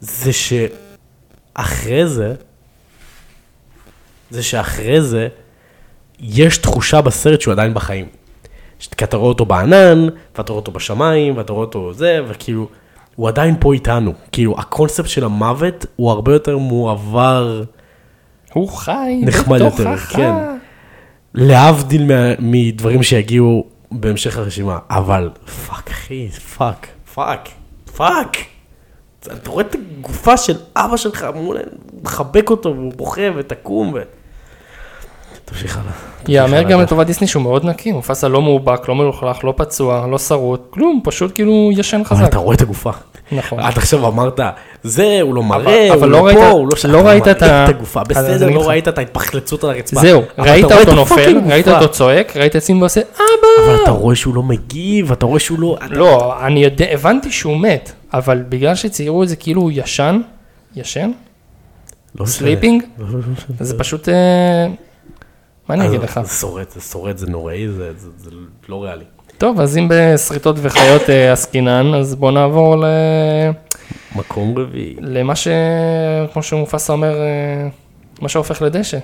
זה 0.00 0.31
שאחרי 0.33 2.09
זה, 2.09 2.35
זה 4.31 4.42
שאחרי 4.42 5.00
זה, 5.00 5.29
יש 6.20 6.59
תחושה 6.59 7.00
בסרט 7.00 7.40
שהוא 7.40 7.53
עדיין 7.53 7.74
בחיים. 7.74 8.07
כי 8.96 9.04
אתה 9.04 9.16
רואה 9.16 9.28
אותו 9.28 9.44
בענן, 9.44 10.08
ואתה 10.37 10.52
רואה 10.52 10.60
אותו 10.60 10.72
בשמיים, 10.72 11.37
ואתה 11.37 11.52
רואה 11.52 11.64
אותו 11.64 11.92
זה, 11.92 12.20
וכאילו, 12.28 12.68
הוא 13.16 13.28
עדיין 13.28 13.56
פה 13.60 13.72
איתנו. 13.72 14.12
כאילו, 14.32 14.54
הקונספט 14.58 15.08
של 15.08 15.24
המוות 15.24 15.87
הוא 15.96 16.10
הרבה 16.10 16.32
יותר 16.32 16.58
מועבר, 16.58 17.62
הוא 18.52 18.68
חי 18.68 19.20
נחמד 19.22 19.60
יותר, 19.60 19.90
בתוכך. 19.90 20.16
כן. 20.16 20.34
להבדיל 21.34 22.06
מה, 22.06 22.32
מדברים 22.38 23.02
שיגיעו 23.02 23.66
בהמשך 23.92 24.38
הרשימה. 24.38 24.78
אבל, 24.90 25.30
פאק, 25.66 25.90
אחי, 25.90 26.28
פאק, 26.28 26.87
פאק, 27.14 27.48
פאק. 27.96 28.37
אתה 29.20 29.50
רואה 29.50 29.64
את 29.64 29.74
הגופה 29.74 30.37
של 30.37 30.56
אבא 30.76 30.96
שלך, 30.96 31.26
מחבק 32.02 32.50
אותו, 32.50 32.74
והוא 32.76 32.92
בוכה, 32.96 33.22
ותקום, 33.37 33.92
ו... 33.94 34.02
תמשיך 35.44 35.76
הלאה. 35.76 35.92
תמשיך 35.92 36.28
יאמר 36.28 36.57
הלאה. 36.57 36.70
גם 36.70 36.80
לטובת 36.80 37.07
דיסני 37.07 37.26
שהוא 37.26 37.42
מאוד 37.42 37.64
נקי, 37.64 37.92
מופסה 37.92 38.28
לא 38.28 38.42
מאובק, 38.42 38.88
לא 38.88 38.94
מלוכלך, 38.94 39.44
לא 39.44 39.54
פצוע, 39.57 40.07
לא 40.11 40.18
שרוט, 40.18 40.61
כלום, 40.70 41.00
פשוט 41.04 41.35
כאילו 41.35 41.70
ישן 41.72 41.96
אבל 41.96 42.04
חזק. 42.04 42.24
אתה 42.24 42.38
רואה 42.38 42.57
את 42.57 42.62
הגופה. 42.62 42.90
נכון. 43.33 43.61
עד 43.61 43.78
עכשיו 43.78 44.09
אמרת, 44.09 44.40
זה, 44.83 45.18
הוא 45.22 45.35
לא 45.35 45.42
מראה, 45.42 45.94
אבל 45.94 46.12
הוא 46.12 46.28
לא 46.28 46.28
לא 46.28 46.35
פה, 46.35 46.48
הוא 46.48 46.68
לא 46.68 46.76
שם. 46.76 46.90
לא 46.90 46.98
ראית 46.98 47.28
את 47.28 47.42
הגופה, 47.42 48.04
בסדר, 48.04 48.50
לא. 48.50 48.68
ראית 48.68 48.88
את 48.88 48.98
ההתפחלצות 48.98 49.64
על 49.64 49.70
הרצפה. 49.70 50.00
זהו, 50.00 50.22
אבל 50.38 50.48
ראית 50.48 50.64
אותו 50.64 50.94
נופל, 50.94 51.38
ראית. 51.48 51.68
אותו 51.68 51.88
צועק, 51.88 52.37
ראית 52.37 52.57
את 52.57 52.62
סימבה 52.62 52.87
עושה 52.87 53.00
אבא. 53.00 53.66
אבל 53.66 53.83
אתה 53.83 53.90
רואה 53.90 54.16
שהוא 54.16 54.35
לא 54.35 54.42
מגיב, 54.42 55.12
אתה 55.12 55.26
רואה 55.26 55.40
שהוא 55.40 55.59
לא... 55.61 55.76
לא, 55.90 56.35
אני 56.46 56.64
יודע, 56.64 56.87
הבנתי 56.90 57.30
שהוא 57.33 57.57
מת, 57.57 57.92
אבל 58.14 58.42
בגלל 58.48 58.74
שציירו 58.74 59.22
את 59.22 59.28
זה 59.28 59.37
כאילו 59.37 59.62
הוא 59.62 59.70
ישן, 59.74 60.20
ישן? 60.76 61.11
לא. 62.20 62.26
sleeping? 62.27 62.83
לא, 62.98 63.07
לא. 63.12 63.20
זה 63.61 63.78
פשוט, 63.78 64.09
אה, 64.09 64.66
מה 65.68 65.74
אני 65.74 65.87
אגיד 65.87 66.03
לך? 66.03 66.20
זה 66.24 66.35
שורד, 66.40 66.64
זה 66.70 66.81
שורד, 66.81 67.16
זה 67.16 67.27
נוראי, 67.27 67.68
זה 67.68 67.92
זה- 67.96 68.09
זה 68.16 68.31
לא 68.68 68.85
ריאלי. 68.85 69.05
טוב, 69.38 69.61
אז 69.61 69.79
אם 69.79 69.88
בשריטות 69.90 70.57
וחיות 70.59 71.11
אה, 71.11 71.33
עסקינן, 71.33 71.94
אז 71.94 72.14
בואו 72.14 72.31
נעבור 72.31 72.77
ל... 72.77 72.85
מקום 74.16 74.59
רביעי. 74.59 74.96
למה 75.00 75.37
ש... 75.37 75.48
כמו 76.33 76.42
שמופסה 76.42 76.92
אומר, 76.92 77.20
אה, 77.20 77.68
מה 78.20 78.29
שהופך 78.29 78.62
לדשא. 78.62 78.98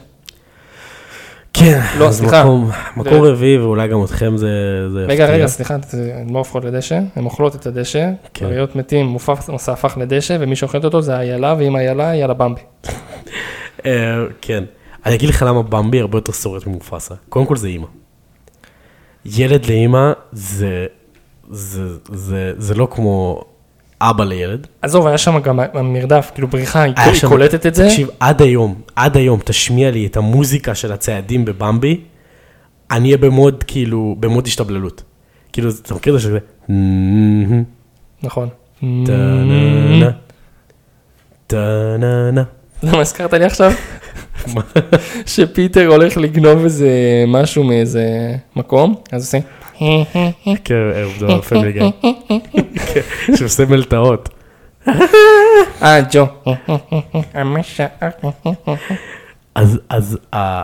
כן, 1.53 1.81
לא, 1.99 2.09
אז 2.09 2.19
סליחה. 2.19 2.41
מקום- 2.45 2.71
מקום 2.97 3.21
ו- 3.21 3.33
רביעי, 3.33 3.59
ואולי 3.59 3.89
גם 3.89 4.05
אתכם 4.05 4.37
זה 4.37 4.47
זה 4.93 4.99
רגע, 4.99 5.13
יפתיע. 5.25 5.35
רגע, 5.37 5.47
סליחה, 5.47 5.75
הן 6.21 6.31
לא 6.33 6.39
הופכות 6.39 6.65
לדשא, 6.65 6.99
הן 7.17 7.25
אוכלות 7.25 7.55
את 7.55 7.67
הדשא, 7.67 8.11
כן. 8.35 8.47
כריות 8.47 8.77
מתים, 8.77 9.07
מופסה 9.07 9.73
הפך 9.73 9.99
לדשא, 10.01 10.37
ומי 10.41 10.57
שאוכלת 10.57 10.85
אותו 10.85 11.03
זה 11.03 11.17
איילה, 11.17 11.55
ואם 11.59 11.77
איילה, 11.77 12.11
איילה 12.13 12.35
במבי. 12.35 12.61
אה, 13.87 13.91
כן. 14.41 14.65
אני 15.07 15.15
אגיד 15.15 15.29
לך 15.29 15.43
למה 15.49 15.63
במבי 15.63 16.01
הרבה 16.01 16.19
יותר 16.19 16.33
שורד 16.33 16.63
ממופסה. 16.67 17.15
קודם 17.29 17.47
כל 17.47 17.57
זה 17.57 17.69
אימא. 17.69 17.87
ילד 19.25 19.67
לאימא 19.67 20.13
זה, 20.33 20.87
זה, 21.51 21.83
זה, 22.13 22.53
זה 22.59 22.75
לא 22.75 22.89
כמו 22.91 23.43
אבא 24.01 24.25
לילד. 24.25 24.67
עזוב, 24.83 25.07
היה 25.07 25.19
שם 25.19 25.39
גם 25.39 25.61
המרדף, 25.75 26.31
כאילו 26.35 26.49
בריחה, 26.49 26.83
היא 26.83 26.95
שם- 27.15 27.29
קולטת 27.29 27.67
את 27.67 27.75
זה, 27.75 27.85
תקשיב, 27.89 28.09
עד 28.21 28.43
היום, 28.43 28.81
עד 28.97 29.17
היום, 29.17 29.41
תשמיע 29.45 29.91
לי 29.91 30.07
את 30.07 30.17
המוזיקה 30.17 30.75
של 30.75 30.93
הצעדים 30.93 31.45
בבמבי, 31.45 32.01
אני 32.91 33.05
אהיה 33.09 33.19
במוד, 33.19 33.65
כאילו, 33.67 34.17
במוד 34.21 34.47
השתבללות. 34.47 35.03
כאילו, 35.53 35.71
אתה 35.83 35.95
מכיר 35.95 36.15
את 36.17 36.21
זה 36.21 36.25
שזה... 36.25 36.39
נכון. 38.23 38.49
טה-נה-נה, 38.81 40.11
טה-נה-נה. 41.47 42.43
למה 42.83 43.01
הזכרת 43.01 43.35
לי 43.35 43.45
עכשיו? 43.45 43.73
שפיטר 45.27 45.87
הולך 45.87 46.17
לגנוב 46.17 46.65
איזה 46.65 46.91
משהו 47.29 47.65
מאיזה 47.65 48.05
מקום, 48.57 48.95
אז 49.13 49.23
עושה, 49.23 49.39
כן, 50.65 50.83
זה 51.19 51.27
פמילי. 51.49 51.91
כן, 52.95 53.37
שעושה 53.37 53.65
מלטעות. 53.65 54.29
אה, 55.83 56.01
ג'ו. 56.13 56.27
אז, 59.55 59.79
אז, 59.89 60.19
ה... 60.35 60.63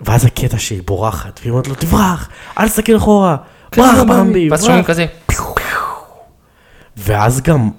ואז 0.00 0.24
הקטע 0.24 0.58
שהיא 0.58 0.82
בורחת, 0.86 1.40
והיא 1.42 1.50
אומרת 1.50 1.68
לו, 1.68 1.74
תברח, 1.74 2.28
אל 2.58 2.68
תסתכל 2.68 2.96
אחורה, 2.96 3.36
ברח 3.76 4.02
במבי, 4.02 4.50
ואז 4.50 4.62
שומעים 4.64 4.82
ברח. 4.82 4.90
כזה, 4.90 5.06
ואז 6.96 7.40
גם, 7.40 7.70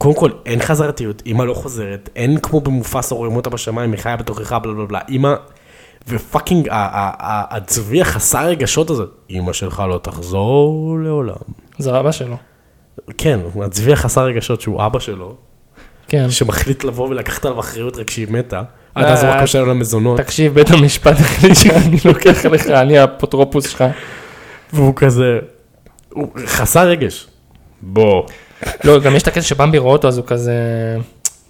קודם 0.00 0.14
כל, 0.14 0.30
אין 0.46 0.60
חזרתיות, 0.60 1.22
אמא 1.26 1.42
לא 1.42 1.54
חוזרת, 1.54 2.08
אין 2.16 2.40
כמו 2.40 2.60
במופסה 2.60 3.14
רואים 3.14 3.36
אותה 3.36 3.50
בשמיים, 3.50 3.92
היא 3.92 4.00
חיה 4.00 4.16
בתוכך, 4.16 4.52
בלה 4.52 4.74
בלה 4.74 4.86
בלה, 4.86 5.00
אמא, 5.08 5.34
ופאקינג, 6.08 6.68
הצבי 6.70 8.00
החסר 8.00 8.46
רגשות 8.46 8.90
הזה, 8.90 9.02
אמא 9.30 9.52
שלך 9.52 9.82
לא 9.88 10.00
תחזור 10.02 10.98
לעולם. 11.04 11.34
זה 11.78 12.00
אבא 12.00 12.12
שלו. 12.12 12.36
כן, 13.18 13.40
הצבי 13.64 13.92
החסר 13.92 14.24
רגשות 14.24 14.60
שהוא 14.60 14.86
אבא 14.86 14.98
שלו, 14.98 15.34
כן. 16.08 16.30
שמחליט 16.30 16.84
לבוא 16.84 17.08
ולקחת 17.08 17.44
עליו 17.44 17.60
אחריות 17.60 17.96
רק 17.96 18.06
כשהיא 18.06 18.26
מתה, 18.30 18.62
עד 18.94 19.04
אז 19.04 19.24
הוא 19.24 19.32
רק 19.32 19.42
משלם 19.42 19.68
לה 19.68 19.74
מזונות, 19.74 20.20
תקשיב, 20.20 20.54
בית 20.54 20.70
המשפט 20.70 21.20
החליט 21.20 21.56
שאני 21.56 21.96
לוקח 22.08 22.44
לך, 22.44 22.66
אני 22.66 22.98
האפוטרופוס 22.98 23.68
שלך. 23.68 23.84
והוא 24.72 24.94
כזה, 24.96 25.38
הוא 26.12 26.28
חסר 26.46 26.88
רגש. 26.88 27.26
בוא. 27.82 28.26
לא, 28.84 29.00
גם 29.00 29.16
יש 29.16 29.22
את 29.22 29.28
הקטע 29.28 29.42
שבמבי 29.42 29.78
רואה 29.78 29.92
אותו, 29.92 30.08
אז 30.08 30.18
הוא 30.18 30.26
כזה, 30.26 30.54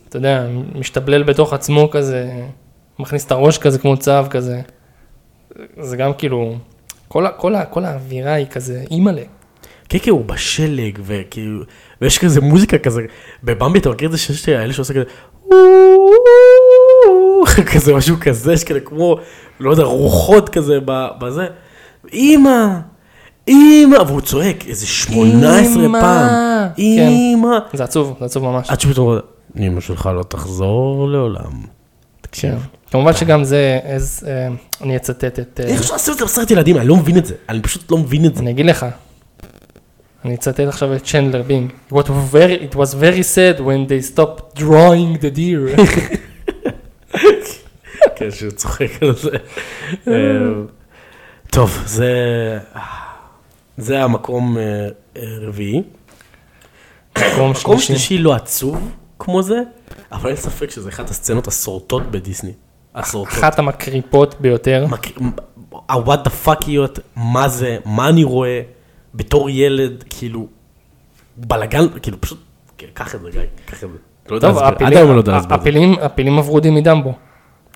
אתה 0.08 0.16
יודע, 0.16 0.46
משתבלל 0.74 1.22
בתוך 1.22 1.52
עצמו 1.52 1.90
כזה, 1.90 2.30
מכניס 2.98 3.26
את 3.26 3.32
הראש 3.32 3.58
כזה 3.58 3.78
כמו 3.78 3.96
צב 3.96 4.26
כזה. 4.30 4.60
זה 5.80 5.96
גם 5.96 6.12
כאילו, 6.18 6.54
כל, 7.08 7.26
כל, 7.36 7.54
ה- 7.54 7.64
כל 7.64 7.84
האווירה 7.84 8.32
היא 8.32 8.46
כזה, 8.46 8.84
אימא'לה. 8.90 9.22
כן, 9.88 9.98
כן, 10.02 10.10
הוא 10.10 10.24
בשלג, 10.24 10.98
וכאילו, 11.02 11.62
ויש 12.00 12.18
כזה 12.18 12.40
מוזיקה 12.40 12.78
כזה, 12.78 13.02
בבמבי 13.44 13.78
אתה 13.78 13.90
מכיר 13.90 14.06
את 14.06 14.12
זה 14.12 14.18
שיש 14.18 14.42
את 14.42 14.48
האלה 14.48 14.72
שעושה 14.72 14.94
כזה, 14.94 15.04
כזה 17.74 17.94
משהו 17.94 18.16
כזה, 18.20 18.52
יש 18.52 18.64
כאלה 18.64 18.80
כמו, 18.80 19.16
לא 19.60 19.70
יודע, 19.70 19.82
רוחות 19.82 20.48
כזה 20.48 20.78
בזה, 21.20 21.46
אמא, 22.12 22.66
אמא, 23.50 23.96
והוא 24.06 24.20
צועק 24.20 24.66
איזה 24.66 24.86
18 24.86 25.84
אמא. 25.84 26.00
פעם, 26.00 26.28
כן. 26.76 26.82
אמא, 26.82 27.58
זה 27.72 27.84
עצוב, 27.84 28.16
זה 28.20 28.24
עצוב 28.24 28.44
ממש. 28.44 28.70
עד 28.70 28.80
שפתאום, 28.80 29.18
אמא 29.58 29.80
שלך 29.80 30.10
לא 30.16 30.22
תחזור 30.22 31.08
לעולם. 31.08 31.52
תקשיב. 32.20 32.50
כן. 32.50 32.58
כמובן 32.90 33.12
שגם 33.12 33.44
זה, 33.44 33.78
אז, 33.84 34.26
אה, 34.28 34.48
אני 34.80 34.96
אצטט 34.96 35.24
את, 35.38 35.60
אה, 35.64 35.68
איך 35.68 35.80
אפשר 35.80 35.92
לעשות 35.92 36.14
את 36.14 36.18
זה 36.18 36.24
בסרט 36.24 36.50
ילדים? 36.50 36.76
אני 36.76 36.88
לא 36.88 36.96
מבין 36.96 37.18
את 37.18 37.26
זה, 37.26 37.34
אני 37.48 37.60
פשוט 37.62 37.90
לא 37.90 37.98
מבין 37.98 38.26
את 38.26 38.36
זה. 38.36 38.42
אני 38.42 38.50
אגיד 38.50 38.66
לך, 38.66 38.86
אני 40.24 40.34
אצטט 40.34 40.60
עכשיו 40.60 40.94
את 40.94 41.04
צ'נדלר 41.04 41.42
בינג. 41.42 41.70
It 41.90 41.94
was 41.94 42.06
very, 42.32 42.72
it 42.72 42.74
was 42.74 42.94
very 42.94 43.22
sad 43.34 43.60
when 43.60 43.88
they 43.88 44.16
stopped 44.16 44.60
drawing 44.60 45.22
the 45.22 45.36
deer. 45.36 45.80
כן, 48.16 48.30
שהוא 48.30 48.50
צוחק 48.50 49.02
על 49.02 49.14
זה. 49.16 49.30
אה, 50.08 50.12
טוב, 51.50 51.82
זה... 51.86 52.08
זה 53.80 54.02
המקום 54.02 54.58
אה, 54.58 54.62
אה, 55.16 55.22
רביעי. 55.40 55.82
מקום 57.18 57.50
מקום 57.50 57.78
שלישי. 57.78 58.18
לא 58.18 58.34
עצוב 58.34 58.92
כמו 59.18 59.42
זה, 59.42 59.60
אבל 60.12 60.28
אין 60.28 60.36
ספק 60.36 60.70
שזה 60.70 60.88
אחת 60.88 61.10
הסצנות 61.10 61.46
הסורטות 61.46 62.10
בדיסני. 62.10 62.52
הסורטות. 62.94 63.32
אחת 63.38 63.58
המקריפות 63.58 64.40
ביותר. 64.40 64.86
ה-what 65.88 66.26
the 66.26 66.46
fuckיות, 66.48 66.98
מה 67.16 67.48
זה, 67.48 67.76
מה 67.84 68.08
אני 68.08 68.24
רואה, 68.24 68.60
בתור 69.14 69.50
ילד, 69.50 70.04
כאילו, 70.10 70.46
בלאגן, 71.36 71.86
כאילו 72.02 72.20
פשוט, 72.20 72.38
כן, 72.78 72.86
קח 72.94 73.14
את 73.14 73.20
זה 73.20 73.30
גיא, 73.30 73.40
קח 73.64 73.84
את 73.84 73.88
זה. 73.90 73.96
לא 74.28 74.34
יודע 74.34 74.48
עד 74.48 74.56
הפילים- 74.74 74.98
היום 74.98 75.12
לא 75.12 75.18
יודע 75.20 75.32
להסביר. 75.32 75.54
הפילים, 75.56 75.96
הפילים 76.02 76.36
הוורודים 76.36 76.74
מדמבו. 76.74 77.12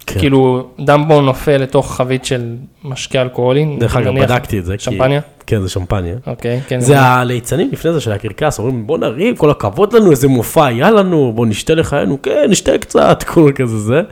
כן. 0.07 0.21
כאילו, 0.21 0.67
דמבו 0.81 1.21
נופל 1.21 1.57
לתוך 1.57 1.95
חבית 1.95 2.25
של 2.25 2.55
משקה 2.85 3.23
אלכוהולי. 3.23 3.77
דרך 3.81 3.97
אגב, 3.97 4.15
בדקתי 4.21 4.59
את 4.59 4.65
זה. 4.65 4.77
כי- 4.77 4.85
שמפניה? 4.85 5.21
כן, 5.47 5.63
זה 5.63 5.69
שמפניה. 5.69 6.15
אוקיי, 6.27 6.61
כן. 6.69 6.81
זה 6.81 7.01
הליצנים 7.01 7.69
לפני 7.73 7.93
זה 7.93 8.01
של 8.01 8.13
הקרקס, 8.13 8.59
אומרים 8.59 8.87
בוא 8.87 8.99
נריב, 8.99 9.37
כל 9.37 9.51
הכבוד 9.51 9.93
לנו, 9.93 10.11
איזה 10.11 10.29
מופע 10.29 10.67
היה 10.67 10.91
לנו, 10.91 11.33
בוא 11.35 11.47
נשתה 11.47 11.75
לחיינו, 11.75 12.23
כן, 12.23 12.47
נשתה 12.49 12.79
קצת, 12.79 13.23
כל 13.33 13.53
כזה 13.55 13.79
זה. 13.79 14.03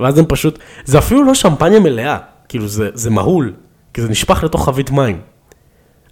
ואז 0.00 0.18
הם 0.18 0.24
פשוט, 0.28 0.58
זה 0.84 0.98
אפילו 0.98 1.24
לא 1.24 1.34
שמפניה 1.34 1.80
מלאה, 1.80 2.16
כאילו 2.48 2.68
זה, 2.68 2.88
זה 2.94 3.10
מהול, 3.10 3.52
כי 3.94 4.02
זה 4.02 4.08
נשפך 4.08 4.44
לתוך 4.44 4.64
חבית 4.64 4.90
מים. 4.90 5.20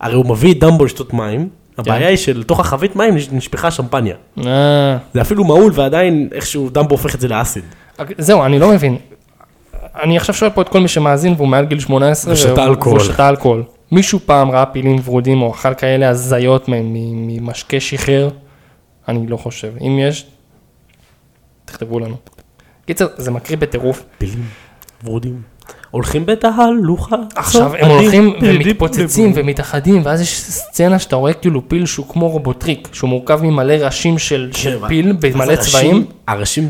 הרי 0.01 0.14
הוא 0.14 0.27
מביא 0.27 0.55
את 0.55 0.59
דמבו 0.61 0.85
לשתות 0.85 1.14
מים, 1.14 1.49
הבעיה 1.79 2.09
היא 2.09 2.16
שלתוך 2.16 2.61
החבית 2.61 2.97
מים 2.97 3.14
נש- 3.16 3.29
נשפכה 3.33 3.70
שמפניה. 3.70 4.14
אה, 4.47 4.97
זה 5.14 5.20
אפילו 5.20 5.45
מהול 5.45 5.72
ועדיין 5.74 6.29
איכשהו 6.33 6.68
דמבו 6.70 6.91
הופך 6.95 7.14
את 7.14 7.20
זה 7.20 7.29
לאסיד. 7.29 7.62
זהו, 8.18 8.45
אני 8.45 8.59
לא 8.59 8.70
מבין. 8.70 8.97
אני 10.03 10.16
עכשיו 10.16 10.34
שואל 10.34 10.51
פה 10.51 10.62
את 10.62 10.68
כל 10.68 10.80
מי 10.80 10.88
שמאזין 10.88 11.34
והוא 11.36 11.49
מעל 11.49 11.66
גיל 11.66 11.80
18. 11.80 12.34
ושתה 12.34 12.64
אלכוהול. 12.64 12.99
והוא 12.99 13.12
שתה 13.12 13.28
אלכוהול. 13.28 13.62
מישהו 13.92 14.18
פעם 14.26 14.51
ראה 14.51 14.66
פילים 14.66 14.97
ורודים 15.05 15.42
או 15.42 15.51
אכל 15.51 15.74
כאלה 15.74 16.09
הזיות 16.09 16.64
ממשקה 16.68 17.80
שחרר? 17.80 18.30
אני 19.09 19.26
לא 19.26 19.36
חושב. 19.36 19.72
אם 19.80 19.99
יש, 19.99 20.26
תכתבו 21.64 22.01
לנו. 22.01 22.16
קיצר, 22.86 23.07
זה 23.16 23.30
מקריא 23.30 23.59
בטירוף. 23.59 24.03
פילים, 24.18 24.44
ורודים, 25.05 25.42
הולכים 25.90 26.26
בתהלוכה. 26.26 27.16
עכשיו 27.36 27.74
הם 27.76 27.90
הולכים 27.90 28.34
ומתפוצצים. 28.40 29.32
ומתאחדים, 29.34 30.03
ואז 30.05 30.20
יש 30.20 30.40
סצנה 30.40 30.99
שאתה 30.99 31.16
רואה 31.16 31.32
כאילו 31.32 31.68
פיל 31.68 31.86
שהוא 31.86 32.07
כמו 32.09 32.28
רובוטריק, 32.28 32.88
שהוא 32.92 33.11
מורכב 33.11 33.40
ממלא 33.42 33.72
ראשים 33.72 34.18
של 34.18 34.51
כן, 34.62 34.88
פיל 34.88 35.12
במלא 35.20 35.57
צבעים. 35.57 36.05
הראשים 36.28 36.68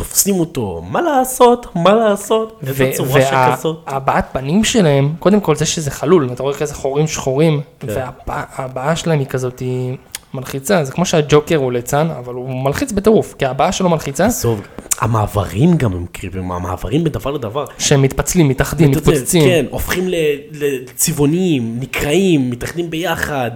תופסים 0.00 0.40
אותו, 0.40 0.82
מה 0.90 1.00
לעשות, 1.00 1.66
מה 1.74 1.94
לעשות, 1.94 2.60
איזה 2.66 2.90
צורה 2.94 3.20
שכזאת. 3.22 3.76
והבעת 3.86 4.28
פנים 4.32 4.64
שלהם, 4.64 5.12
קודם 5.18 5.40
כל 5.40 5.56
זה 5.56 5.66
שזה 5.66 5.90
חלול, 5.90 6.28
אתה 6.32 6.42
רואה 6.42 6.54
כזה 6.54 6.74
חורים 6.74 7.06
שחורים, 7.06 7.60
כן. 7.80 7.88
וההבעה 8.26 8.96
שלהם 8.96 9.18
היא 9.18 9.26
כזאת 9.26 9.58
היא 9.58 9.96
מלחיצה, 10.34 10.84
זה 10.84 10.92
כמו 10.92 11.06
שהג'וקר 11.06 11.56
הוא 11.56 11.72
ליצן, 11.72 12.08
אבל 12.18 12.34
הוא 12.34 12.64
מלחיץ 12.64 12.92
בטירוף, 12.92 13.34
כי 13.38 13.46
ההבעה 13.46 13.72
שלו 13.72 13.88
מלחיצה, 13.88 14.26
עזוב, 14.26 14.60
המעברים 15.00 15.76
גם 15.76 15.92
הם 15.92 16.06
קריבים, 16.12 16.52
המעברים 16.52 17.04
בין 17.04 17.12
דבר 17.12 17.30
לדבר. 17.30 17.64
שהם 17.78 18.02
מתפצלים, 18.02 18.48
מתאחדים, 18.48 18.90
מתפוצצים. 18.90 19.42
כן, 19.42 19.66
הופכים 19.70 20.08
לצבעונים, 20.52 21.76
נקרעים, 21.80 22.50
מתאחדים 22.50 22.90
ביחד, 22.90 23.50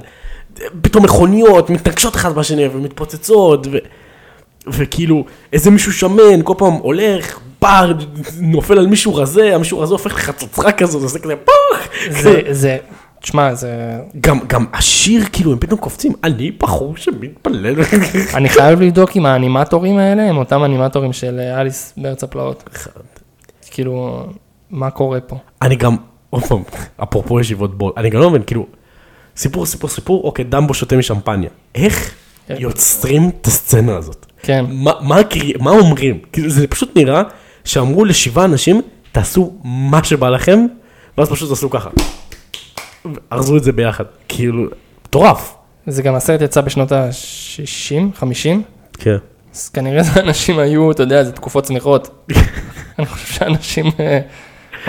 פתאום 0.82 1.04
מכוניות 1.04 1.70
מתנגשות 1.70 2.16
אחת 2.16 2.34
בשני 2.34 2.66
ומתפוצצות, 2.66 3.66
ו... 3.72 3.78
וכאילו, 4.66 5.24
איזה 5.52 5.70
מישהו 5.70 5.92
שמן, 5.92 6.42
כל 6.44 6.54
פעם 6.58 6.72
הולך, 6.72 7.38
פער, 7.58 7.92
נופל 8.40 8.78
על 8.78 8.86
מישהו 8.86 9.14
רזה, 9.14 9.54
המישהו 9.54 9.78
רזה 9.78 9.92
הופך 9.92 10.14
לחצוצרה 10.14 10.72
כזאת, 10.72 11.02
עושה 11.02 11.18
כזה 11.18 11.34
פח! 11.36 11.88
זה, 12.10 12.40
זה, 12.50 12.76
תשמע, 13.20 13.54
זה, 13.54 13.98
גם, 14.20 14.38
גם 14.46 14.66
השיר, 14.72 15.24
כאילו, 15.32 15.52
הם 15.52 15.58
פתאום 15.58 15.80
קופצים, 15.80 16.12
אני 16.24 16.50
בחור 16.50 16.96
שמתפלל. 16.96 17.74
אני 18.34 18.48
חייב 18.48 18.80
לבדוק 18.80 19.16
אם 19.16 19.26
האנימטורים 19.26 19.98
האלה 19.98 20.22
הם 20.22 20.36
אותם 20.36 20.64
אנימטורים 20.64 21.12
של 21.12 21.40
אליס 21.40 21.94
בארץ 21.96 22.24
הפלאות. 22.24 22.68
כאילו, 23.70 24.26
מה 24.70 24.90
קורה 24.90 25.20
פה? 25.20 25.36
אני 25.62 25.76
גם, 25.76 25.96
עוד 26.30 26.42
פעם, 26.42 26.62
אפרופו 27.02 27.40
ישיבות 27.40 27.78
בול, 27.78 27.92
אני 27.96 28.10
גם 28.10 28.20
לא 28.20 28.30
מבין, 28.30 28.42
כאילו, 28.42 28.66
סיפור, 29.36 29.66
סיפור, 29.66 29.90
סיפור, 29.90 30.24
אוקיי, 30.24 30.44
דמבו 30.44 30.74
שותה 30.74 30.96
משמפניה. 30.96 31.50
איך 31.74 32.14
כן. 32.46 32.54
יוצרים 32.58 33.30
את 33.40 33.46
הסצנה 33.46 33.96
הזאת? 33.96 34.26
כן, 34.44 34.64
מה, 34.68 34.92
מה, 35.00 35.20
מה 35.60 35.70
אומרים? 35.70 36.18
כאילו, 36.32 36.50
זה 36.50 36.66
פשוט 36.66 36.96
נראה 36.96 37.22
שאמרו 37.64 38.04
לשבעה 38.04 38.44
אנשים, 38.44 38.82
תעשו 39.12 39.54
מה 39.64 40.04
שבא 40.04 40.28
לכם, 40.28 40.66
ואז 41.18 41.28
פשוט 41.28 41.52
עשו 41.52 41.70
ככה. 41.70 41.90
ארזו 43.32 43.56
את 43.56 43.64
זה 43.64 43.72
ביחד. 43.72 44.04
כאילו, 44.28 44.64
מטורף. 45.06 45.54
זה 45.86 46.02
גם 46.02 46.14
הסרט 46.14 46.40
יצא 46.40 46.60
בשנות 46.60 46.92
ה-60, 46.92 48.16
50, 48.16 48.62
כן. 48.92 49.16
אז 49.54 49.68
כנראה 49.68 50.02
זה 50.12 50.20
אנשים 50.20 50.58
היו, 50.58 50.90
אתה 50.90 51.02
יודע, 51.02 51.24
זה 51.24 51.32
תקופות 51.32 51.64
שמחות. 51.64 52.28
אני 52.98 53.06
חושב 53.06 53.34
שאנשים, 53.34 53.86
אה, 54.00 54.20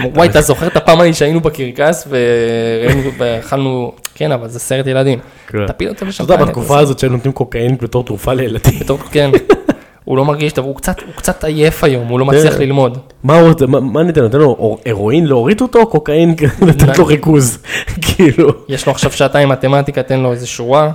וואי, 0.03 0.27
אתה 0.29 0.41
זוכר 0.41 0.67
את 0.67 0.77
הפעם 0.77 1.01
ההיא 1.01 1.13
שהיינו 1.13 1.39
בקרקס 1.41 2.07
ואכלנו, 3.17 3.91
כן, 4.15 4.31
אבל 4.31 4.47
זה 4.47 4.59
סרט 4.59 4.87
ילדים. 4.87 5.19
תפיל 5.67 5.89
אותו 5.89 6.05
אתה 6.23 6.33
יודע. 6.33 6.45
בתקופה 6.45 6.79
הזאת 6.79 6.99
שהיו 6.99 7.11
נותנים 7.11 7.33
קוקאין 7.33 7.77
בתור 7.81 8.03
תרופה 8.03 8.33
לילדים. 8.33 8.79
כן. 9.11 9.29
הוא 10.05 10.17
לא 10.17 10.25
מרגיש 10.25 10.53
טוב, 10.53 10.65
הוא 10.65 10.75
קצת, 10.75 10.99
הוא 10.99 11.13
קצת 11.15 11.43
עייף 11.43 11.83
היום, 11.83 12.07
הוא 12.07 12.19
לא 12.19 12.25
מצליח 12.25 12.53
כן. 12.53 12.61
ללמוד. 12.61 12.97
מה 13.23 13.39
הוא 13.39 13.51
מה- 13.67 13.79
מה 13.79 14.03
ניתן 14.03 14.21
לו? 14.21 14.27
ניתן 14.27 14.37
לו 14.37 14.77
הרואין 14.85 15.25
להוריד 15.25 15.61
אותו, 15.61 15.87
קוקאין 15.87 16.35
לתת 16.67 16.97
לו 16.97 17.05
ריכוז. 17.05 17.57
כאילו, 18.01 18.49
יש 18.69 18.85
לו 18.85 18.91
עכשיו 18.91 19.11
שעתיים 19.11 19.49
מתמטיקה, 19.49 20.03
תן 20.03 20.19
לו 20.19 20.31
איזה 20.31 20.47
שורה, 20.47 20.91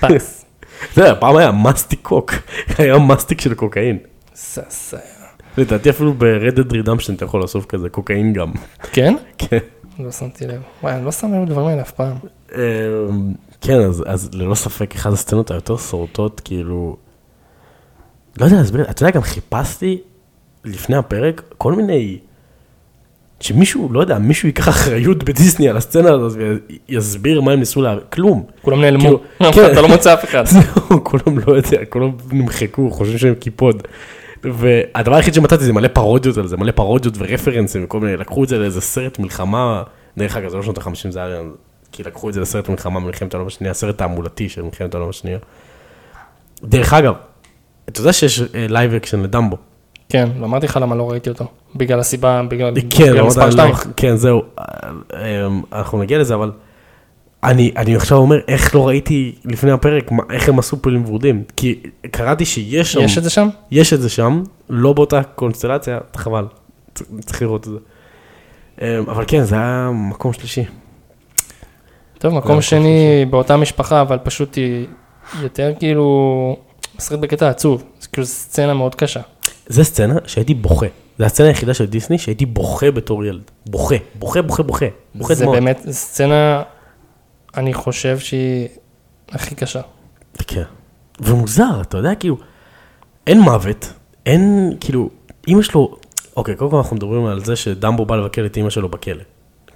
פס. 0.00 0.44
אתה 0.92 1.00
יודע, 1.00 1.14
פעם 1.20 1.36
היה 1.36 1.50
מסטיק 1.52 1.98
קוק, 2.02 2.34
היה 2.78 2.98
מסטיק 2.98 3.40
של 3.40 3.54
קוקאין. 3.54 3.98
לדעתי 5.58 5.90
אפילו 5.90 6.14
ב-Red 6.14 6.58
Dead 6.58 6.72
Redemption 6.72 7.14
אתה 7.16 7.24
יכול 7.24 7.42
לאסוף 7.42 7.66
כזה 7.66 7.88
קוקאין 7.88 8.32
גם. 8.32 8.52
כן? 8.92 9.14
כן. 9.38 9.58
לא 9.98 10.10
שמתי 10.12 10.46
לב. 10.46 10.60
וואי, 10.82 10.94
אני 10.94 11.04
לא 11.04 11.12
שם 11.12 11.34
לב 11.34 11.42
לדברים 11.42 11.66
האלה 11.66 11.82
אף 11.82 11.90
פעם. 11.90 12.16
אמ, 12.54 12.60
כן, 13.60 13.78
אז, 14.06 14.30
ללא 14.32 14.54
ספק 14.54 14.94
אחת 14.94 15.12
הסצנות 15.12 15.50
היותר 15.50 15.76
שורטות, 15.76 16.40
כאילו... 16.44 16.96
לא 18.40 18.44
יודע 18.44 18.56
להסביר, 18.56 18.82
אתה 18.90 19.02
יודע, 19.02 19.16
גם 19.16 19.22
חיפשתי 19.22 20.00
לפני 20.64 20.96
הפרק 20.96 21.42
כל 21.58 21.72
מיני... 21.72 22.18
שמישהו, 23.40 23.92
לא 23.92 24.00
יודע, 24.00 24.18
מישהו 24.18 24.46
ייקח 24.46 24.68
אחריות 24.68 25.24
בדיסני 25.24 25.68
על 25.68 25.76
הסצנה 25.76 26.12
הזאת 26.12 26.38
ויסביר 26.88 27.40
מה 27.40 27.52
הם 27.52 27.58
ניסו 27.58 27.82
לה... 27.82 27.96
כלום. 28.12 28.44
כולם 28.62 28.80
נעלמו, 28.80 29.20
כאילו. 29.38 29.66
אתה 29.72 29.80
לא 29.80 29.88
מוצא 29.88 30.14
אף 30.14 30.24
אחד. 30.24 30.44
זהו, 30.54 31.04
כולם 31.04 31.38
לא 31.46 31.56
יודע, 31.56 31.84
כולם 31.88 32.10
נמחקו, 32.32 32.90
חושבים 32.90 33.18
שהם 33.18 33.34
קיפוד. 33.34 33.82
והדבר 34.52 35.14
היחיד 35.14 35.34
שמצאתי 35.34 35.64
זה 35.64 35.72
מלא 35.72 35.88
פרודיות 35.88 36.36
על 36.36 36.46
זה, 36.46 36.56
מלא 36.56 36.72
פרודיות 36.72 37.14
ורפרנסים 37.18 37.84
וכל 37.84 38.00
מיני, 38.00 38.16
לקחו 38.16 38.44
את 38.44 38.48
זה 38.48 38.58
לאיזה 38.58 38.80
סרט 38.80 39.18
מלחמה, 39.18 39.82
דרך 40.18 40.36
אגב, 40.36 40.50
זה 40.50 40.56
לא 40.56 40.62
שנות 40.62 40.78
ה-50, 40.78 41.10
זה 41.10 41.24
היה, 41.24 41.40
כי 41.92 42.02
לקחו 42.02 42.28
את 42.28 42.34
זה 42.34 42.40
לסרט 42.40 42.68
מלחמה 42.68 43.00
במלחמת 43.00 43.34
העולם 43.34 43.46
השנייה, 43.46 43.74
סרט 43.74 43.98
תעמולתי 43.98 44.48
של 44.48 44.62
מלחמת 44.62 44.94
העולם 44.94 45.10
השנייה. 45.10 45.38
דרך 46.64 46.92
אגב, 46.92 47.14
אתה 47.88 48.00
יודע 48.00 48.12
שיש 48.12 48.42
live 48.54 48.94
action 48.94 49.20
לדמבו. 49.20 49.56
כן, 50.08 50.28
לא 50.38 50.46
אמרתי 50.46 50.66
לך 50.66 50.78
למה 50.82 50.94
לא 50.94 51.10
ראיתי 51.10 51.30
אותו. 51.30 51.44
בגלל 51.74 52.00
הסיבה, 52.00 52.42
בגלל 52.48 52.74
כן, 52.74 52.88
בגלל 52.88 53.16
לא 53.16 53.26
מספר 53.26 53.40
יודע, 53.40 53.52
שתיים. 53.52 53.70
לא, 53.70 53.92
כן, 53.96 54.16
זהו, 54.16 54.42
אה, 54.58 54.64
אה, 55.14 55.46
אנחנו 55.72 55.98
נגיע 55.98 56.18
לזה, 56.18 56.34
אבל 56.34 56.50
אני, 57.46 57.72
אני 57.76 57.96
עכשיו 57.96 58.18
אומר, 58.18 58.36
איך 58.48 58.74
לא 58.74 58.88
ראיתי 58.88 59.34
לפני 59.44 59.70
הפרק, 59.70 60.12
מה- 60.12 60.22
איך 60.30 60.48
הם 60.48 60.58
עשו 60.58 60.82
פילים 60.82 61.04
ורודים, 61.06 61.42
כי 61.56 61.80
קראתי 62.10 62.44
שיש 62.44 62.92
שם, 62.92 63.00
יש 63.00 63.18
את 63.18 63.22
זה 63.24 63.30
שם? 63.30 63.48
יש 63.70 63.92
את 63.92 64.00
זה 64.02 64.08
שם, 64.08 64.42
לא 64.70 64.92
באותה 64.92 65.22
קונסטלציה, 65.22 65.98
חבל. 66.16 66.46
צריך 67.26 67.42
לראות 67.42 67.66
את 67.66 67.72
זה. 67.72 67.78
אה, 68.82 68.98
אבל 68.98 69.24
כן, 69.26 69.44
זה 69.44 69.54
היה 69.54 69.90
מקום 69.94 70.32
שלישי. 70.32 70.64
טוב, 72.18 72.34
מקום 72.34 72.62
שני 72.62 73.26
באותה 73.30 73.56
משפחה, 73.56 74.00
אבל 74.00 74.18
פשוט 74.22 74.54
היא 74.54 74.86
יותר 75.42 75.72
כאילו, 75.78 76.56
משחקת 76.98 77.18
בקטע 77.18 77.48
עצוב. 77.48 77.84
זה 78.00 78.08
כאילו 78.12 78.26
סצנה 78.26 78.74
מאוד 78.74 78.94
קשה. 78.94 79.20
זה 79.66 79.84
סצנה 79.84 80.14
שהייתי 80.26 80.54
בוכה. 80.54 80.86
זה 81.18 81.26
הסצנה 81.26 81.46
היחידה 81.46 81.74
של 81.74 81.86
דיסני 81.86 82.18
שהייתי 82.18 82.46
בוכה 82.46 82.90
בתור 82.90 83.24
ילד. 83.24 83.42
בוכה, 83.66 83.94
בוכה, 84.14 84.42
בוכה, 84.42 84.62
בוכה. 84.62 84.86
בוכה 85.14 85.34
זה 85.34 85.44
דמעות. 85.44 85.58
באמת 85.58 85.86
סצנה, 85.90 86.62
אני 87.56 87.74
חושב 87.74 88.18
שהיא 88.18 88.68
הכי 89.30 89.54
קשה. 89.54 89.80
כן. 90.46 90.62
ומוזר, 91.20 91.80
אתה 91.80 91.96
יודע, 91.98 92.14
כאילו, 92.14 92.36
אין 93.26 93.40
מוות, 93.40 93.92
אין, 94.26 94.72
כאילו, 94.80 95.10
אמא 95.48 95.62
שלו, 95.62 95.96
אוקיי, 96.36 96.56
קודם 96.56 96.70
כל 96.70 96.76
אנחנו 96.76 96.96
מדברים 96.96 97.26
על 97.26 97.44
זה 97.44 97.56
שדמבו 97.56 98.06
בא 98.06 98.16
לבקר 98.16 98.46
את 98.46 98.56
אמא 98.56 98.70
שלו 98.70 98.88
בכלא, 98.88 99.22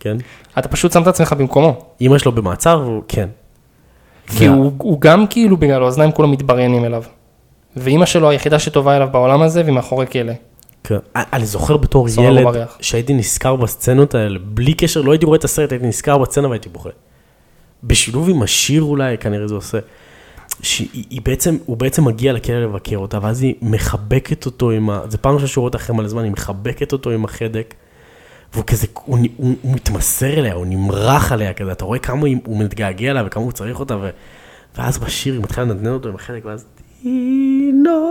כן? 0.01 0.17
אתה 0.59 0.69
פשוט 0.69 0.93
שם 0.93 1.03
את 1.03 1.07
עצמך 1.07 1.33
במקומו. 1.33 1.79
אמא 2.01 2.19
שלו 2.19 2.33
במעצר, 2.33 2.81
והוא, 2.85 3.03
כן. 3.09 3.29
כי 4.27 4.49
וה- 4.49 4.55
הוא, 4.55 4.73
הוא 4.79 5.01
גם 5.01 5.27
כאילו 5.27 5.57
בגלל 5.57 5.83
האוזניים 5.83 6.13
כולם 6.13 6.31
מתבריינים 6.31 6.85
אליו. 6.85 7.03
ואימא 7.77 8.07
שלו 8.07 8.31
היחידה 8.31 8.59
שטובה 8.59 8.97
אליו 8.97 9.09
בעולם 9.13 9.43
הזה, 9.43 9.63
והיא 9.63 9.75
מאחורי 9.75 10.07
כלא. 10.07 10.33
כן. 10.85 10.99
אני 11.17 11.47
זוכר 11.47 11.77
בתור 11.77 12.09
ילד. 12.09 12.47
שהייתי 12.81 13.15
נזכר 13.15 13.57
בסצנות 13.57 14.15
האלה, 14.15 14.39
בלי 14.45 14.75
קשר, 14.75 15.01
לא 15.03 15.13
הייתי 15.13 15.27
רואה 15.27 15.39
את 15.39 15.45
הסרט, 15.45 15.73
הייתי 15.73 15.87
נזכר 15.87 16.19
בסצנה 16.19 16.49
והייתי 16.49 16.69
בוכה. 16.69 16.91
בשילוב 17.85 18.29
עם 18.31 18.43
השיר 18.43 18.83
אולי, 18.83 19.19
כנראה 19.19 19.49
זה 19.49 19.55
עושה. 19.55 19.79
שהיא 20.63 21.05
היא 21.11 21.21
בעצם, 21.25 21.57
הוא 21.67 21.77
בעצם 21.77 22.05
מגיע 22.05 22.33
לכלא 22.33 22.65
לבקר 22.65 22.97
אותה, 22.97 23.19
ואז 23.23 23.43
היא 23.43 23.55
מחבקת 23.63 24.47
אותו 24.47 24.71
עם 24.71 24.91
ה... 24.91 25.01
זה 25.09 25.19
פעם 25.19 25.35
ראשונה 25.35 25.49
שהוא 25.49 25.63
רואה 25.63 25.69
אותה 25.69 25.79
אחרי 25.79 25.97
מלא 25.97 26.09
זמן, 26.09 26.25
היא 26.25 26.33
מחבקת 26.33 26.93
אותו 26.93 27.11
עם 27.11 27.25
החדק, 27.25 27.75
והוא 28.55 28.65
כזה, 28.65 28.87
הוא, 29.05 29.19
הוא, 29.37 29.55
הוא 29.63 29.75
מתמסר 29.75 30.39
אליה, 30.39 30.55
הוא 30.55 30.67
נמרח 30.67 31.33
עליה 31.33 31.53
כזה, 31.53 31.73
אתה 31.73 31.85
רואה 31.85 31.99
כמה 31.99 32.27
היא- 32.27 32.37
הוא 32.47 32.59
מתגעגע 32.59 33.11
אליה 33.11 33.23
וכמה 33.27 33.45
הוא 33.45 33.53
צריך 33.53 33.81
אותה, 33.81 33.97
ו... 33.97 34.11
ואז 34.79 34.99
בשיר 34.99 35.35
היא 35.35 35.43
מתחילה 35.43 35.67
לנדנד 35.67 35.87
אותו 35.87 36.09
עם 36.09 36.15
החדק, 36.15 36.41
ואז... 36.45 36.67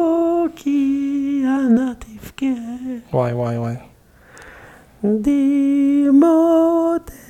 תינוקי, 0.02 1.44
אנא 1.46 1.92
תבכה. 2.00 2.46
וואי 3.14 3.34
וואי 3.34 3.58
וואי. 3.58 3.76
דמעותיך 5.04 7.29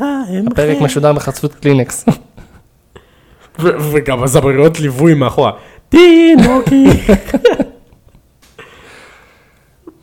הם 0.00 0.48
הפרק 0.52 0.80
משודר 0.80 1.12
בחסות 1.12 1.54
קלינקס. 1.54 2.04
וגם 3.92 4.22
הזמריות 4.22 4.80
ליווי 4.80 5.14
מאחורה. 5.14 5.52
תינוקי. 5.88 6.86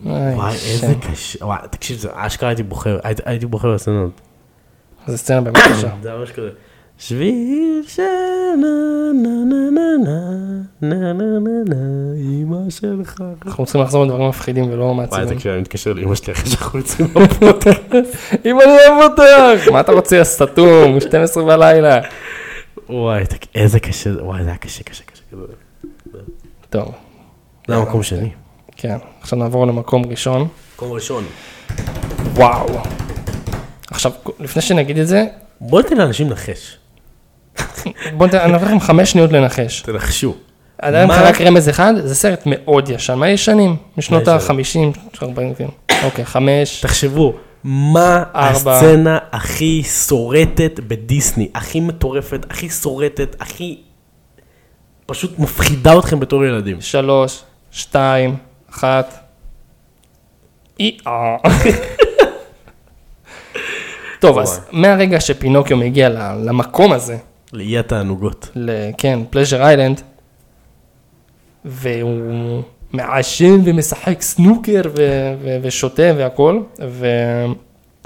וואי, 0.04 0.54
איזה 0.54 0.94
קשה. 1.12 1.44
וואי, 1.46 1.58
תקשיב, 1.70 1.98
זה 1.98 2.08
אשכרה 2.14 2.48
הייתי 2.48 2.62
בוחר, 2.62 2.98
הייתי- 3.24 3.46
בוחר 3.46 3.74
בסצנות. 3.74 4.20
זו 5.06 5.18
סצנה 5.18 5.40
באמת 5.40 5.56
קשה. 5.56 5.88
זה 6.02 6.12
ממש 6.12 6.30
כזה. 6.30 6.50
שביל 7.06 7.82
שנה 7.88 8.04
נה 8.56 8.68
נה 9.22 9.70
נה 9.70 9.70
נה 9.70 10.12
נה 10.80 11.12
נה 11.12 11.38
נה 11.38 11.50
נה 11.68 11.76
אמא 12.18 12.70
שלך. 12.70 13.22
אנחנו 13.46 13.64
צריכים 13.64 13.82
לחזור 13.82 14.04
לדברים 14.04 14.28
מפחידים 14.28 14.70
ולא 14.72 14.84
וואי, 14.84 14.96
מעציבים. 14.96 15.28
זה 15.28 15.34
כשאני 15.34 15.60
מתקשר 15.60 15.92
לאמא 15.92 16.14
שלי 16.14 16.32
אחרי 16.32 16.50
שאנחנו 16.50 16.78
יוצאים 16.78 17.08
בפודקאסט. 17.14 18.16
אמא 18.46 18.62
אני 18.62 18.72
אוהב 18.88 19.10
אותך! 19.10 19.68
מה 19.72 19.80
אתה 19.80 19.92
רוצה, 19.92 20.24
סתום? 20.24 21.00
12 21.00 21.44
בלילה. 21.44 22.00
וואי, 22.88 23.24
איזה 23.54 23.80
קשה 23.80 24.12
זה, 24.12 24.24
וואי, 24.24 24.42
זה 24.44 24.48
היה 24.48 24.58
קשה, 24.58 24.82
קשה, 24.82 25.04
קשה. 25.04 25.22
כזה. 25.32 25.42
טוב, 26.70 26.92
זה 27.68 27.76
המקום 27.76 28.02
שני. 28.02 28.30
כן. 28.76 28.96
עכשיו 29.20 29.38
נעבור 29.38 29.66
למקום 29.66 30.06
ראשון. 30.06 30.48
מקום 30.76 30.92
ראשון. 30.92 31.24
וואו. 32.34 32.66
עכשיו, 33.90 34.12
לפני 34.40 34.62
שנגיד 34.62 34.98
את 34.98 35.08
זה, 35.08 35.26
בוא 35.60 35.82
ניתן 35.82 35.96
לאנשים 35.96 36.30
לנחש. 36.30 36.81
בוא 38.16 38.26
ניתן, 38.26 38.38
אני 38.38 38.54
אביא 38.54 38.66
לכם 38.66 38.80
חמש 38.80 39.10
שניות 39.10 39.32
לנחש. 39.32 39.80
תנחשו. 39.80 40.34
עדיין 40.78 41.08
לך 41.08 41.16
רק 41.16 41.40
רמז 41.40 41.68
אחד, 41.68 41.94
זה 42.04 42.14
סרט 42.14 42.42
מאוד 42.46 42.88
ישן. 42.88 43.14
מה 43.14 43.28
ישנים? 43.28 43.76
משנות 43.98 44.28
מה 44.28 44.60
ישן? 44.60 44.80
ה-50, 44.80 45.22
40, 45.22 45.54
כן. 45.54 45.66
אוקיי, 46.04 46.24
חמש. 46.24 46.80
תחשבו, 46.80 47.34
מה 47.64 48.22
ארבע. 48.34 48.76
הסצנה 48.76 49.18
הכי 49.32 49.82
שורטת 49.82 50.80
בדיסני? 50.86 51.48
הכי 51.54 51.80
מטורפת, 51.80 52.46
הכי 52.50 52.70
שורטת, 52.70 53.36
הכי... 53.40 53.78
פשוט 55.06 55.38
מפחידה 55.38 55.98
אתכם 55.98 56.20
בתור 56.20 56.44
ילדים. 56.44 56.80
שלוש, 56.80 57.42
שתיים, 57.70 58.36
אחת. 58.70 59.18
אי 60.80 60.98
אה. 61.06 61.36
טוב, 64.20 64.38
אז 64.38 64.60
מהרגע 64.72 65.20
שפינוקיו 65.20 65.76
מגיע 65.76 66.08
למקום 66.44 66.92
הזה, 66.92 67.16
לאי 67.52 67.78
התענוגות. 67.78 68.48
ל- 68.56 68.90
כן, 68.98 69.18
פלז'ר 69.30 69.62
איילנד, 69.62 70.00
והוא 71.64 72.62
מעשן 72.92 73.60
ומשחק 73.64 74.22
סנוקר 74.22 74.82
ו- 74.98 75.34
ו- 75.42 75.56
ושותה 75.62 76.02
והכל, 76.16 76.60
ו... 76.88 77.06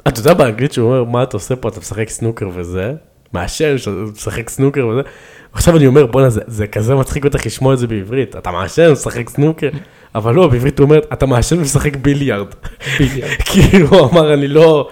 אתה 0.09 0.21
יודע 0.21 0.35
באנגלית 0.35 0.73
שהוא 0.73 0.87
אומר, 0.87 1.05
מה 1.05 1.23
אתה 1.23 1.37
עושה 1.37 1.57
פה, 1.57 1.69
אתה 1.69 1.81
משחק 1.81 2.09
סנוקר 2.09 2.49
וזה? 2.55 2.95
מעשן, 3.33 3.75
משחק 4.13 4.49
סנוקר 4.49 4.87
וזה. 4.87 5.01
עכשיו 5.53 5.77
אני 5.77 5.87
אומר, 5.87 6.07
בואנה, 6.07 6.31
זה, 6.31 6.41
זה 6.47 6.67
כזה 6.67 6.95
מצחיק 6.95 7.25
אותך 7.25 7.47
לשמוע 7.47 7.75
את 7.75 7.79
זה 7.79 7.87
בעברית. 7.87 8.37
אתה 8.37 8.51
מעשן, 8.51 8.93
משחק 8.93 9.29
סנוקר. 9.29 9.69
אבל 10.15 10.35
לא, 10.35 10.49
בעברית 10.49 10.79
הוא 10.79 10.85
אומר, 10.85 11.01
אתה 11.13 11.27
מעשן 11.27 11.59
ומשחק 11.59 11.97
ביליארד. 11.97 12.47
ביליארד. 12.99 13.31
כאילו, 13.53 13.89
הוא 13.89 14.11
אמר, 14.11 14.35
אני 14.35 14.49
לא... 14.49 14.89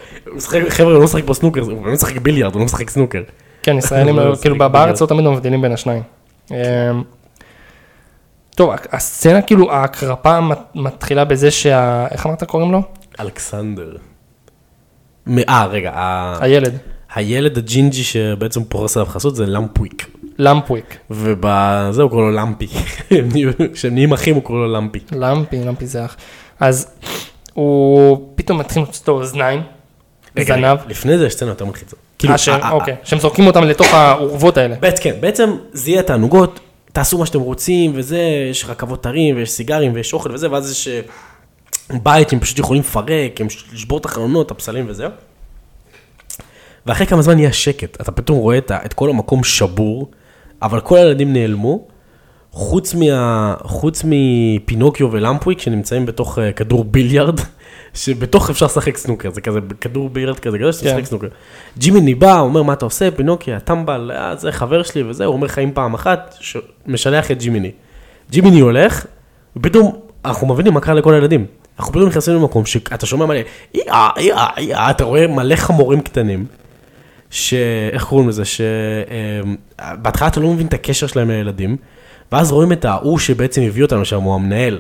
חבר'ה, 0.69 0.93
הוא 0.93 0.99
לא 0.99 1.05
משחק 1.05 1.25
בסנוקר, 1.25 1.61
הוא 1.61 1.83
באמת 1.83 1.95
משחק 1.95 2.17
ביליארד, 2.17 2.53
הוא 2.53 2.61
לא 2.61 2.65
משחק 2.65 2.91
סנוקר. 2.91 3.23
כן, 3.65 3.79
ישראלים, 3.79 4.17
לא, 4.19 4.37
כאילו. 4.41 4.59
בארץ 4.59 5.03
לא 5.03 5.07
תמיד 5.07 5.25
מבדילים 5.25 5.63
בין 5.63 5.73
השניים. 5.73 6.03
אמ, 6.51 6.57
טוב, 8.55 8.71
הסצנה, 8.93 9.43
כאילו, 9.43 9.73
ההקרפה 9.73 10.41
מת- 10.41 10.59
מתחילה 10.75 11.25
בזה 11.25 11.51
שה... 11.51 12.07
איך 12.11 12.27
אמרת 12.27 12.45
קוראים 12.45 12.73
לו? 12.73 12.83
אלכסנדר. 13.21 13.97
אה, 15.49 15.67
רגע, 15.67 15.93
הילד, 16.41 16.79
הילד 17.15 17.59
הג'ינג'י 17.59 18.05
שבעצם 18.05 18.65
פורס 18.65 18.97
עליו 18.97 19.07
חסות 19.09 19.37
זה 19.37 19.47
למפוויק. 19.47 20.07
למפוויק. 20.39 20.97
ובזה 21.11 22.03
הוא 22.03 22.11
קורא 22.11 22.23
לו 22.23 22.31
למפי. 22.31 22.67
כשהם 23.75 23.95
נהיים 23.95 24.13
אחים 24.13 24.35
הוא 24.35 24.43
קורא 24.43 24.59
לו 24.59 24.73
למפי. 24.73 24.99
למפי, 25.13 25.65
למפי 25.65 25.87
זה 25.87 26.05
אח. 26.05 26.17
אז 26.61 26.95
הוא 27.55 28.29
פתאום 28.35 28.59
מתחיל 28.59 28.83
לצאת 28.83 29.03
את 29.03 29.09
האוזניים, 29.09 29.63
רגע, 30.37 30.55
זנב. 30.55 30.79
לפני 30.89 31.19
זה 31.19 31.27
יש 31.27 31.33
סצנה 31.35 31.49
יותר 31.49 31.65
מלחיצה. 31.65 31.97
כאילו, 32.25 32.33
אה, 32.33 32.39
ש- 32.39 32.49
ה- 32.49 32.67
ה- 32.67 32.71
אוקיי, 32.71 32.97
שהם 33.05 33.19
זורקים 33.19 33.47
אותם 33.47 33.65
לתוך 33.65 33.87
האורוות 33.95 34.57
האלה. 34.59 34.75
בעצם, 34.81 35.03
כן, 35.03 35.15
בעצם 35.21 35.57
זה 35.73 35.91
יהיה 35.91 36.03
תענוגות, 36.03 36.61
תעשו 36.93 37.19
מה 37.19 37.27
שאתם 37.27 37.41
רוצים 37.41 37.93
וזה, 37.95 38.21
יש 38.51 38.65
רכבות 38.65 39.07
הרים 39.07 39.37
ויש 39.37 39.51
סיגרים 39.51 39.93
ויש 39.95 40.13
אוכל 40.13 40.33
וזה, 40.33 40.51
ואז 40.51 40.71
יש 40.71 40.89
אה, 40.89 41.01
בית 42.03 42.29
שהם 42.29 42.41
פשוט 42.41 42.59
יכולים 42.59 42.83
לפרק, 42.83 43.41
הם 43.41 43.47
לשבור 43.73 43.99
את 43.99 44.05
החלונות, 44.05 44.51
הפסלים 44.51 44.85
וזהו. 44.89 45.11
ואחרי 46.87 47.07
כמה 47.07 47.23
זמן 47.23 47.35
נהיה 47.35 47.53
שקט, 47.53 48.01
אתה 48.01 48.13
פתאום 48.13 48.39
רואה 48.39 48.59
את, 48.59 48.73
את 48.85 48.93
כל 48.93 49.11
המקום 49.11 49.45
שבור, 49.45 50.11
אבל 50.63 50.81
כל 50.81 50.97
הילדים 50.97 51.33
נעלמו, 51.33 51.85
חוץ, 52.53 52.95
מה, 52.95 53.55
חוץ 53.63 54.03
מפינוקיו 54.05 55.13
ולמפוויק 55.13 55.61
שנמצאים 55.61 56.07
בתוך 56.07 56.39
כדור 56.57 56.85
ביליארד, 56.85 57.41
שבתוך 57.95 58.51
אפשר 58.51 58.67
לשחק 58.67 58.97
סנוקר, 58.97 59.31
זה 59.31 59.41
כזה 59.41 59.59
כדור 59.81 60.11
ביליארד 60.11 60.39
כזה 60.39 60.59
גדול 60.59 60.73
שאתה 60.73 60.85
כן. 60.85 60.97
משחק 60.97 61.05
סנוקר. 61.05 61.29
ג'ימיני 61.79 62.15
בא, 62.15 62.41
אומר 62.41 62.63
מה 62.63 62.73
אתה 62.73 62.85
עושה, 62.85 63.11
פינוקי, 63.11 63.53
הטמבל, 63.53 64.11
אה, 64.15 64.37
זה 64.37 64.53
חבר 64.53 64.83
שלי 64.83 65.03
וזה, 65.03 65.25
הוא 65.25 65.35
אומר 65.35 65.49
חיים 65.49 65.73
פעם 65.75 65.95
אחת, 65.95 66.37
ש... 66.41 66.57
משלח 66.87 67.31
את 67.31 67.39
ג'ימיני. 67.39 67.71
ג'ימיני 68.31 68.61
הולך, 68.61 69.07
ופתאום 69.57 70.01
אנחנו 70.25 70.47
מבינים 70.47 70.75
מה 70.75 70.81
קרה 70.81 70.95
לכל 70.95 71.15
הילדים. 71.15 71.47
אנחנו 71.79 71.93
פתאום 71.93 72.09
נכנסים 72.09 72.35
למקום 72.35 72.67
שאתה 72.67 73.07
שומע 73.07 73.27
מלא, 73.27 73.41
איה, 73.75 74.09
איה, 74.17 74.47
איה, 74.57 74.91
אתה 74.91 75.05
רואה 75.05 75.27
מלא 75.27 75.57
חמורים 75.57 76.01
קטנים. 76.01 76.47
ש... 77.31 77.55
איך 77.93 78.05
קוראים 78.05 78.29
לזה? 78.29 78.43
שבהתחלה 78.45 80.29
אתה 80.29 80.41
לא 80.41 80.53
מבין 80.53 80.67
את 80.67 80.75
הקשר 80.75 81.07
שלהם 81.07 81.31
לילדים, 81.31 81.77
ואז 82.33 82.53
רואים 82.53 82.73
את 82.73 82.85
ההוא 82.85 83.19
שבעצם 83.19 83.63
הביא 83.63 83.83
אותנו 83.83 84.05
שם, 84.05 84.21
הוא 84.21 84.35
המנהל. 84.35 84.79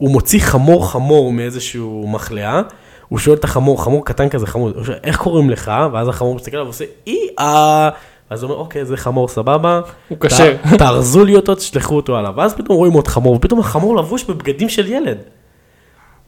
הוא 0.00 0.10
מוציא 0.10 0.40
חמור 0.40 0.90
חמור 0.90 1.32
מאיזשהו 1.32 2.06
מחלאה, 2.08 2.60
הוא 3.08 3.18
שואל 3.18 3.36
את 3.36 3.44
החמור, 3.44 3.84
חמור 3.84 4.04
קטן 4.06 4.28
כזה 4.28 4.46
חמור, 4.46 4.70
הוא 4.76 4.84
שואל, 4.84 4.98
איך 5.04 5.16
קוראים 5.16 5.50
לך? 5.50 5.72
ואז 5.92 6.08
החמור 6.08 6.34
מסתכל 6.34 6.56
עליו 6.56 6.66
ועושה, 6.66 6.84
אי-אה. 7.06 7.88
אז 8.30 8.42
הוא 8.42 8.50
אומר, 8.50 8.60
אוקיי, 8.62 8.84
זה 8.84 8.96
חמור 8.96 9.28
סבבה. 9.28 9.80
הוא. 10.08 10.18
ת- 10.18 10.76
תארזו 10.78 11.24
לי 11.24 11.36
אותו, 11.36 11.54
תשלחו 11.54 11.96
אותו 11.96 12.16
עליו. 12.16 12.32
ואז 12.36 12.54
פתאום 12.54 12.76
רואים 12.76 12.92
עוד 12.92 13.08
חמור, 13.08 13.34
ופתאום 13.34 13.60
החמור 13.60 13.96
לבוש 13.96 14.24
בבגדים 14.24 14.68
של 14.68 14.86
ילד. 14.92 15.18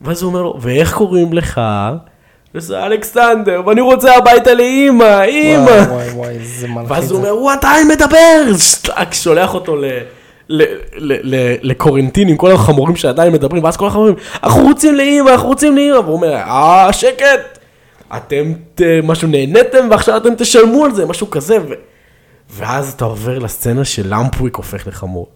ואז 0.01 0.23
הוא 0.23 0.29
אומר 0.29 0.43
לו, 0.43 0.57
ואיך 0.61 0.95
קוראים 0.95 1.33
לך? 1.33 1.61
וזה 2.55 2.87
אלכסנדר, 2.87 3.63
ואני 3.67 3.81
רוצה 3.81 4.17
הביתה 4.17 4.55
לאימא, 4.55 5.23
אימא. 5.23 5.61
וואי 5.71 5.87
וואי 5.87 6.09
וואי, 6.11 6.29
איזה 6.29 6.69
מלחיץ. 6.69 6.91
ואז 6.91 7.11
הוא 7.11 7.19
אומר, 7.19 7.53
עדיין 7.53 7.89
מדבר! 7.89 8.43
שולח 9.13 9.55
אותו 9.55 9.77
ל... 9.77 9.85
ל- 10.49 10.63
ל- 10.97 11.35
ל- 11.35 11.57
לקורנטין 11.63 12.29
עם 12.29 12.37
כל 12.37 12.53
החמורים 12.53 12.97
שעדיין 12.97 13.33
מדברים, 13.33 13.65
ואז 13.65 13.77
כל 13.77 13.87
החמורים, 13.87 14.15
אנחנו 14.43 14.63
רוצים 14.63 14.95
לאימא, 14.95 15.31
אנחנו 15.31 15.49
רוצים 15.49 15.77
לאימא, 15.77 15.97
והוא 15.97 16.13
אומר, 16.13 16.35
אה, 16.35 16.93
שקט, 16.93 17.59
אתם 18.17 18.53
משהו 19.03 19.29
נהניתם 19.29 19.87
ועכשיו 19.91 20.17
אתם 20.17 20.35
תשלמו 20.39 20.85
על 20.85 20.95
זה, 20.95 21.07
משהו 21.07 21.31
כזה, 21.31 21.57
ו... 21.69 21.73
ואז 22.51 22.93
אתה 22.93 23.05
עובר 23.05 23.39
לסצנה 23.39 23.85
של 23.85 24.15
למפוויק 24.15 24.57
הופך 24.57 24.87
לחמור. 24.87 25.27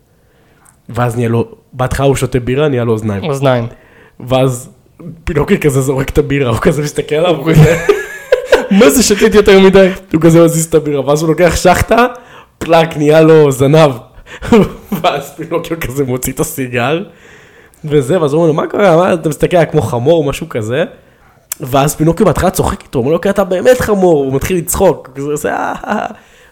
ואז 0.88 1.16
נהיה 1.16 1.28
לו, 1.28 1.48
בהתחלה 1.72 2.06
הוא 2.06 2.16
שותה 2.16 2.40
בירה, 2.40 2.68
נהיה 2.68 2.84
לו 2.84 2.92
אוזניים. 2.92 3.24
אוזניים. 3.24 3.66
ואז 4.20 4.68
פינוקי 5.24 5.58
כזה 5.58 5.80
זורק 5.80 6.08
את 6.08 6.18
הבירה, 6.18 6.50
הוא 6.50 6.58
כזה 6.60 6.82
מסתכל 6.82 7.14
עליו, 7.14 7.36
הוא 7.36 7.50
כזה, 7.52 7.76
מה 8.70 8.90
זה 8.90 9.02
שתיתי 9.02 9.36
יותר 9.36 9.60
מדי? 9.60 9.88
הוא 10.12 10.20
כזה 10.20 10.44
מזיז 10.44 10.64
את 10.66 10.74
הבירה, 10.74 11.06
ואז 11.06 11.22
הוא 11.22 11.28
לוקח 11.28 11.56
שחטה, 11.56 12.06
פלאק, 12.58 12.96
נהיה 12.96 13.20
לו 13.20 13.50
זנב. 13.50 13.90
ואז 15.02 15.32
פינוקיו 15.36 15.76
כזה 15.80 16.04
מוציא 16.04 16.32
את 16.32 16.40
הסיגר, 16.40 17.02
וזה, 17.84 18.20
ואז 18.20 18.32
הוא 18.32 18.38
אומר 18.38 18.48
לו, 18.48 18.54
מה 18.54 18.66
קרה, 18.66 18.96
מה, 18.96 19.14
אתה 19.14 19.28
מסתכל 19.28 19.64
כמו 19.64 19.82
חמור, 19.82 20.24
משהו 20.24 20.48
כזה. 20.48 20.84
ואז 21.60 21.94
פינוקיו 21.96 22.26
בהתחלה 22.26 22.50
צוחק 22.50 22.82
איתו, 22.82 22.98
הוא 22.98 23.02
אומר 23.02 23.10
לו, 23.12 23.16
"אוקיי, 23.16 23.30
אתה 23.30 23.44
באמת 23.44 23.80
חמור, 23.80 24.24
הוא 24.24 24.34
מתחיל 24.34 24.56
לצחוק, 24.56 25.10
כזה 25.14 25.26
עושה, 25.32 25.48
"אה, 25.48 25.72
אה, 25.86 25.98
אה." 25.98 26.06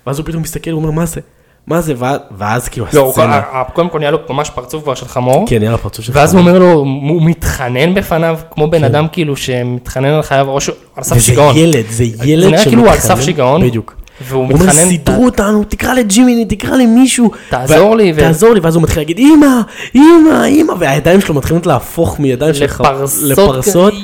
ואז 0.06 0.18
הוא 0.18 0.26
פתאום 0.26 0.42
מסתכל, 0.42 0.70
הוא 0.70 0.80
אומר, 0.80 0.90
מה 0.90 1.06
זה? 1.06 1.20
מה 1.66 1.80
זה? 1.80 1.94
ואז- 1.98 2.20
ואז 2.38 2.68
כאילו 2.68 2.86
לא, 2.92 3.08
הסצנה, 3.08 3.40
קודם 3.72 3.88
כל 3.88 3.98
נהיה 3.98 4.10
לו 4.10 4.18
ממש 4.30 4.50
פרצוף 4.50 4.82
כבר 4.82 4.94
של 4.94 5.08
חמור. 5.08 5.44
כן, 5.48 5.58
נהיה 5.58 5.70
לו 5.70 5.78
פרצוף 5.78 6.04
של 6.04 6.12
ואז 6.14 6.34
הוא 6.34 6.42
חמור. 6.42 6.54
אומר 6.56 6.66
לו, 6.66 6.72
הוא 7.10 7.22
מתחנן 7.22 7.94
בפניו, 7.94 8.38
כמו 8.50 8.70
בן 8.70 8.84
אדם 8.84 9.06
כאילו 9.12 9.36
שמתחנן 9.36 10.08
על 10.08 10.22
חייו, 10.22 10.48
או 10.48 10.60
שהוא 10.60 10.74
על 10.96 11.04
סף 11.04 11.16
וזה 11.16 11.24
שיגעון. 11.26 11.56
ילד, 11.56 11.84
זה 11.90 12.04
ילד 12.24 12.48
נראה 12.50 12.64
כאילו 12.64 12.90
על 12.90 12.98
סף 12.98 13.08
שמתחנן- 13.08 13.22
שיגעון, 13.22 13.62
בדיוק. 13.66 13.94
והוא 14.20 14.42
הוא 14.44 14.52
אומר, 14.52 14.64
מתחנן, 14.66 14.88
סידרו 14.88 15.24
אותנו, 15.24 15.64
תקרא 15.64 15.94
לג'ימיני, 15.94 16.44
תקרא 16.44 16.76
למישהו. 16.76 17.30
תעזור 17.48 17.90
ו- 17.90 17.94
לי, 17.94 18.12
ו- 18.16 18.18
תעזור 18.20 18.54
לי, 18.54 18.60
ואז 18.60 18.74
הוא 18.74 18.82
מתחיל 18.82 19.00
להגיד, 19.00 19.18
אמא, 19.18 19.60
אמא, 19.94 20.44
אמא, 20.46 20.72
והידיים 20.78 21.20
שלו 21.20 21.34
מתחילות 21.34 21.66
להפוך 21.66 22.20
מידיים 22.20 22.54
של 22.54 22.66
ח- 22.66 22.80
לפרסות 23.22 23.94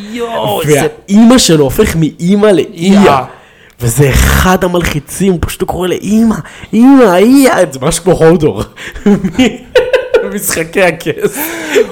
והאימא 0.66 1.38
שלו 1.38 1.64
הופך 1.64 1.96
מאימא 1.96 2.46
לאייה. 2.46 3.00
אייה. 3.00 3.24
וזה 3.80 4.10
אחד 4.10 4.64
המלחיצים, 4.64 5.32
הוא 5.32 5.40
פשוט 5.42 5.62
קורא 5.62 5.88
לאימא, 5.88 6.34
אימא, 6.72 7.14
אייה, 7.16 7.54
זה 7.70 7.78
ממש 7.82 7.98
כמו 7.98 8.12
הודור. 8.12 8.62
משחקי 10.34 10.82
הכס. 10.82 11.38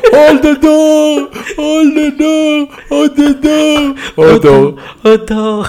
hold 0.07 0.43
the 0.43 0.63
door, 0.63 1.35
hold 1.57 1.95
the 1.97 2.21
door, 2.21 2.59
hold 2.91 3.19
the 3.19 3.45
door, 3.45 4.01
הודור, 4.15 4.71
הודור. 5.03 5.65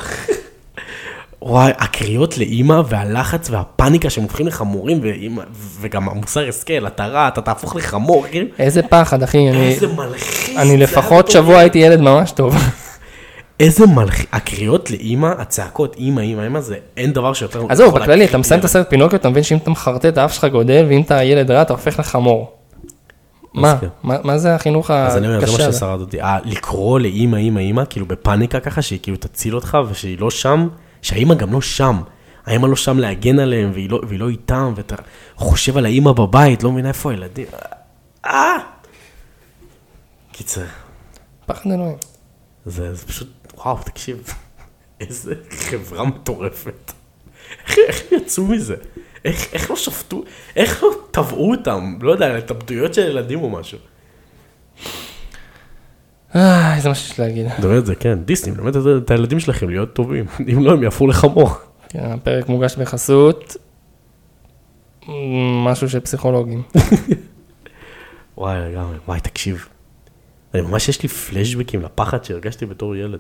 וואי, 1.50 1.72
הקריאות 1.78 2.38
לאימא 2.38 2.82
והלחץ 2.88 3.50
והפאניקה 3.50 4.10
שהם 4.10 4.24
הופכים 4.24 4.48
לחמורים, 4.48 5.00
ואימא, 5.02 5.44
וגם 5.82 6.10
המוסר 6.10 6.50
השכל, 6.50 6.88
אתה 6.88 7.06
רע, 7.06 7.28
אתה 7.28 7.42
תהפוך 7.42 7.76
לחמור, 7.76 8.26
כאילו, 8.32 8.48
איזה 8.60 8.82
פחד, 8.84 9.24
אחי. 9.24 9.50
אני- 9.50 9.68
איזה 9.74 9.88
מלחיץ. 9.88 10.58
אני 10.58 10.66
זה 10.68 10.74
היה 10.74 10.78
לפחות 10.84 11.26
טוב. 11.26 11.34
שבוע 11.34 11.58
הייתי 11.58 11.80
ילד 11.80 12.02
ממש 12.02 12.32
טוב. 12.32 12.56
איזה 13.60 13.86
מלחיץ, 13.88 14.28
הקריאות 14.32 14.92
לאימא, 14.92 15.32
הצעקות, 15.38 15.96
אימא, 15.96 16.20
אימא, 16.22 16.42
אימא, 16.42 16.60
זה 16.60 16.76
אין 16.98 17.14
דבר 17.14 17.34
שיותר... 17.34 17.66
עזוב, 17.70 17.88
יכול 17.88 18.02
בכללי, 18.02 18.26
אתה 18.26 18.38
מסיים 18.38 18.60
את 18.60 18.64
ילד. 18.64 18.70
הסרט 18.70 18.90
פינוקיו, 18.90 19.20
אתה 19.20 19.30
מבין 19.30 19.44
שאם 19.44 19.58
אתה 19.58 19.70
מחרטט, 19.70 20.18
האף 20.18 20.34
שלך 20.34 20.46
גודל, 20.46 20.86
ואם 20.90 21.02
אתה 21.02 21.24
ילד 21.24 21.52
רע, 21.52 21.62
אתה 21.62 21.74
הופך 21.74 22.00
לחמור. 22.00 22.52
מה? 23.54 23.76
מה 24.04 24.16
מה 24.24 24.38
זה 24.38 24.56
החינוך 24.56 24.92
אז 24.92 25.18
אני 25.18 25.28
אומר, 25.28 25.40
זה 25.40 25.46
מה 25.46 25.54
הקשה? 25.54 25.72
ששרד 25.74 26.00
אותי, 26.00 26.18
לקרוא 26.46 27.00
לאימא, 27.00 27.36
אימא, 27.38 27.60
אימא, 27.60 27.84
כאילו 27.90 28.06
בפאניקה 28.06 28.60
ככה, 28.60 28.82
שהיא 28.82 29.00
כאילו 29.02 29.18
תציל 29.18 29.56
אותך, 29.56 29.78
ושהיא 29.90 30.18
לא 30.20 30.30
שם, 30.32 30.68
שהאימא 31.02 31.36
גם 31.36 31.54
לא 31.54 31.62
שם. 31.62 32.02
האימא 32.46 32.68
לא 32.68 32.76
שם 32.76 33.00
להגן 33.00 33.40
עליהם, 33.40 33.72
והיא 33.74 33.90
לא, 33.90 34.02
והיא 34.08 34.20
לא 34.20 34.30
איתם, 34.30 34.74
ואתה 34.76 34.96
חושב 35.36 35.78
על 35.78 35.86
האימא 35.86 36.12
בבית, 36.12 36.64
לא 36.64 36.72
מבין 36.72 36.86
איפה 36.86 37.12
הילדים. 37.12 37.48
אה! 38.26 38.58
קיצר, 40.32 40.66
פחד 41.46 41.72
אלוהים. 41.72 41.98
זה, 42.66 42.96
זה 42.96 43.08
פשוט, 43.08 43.30
וואו, 43.58 43.78
תקשיב, 43.86 44.34
איזה 45.00 45.36
חברה 45.50 46.06
מטורפת. 46.06 46.92
איך, 47.68 47.78
איך 47.88 48.12
יצאו 48.12 48.46
מזה? 48.46 48.76
איך, 49.26 49.54
איך 49.54 49.70
לא 49.70 49.76
שפטו, 49.76 50.24
איך 50.56 50.84
לא 50.84 50.90
תבעו 51.12 51.52
אותם, 51.52 51.98
לא 52.02 52.12
יודע, 52.12 52.38
התאבדויות 52.38 52.94
של 52.94 53.02
ילדים 53.02 53.42
או 53.42 53.50
משהו. 53.50 53.78
אה, 56.36 56.76
זה 56.80 56.90
מה 56.90 56.96
שיש 56.96 57.20
להגיד. 57.20 57.48
מדבר 57.60 57.78
את 57.78 57.86
זה, 57.86 57.96
כן, 57.96 58.20
דיסני, 58.24 58.52
באמת 58.52 58.76
את 58.98 59.12
הילדים 59.12 59.40
שלכם 59.40 59.70
להיות 59.70 59.94
טובים, 59.94 60.26
אם 60.54 60.66
לא 60.66 60.72
הם 60.72 60.84
יהפכו 60.84 61.08
לחמור. 61.08 61.50
כן, 61.90 62.12
הפרק 62.12 62.50
מוגש 62.50 62.76
בחסות, 62.76 63.56
משהו 65.66 65.90
של 65.90 66.00
פסיכולוגים. 66.00 66.64
וואי, 68.38 68.60
לגמרי, 68.60 68.98
וואי, 69.08 69.20
תקשיב. 69.20 69.68
אני 70.54 70.62
ממש 70.62 70.90
יש 70.90 71.04
לי 71.04 71.10
פלשבקים 71.10 71.82
לפחד 71.82 72.24
שהרגשתי 72.24 72.66
בתור 72.66 72.96
ילד. 72.96 73.20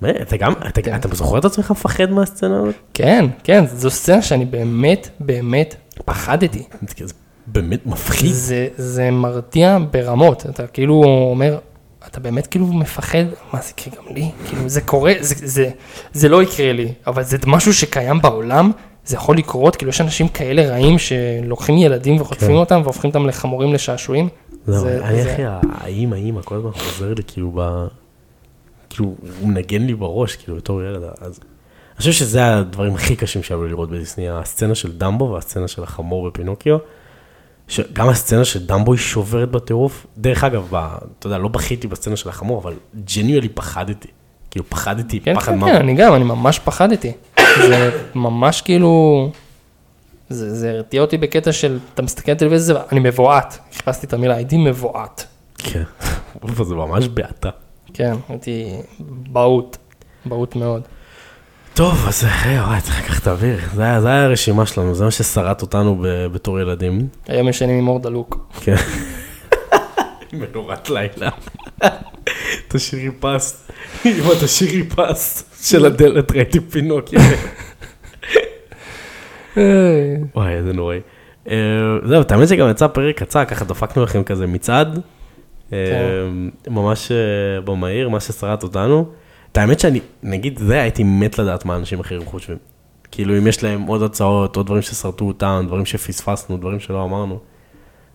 מה, 0.00 0.10
אתה 0.10 0.36
גם, 0.36 0.52
אתה, 0.68 0.82
כן. 0.82 0.94
אתה 0.96 1.08
זוכר 1.14 1.38
את 1.38 1.44
עצמך 1.44 1.70
מפחד 1.70 2.10
מהסצנה 2.10 2.60
הזאת? 2.60 2.74
כן, 2.94 3.24
כן, 3.44 3.66
זו 3.66 3.90
סצנה 3.90 4.22
שאני 4.22 4.44
באמת, 4.44 5.08
באמת 5.20 5.74
פחדתי. 6.04 6.62
זה 6.98 7.14
באמת 7.46 7.86
מפחיד. 7.86 8.30
זה, 8.32 8.68
זה 8.76 9.10
מרתיע 9.10 9.78
ברמות, 9.90 10.46
אתה 10.46 10.66
כאילו 10.66 11.02
אומר, 11.30 11.58
אתה 12.06 12.20
באמת 12.20 12.46
כאילו 12.46 12.66
מפחד, 12.66 13.24
מה 13.52 13.60
זה 13.62 13.72
יקרה 13.78 13.94
גם 14.02 14.14
לי? 14.14 14.30
כאילו 14.46 14.68
זה 14.68 14.80
קורה, 14.80 15.12
זה, 15.20 15.34
זה, 15.48 15.70
זה 16.12 16.28
לא 16.28 16.42
יקרה 16.42 16.72
לי, 16.72 16.92
אבל 17.06 17.22
זה 17.22 17.36
משהו 17.46 17.74
שקיים 17.74 18.20
בעולם, 18.22 18.70
זה 19.04 19.16
יכול 19.16 19.36
לקרות, 19.36 19.76
כאילו 19.76 19.88
יש 19.90 20.00
אנשים 20.00 20.28
כאלה 20.28 20.68
רעים 20.68 20.96
שלוקחים 20.98 21.78
ילדים 21.78 22.20
וחוטפים 22.20 22.48
כן. 22.48 22.54
אותם 22.54 22.80
והופכים 22.84 23.08
אותם 23.10 23.26
לחמורים 23.26 23.74
לשעשועים. 23.74 24.28
זהו, 24.66 24.80
זה- 24.80 25.04
אני 25.04 25.22
זה- 25.22 25.32
אחי, 25.34 25.42
האימא, 25.72 26.14
האימא, 26.14 26.40
כל 26.42 26.54
הזמן 26.54 26.70
חוזר 26.72 27.14
לי 27.14 27.22
כאילו 27.26 27.52
ב... 27.54 27.86
כאילו, 28.90 29.14
הוא 29.40 29.48
מנגן 29.48 29.82
לי 29.86 29.94
בראש, 29.94 30.36
כאילו, 30.36 30.56
בתור 30.56 30.82
ילד, 30.82 31.02
אז... 31.20 31.40
אני 31.92 31.98
חושב 31.98 32.12
שזה 32.12 32.56
הדברים 32.56 32.94
הכי 32.94 33.16
קשים 33.16 33.42
שהיו 33.42 33.64
לי 33.64 33.70
לראות 33.70 33.90
בדיסני, 33.90 34.28
הסצנה 34.28 34.74
של 34.74 34.92
דמבו 34.92 35.30
והסצנה 35.34 35.68
של 35.68 35.82
החמור 35.82 36.28
בפינוקיו. 36.28 36.76
גם 37.92 38.08
הסצנה 38.08 38.44
של 38.44 38.66
דמבו 38.66 38.92
היא 38.92 39.00
שוברת 39.00 39.50
בטירוף. 39.50 40.06
דרך 40.18 40.44
אגב, 40.44 40.66
ב, 40.70 40.96
אתה 41.18 41.26
יודע, 41.26 41.38
לא 41.38 41.48
בכיתי 41.48 41.88
בסצנה 41.88 42.16
של 42.16 42.28
החמור, 42.28 42.62
אבל 42.62 42.74
ג'ניואלי 43.16 43.48
פחדתי. 43.48 44.08
כאילו, 44.50 44.70
פחדתי, 44.70 45.20
כן, 45.20 45.34
פחד 45.34 45.52
כן, 45.52 45.58
מוות. 45.58 45.72
כן, 45.72 45.76
אני 45.76 45.94
גם, 45.94 46.14
אני 46.14 46.24
ממש 46.24 46.58
פחדתי. 46.58 47.12
זה 47.38 47.90
ממש 48.14 48.60
כאילו, 48.60 49.30
זה 50.28 50.54
זה 50.54 50.70
הרתיע 50.70 51.00
אותי 51.00 51.18
בקטע 51.18 51.52
של, 51.52 51.78
אתה 51.94 52.02
מסתכל 52.02 52.32
על 52.32 52.38
טלוויזיה, 52.38 52.76
אני 52.92 53.00
מבועת. 53.00 53.58
חיפשתי 53.72 54.06
את 54.06 54.12
המילה, 54.12 54.34
הייתי 54.34 54.56
מבועת. 54.56 55.26
כן, 55.58 55.82
זה 56.68 56.74
ממש 56.74 57.08
בעתה. 57.08 57.50
כן, 57.94 58.14
הייתי 58.28 58.64
בהוט, 59.06 59.76
בהוט 60.26 60.56
מאוד. 60.56 60.82
טוב, 61.74 62.04
אז 62.08 62.24
אה, 62.24 62.64
וואי, 62.66 62.80
צריך 62.80 63.04
לקחת 63.04 63.28
אוויר. 63.28 63.58
זה 63.74 63.82
היה- 63.82 64.00
זה 64.00 64.08
היה 64.08 64.24
הרשימה 64.24 64.66
שלנו, 64.66 64.94
זה 64.94 65.04
מה 65.04 65.10
ששרט 65.10 65.62
אותנו 65.62 65.96
ב- 66.02 66.26
בתור 66.26 66.60
ילדים. 66.60 67.08
היום 67.28 67.48
ישנים 67.48 67.78
עם 67.78 67.88
אור 67.88 67.98
דלוק. 67.98 68.46
כן. 68.60 68.74
מנורת 70.32 70.90
לילה. 70.90 71.30
תשאירי 72.68 73.10
פס. 73.20 73.70
אמא, 74.06 74.12
תשאירי 74.44 74.82
פס 74.88 75.44
של 75.70 75.84
הדלת, 75.86 76.32
ראיתי 76.32 76.60
פינוקי. 76.60 77.16
וואי, 80.34 80.52
איזה 80.54 80.72
נוראי. 80.72 81.00
אה, 81.50 81.54
זהו, 82.08 82.22
האמת 82.30 82.48
שגם 82.48 82.70
יצא 82.70 82.86
פרק 82.86 83.18
קצר, 83.22 83.44
ככה 83.44 83.64
דפקנו 83.64 84.02
לכם 84.02 84.22
כזה 84.22 84.46
מצעד. 84.46 85.00
אה, 85.72 85.78
ממש 86.68 87.12
אה, 87.12 87.16
במהיר, 87.60 88.08
מה 88.08 88.20
ששרט 88.20 88.62
אותנו. 88.62 89.08
את 89.54 89.58
האמת 89.58 89.80
שאני, 89.80 90.00
נגיד 90.22 90.58
זה, 90.58 90.80
הייתי 90.82 91.02
מת 91.02 91.38
לדעת 91.38 91.64
מה 91.64 91.76
אנשים 91.76 92.00
אחרים 92.00 92.24
חושבים. 92.24 92.56
כאילו, 93.10 93.38
אם 93.38 93.46
יש 93.46 93.62
להם 93.64 93.82
עוד 93.82 94.02
הצעות, 94.02 94.56
עוד 94.56 94.66
דברים 94.66 94.82
ששרטו 94.82 95.24
אותם, 95.24 95.64
דברים 95.66 95.86
שפספסנו, 95.86 96.56
דברים 96.56 96.80
שלא 96.80 97.04
אמרנו. 97.04 97.38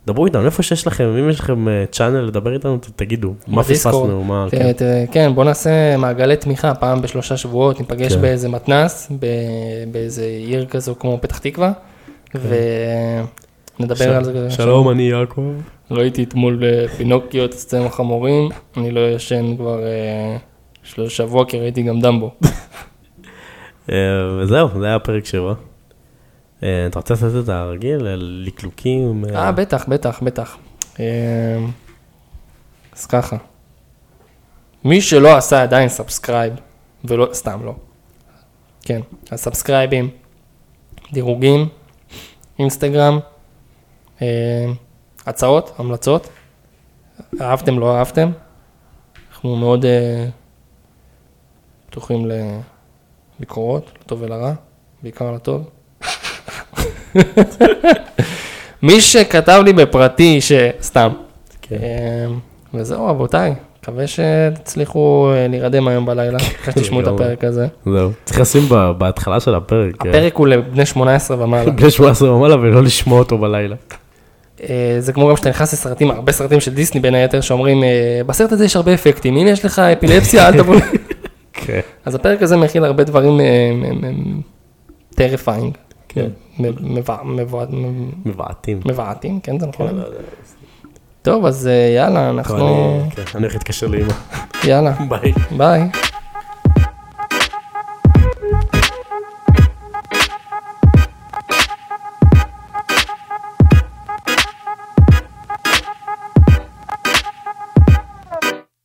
דברו 0.08 0.26
איתנו, 0.26 0.46
איפה 0.46 0.64
שיש 0.64 0.88
לכם, 0.88 1.04
אם 1.04 1.30
יש 1.30 1.40
לכם 1.40 1.66
צ'אנל 1.92 2.22
לדבר 2.22 2.54
איתנו, 2.54 2.78
תגידו, 2.96 3.34
מה. 3.48 3.64
פספסנו, 3.64 4.24
מה... 4.24 4.48
ת- 4.78 4.82
כן, 5.12 5.32
בוא 5.36 5.44
נעשה 5.44 5.98
מעגלי 5.98 6.36
תמיכה 6.36 6.76
פעם 6.76 7.02
בשלושה 7.02 7.38
שבועות, 7.38 7.80
ניפגש 7.80 8.14
כן. 8.14 8.22
באיזה 8.22 8.50
מתנס, 8.50 9.12
באיזה 9.92 10.24
עיר 10.26 10.66
כזו 10.66 10.96
כמו 11.00 11.18
פתח 11.22 11.38
תקווה, 11.38 11.72
ונדבר 13.80 14.16
על 14.16 14.24
זה. 14.24 14.34
כן. 14.34 14.50
שלום, 14.50 14.90
אני 14.90 15.04
יעקב. 15.10 15.42
ראיתי 15.92 16.24
אתמול 16.24 16.64
אה, 16.64 16.88
פינוקיו, 16.88 17.46
את 17.46 17.54
הסצנה 17.54 17.86
החמורים, 17.86 18.50
אני 18.78 18.92
לא 18.92 19.10
ישן 19.10 19.56
כבר 19.58 19.80
אה, 20.84 20.90
שלושה 20.90 21.16
שבוע 21.16 21.46
כי 21.46 21.60
ראיתי 21.60 21.84
גם 21.84 22.00
דמבו. 22.00 22.32
אה, 23.90 23.96
וזהו, 24.42 24.70
זה 24.80 24.86
היה 24.86 25.00
פרק 25.00 25.26
שבע. 25.26 25.54
אה, 26.64 26.86
אתה 26.88 27.00
רוצה 27.00 27.14
לעשות 27.14 27.44
את 27.44 27.50
הרגיל, 27.50 28.00
לקלוקים? 28.18 29.26
אה, 29.36 29.52
בטח, 29.52 29.86
בטח, 29.88 30.20
בטח. 30.24 30.58
אה, 31.00 31.06
אז 32.94 33.06
ככה. 33.06 33.38
מי 34.84 35.02
שלא 35.02 35.38
עשה 35.38 35.62
עדיין 35.64 35.90
subscribe, 35.90 36.54
ולא, 37.06 37.28
סתם 37.34 37.60
לא. 37.66 37.76
כן, 38.82 39.02
אז 39.32 39.40
סאבסקרייבים, 39.40 40.10
דירוגים, 41.14 41.68
אינסטגרם, 42.60 43.20
אה, 44.22 44.66
הצעות, 45.26 45.76
המלצות, 45.78 46.30
אהבתם, 47.42 47.80
לא 47.80 47.98
אהבתם. 47.98 48.32
אנחנו 49.32 49.56
מאוד 49.56 49.86
אה, 49.86 50.26
פתוחים 51.90 52.32
לביקורות, 53.40 53.92
לטוב 54.02 54.22
ולרע, 54.22 54.54
בעיקר 55.04 55.32
לטוב. 55.32 55.70
מי 58.84 59.02
שכתב 59.02 59.62
לי 59.66 59.74
בפרטי, 59.74 60.40
שסתם. 60.42 61.10
כן. 61.62 61.76
אה, 61.76 62.26
וזהו, 62.74 63.06
רבותיי, 63.06 63.54
מקווה 63.82 64.06
שתצליחו 64.08 65.32
אה, 65.34 65.48
להירדם 65.48 65.88
היום 65.88 66.06
בלילה, 66.06 66.38
אחרי 66.38 66.74
שתשמעו 66.74 67.02
את. 67.02 67.08
הפרק 67.08 67.44
הזה. 67.44 67.68
זהו. 67.86 68.12
צריך 68.26 68.40
לשים 68.40 68.64
בהתחלה 68.98 69.40
של 69.40 69.56
הפרק. 69.56 70.06
אה, 70.06 70.10
הפרק 70.10 70.36
הוא 70.36 70.48
לבני 70.48 70.86
18 70.86 71.44
ומעלה. 71.44 71.72
בני 71.82 71.92
18 71.92 72.32
ומעלה 72.32 72.56
ולא 72.56 72.84
לשמוע 72.84 73.20
אותו 73.20 73.38
בלילה. 73.38 73.76
אה, 74.70 74.96
זה 75.00 75.14
כמו 75.14 75.30
גם 75.30 75.36
שאתה 75.36 75.50
נכנס 75.50 75.74
לסרטים, 75.74 76.12
הרבה 76.12 76.32
סרטים 76.32 76.60
של 76.60 76.74
דיסני 76.74 77.02
בין 77.02 77.16
היתר, 77.16 77.42
שאומרים, 77.42 77.84
בסרט 78.26 78.52
הזה 78.52 78.66
יש 78.66 78.76
הרבה 78.76 78.94
אפקטים, 78.94 79.38
הנה 79.38 79.50
יש 79.50 79.66
לך 79.66 79.80
אפילפסיה, 79.80 80.48
אל 80.48 80.58
תבוא. 80.58 80.76
כן. 81.54 81.80
אז 82.06 82.16
הפרק 82.16 82.42
הזה 82.42 82.58
מכיל 82.58 82.86
הרבה 82.86 83.04
דברים 83.04 83.40
terrifying, 85.16 85.78
כן. 86.08 86.28
מבעתים. 88.26 88.80
מבעתים, 88.86 89.40
כן, 89.40 89.60
זה 89.60 89.68
נכון. 89.68 90.04
טוב, 91.22 91.46
אז 91.46 91.68
אה, 91.68 91.74
יאללה, 91.96 92.30
אנחנו, 92.30 93.00
אני 93.02 93.12
כן, 93.12 93.22
אני 93.36 93.44
הולך 93.44 93.54
להתקשר 93.54 93.88
לאמא. 93.88 94.14
יאללה, 94.64 94.92
ביי. 95.10 95.34
ביי. 95.58 95.90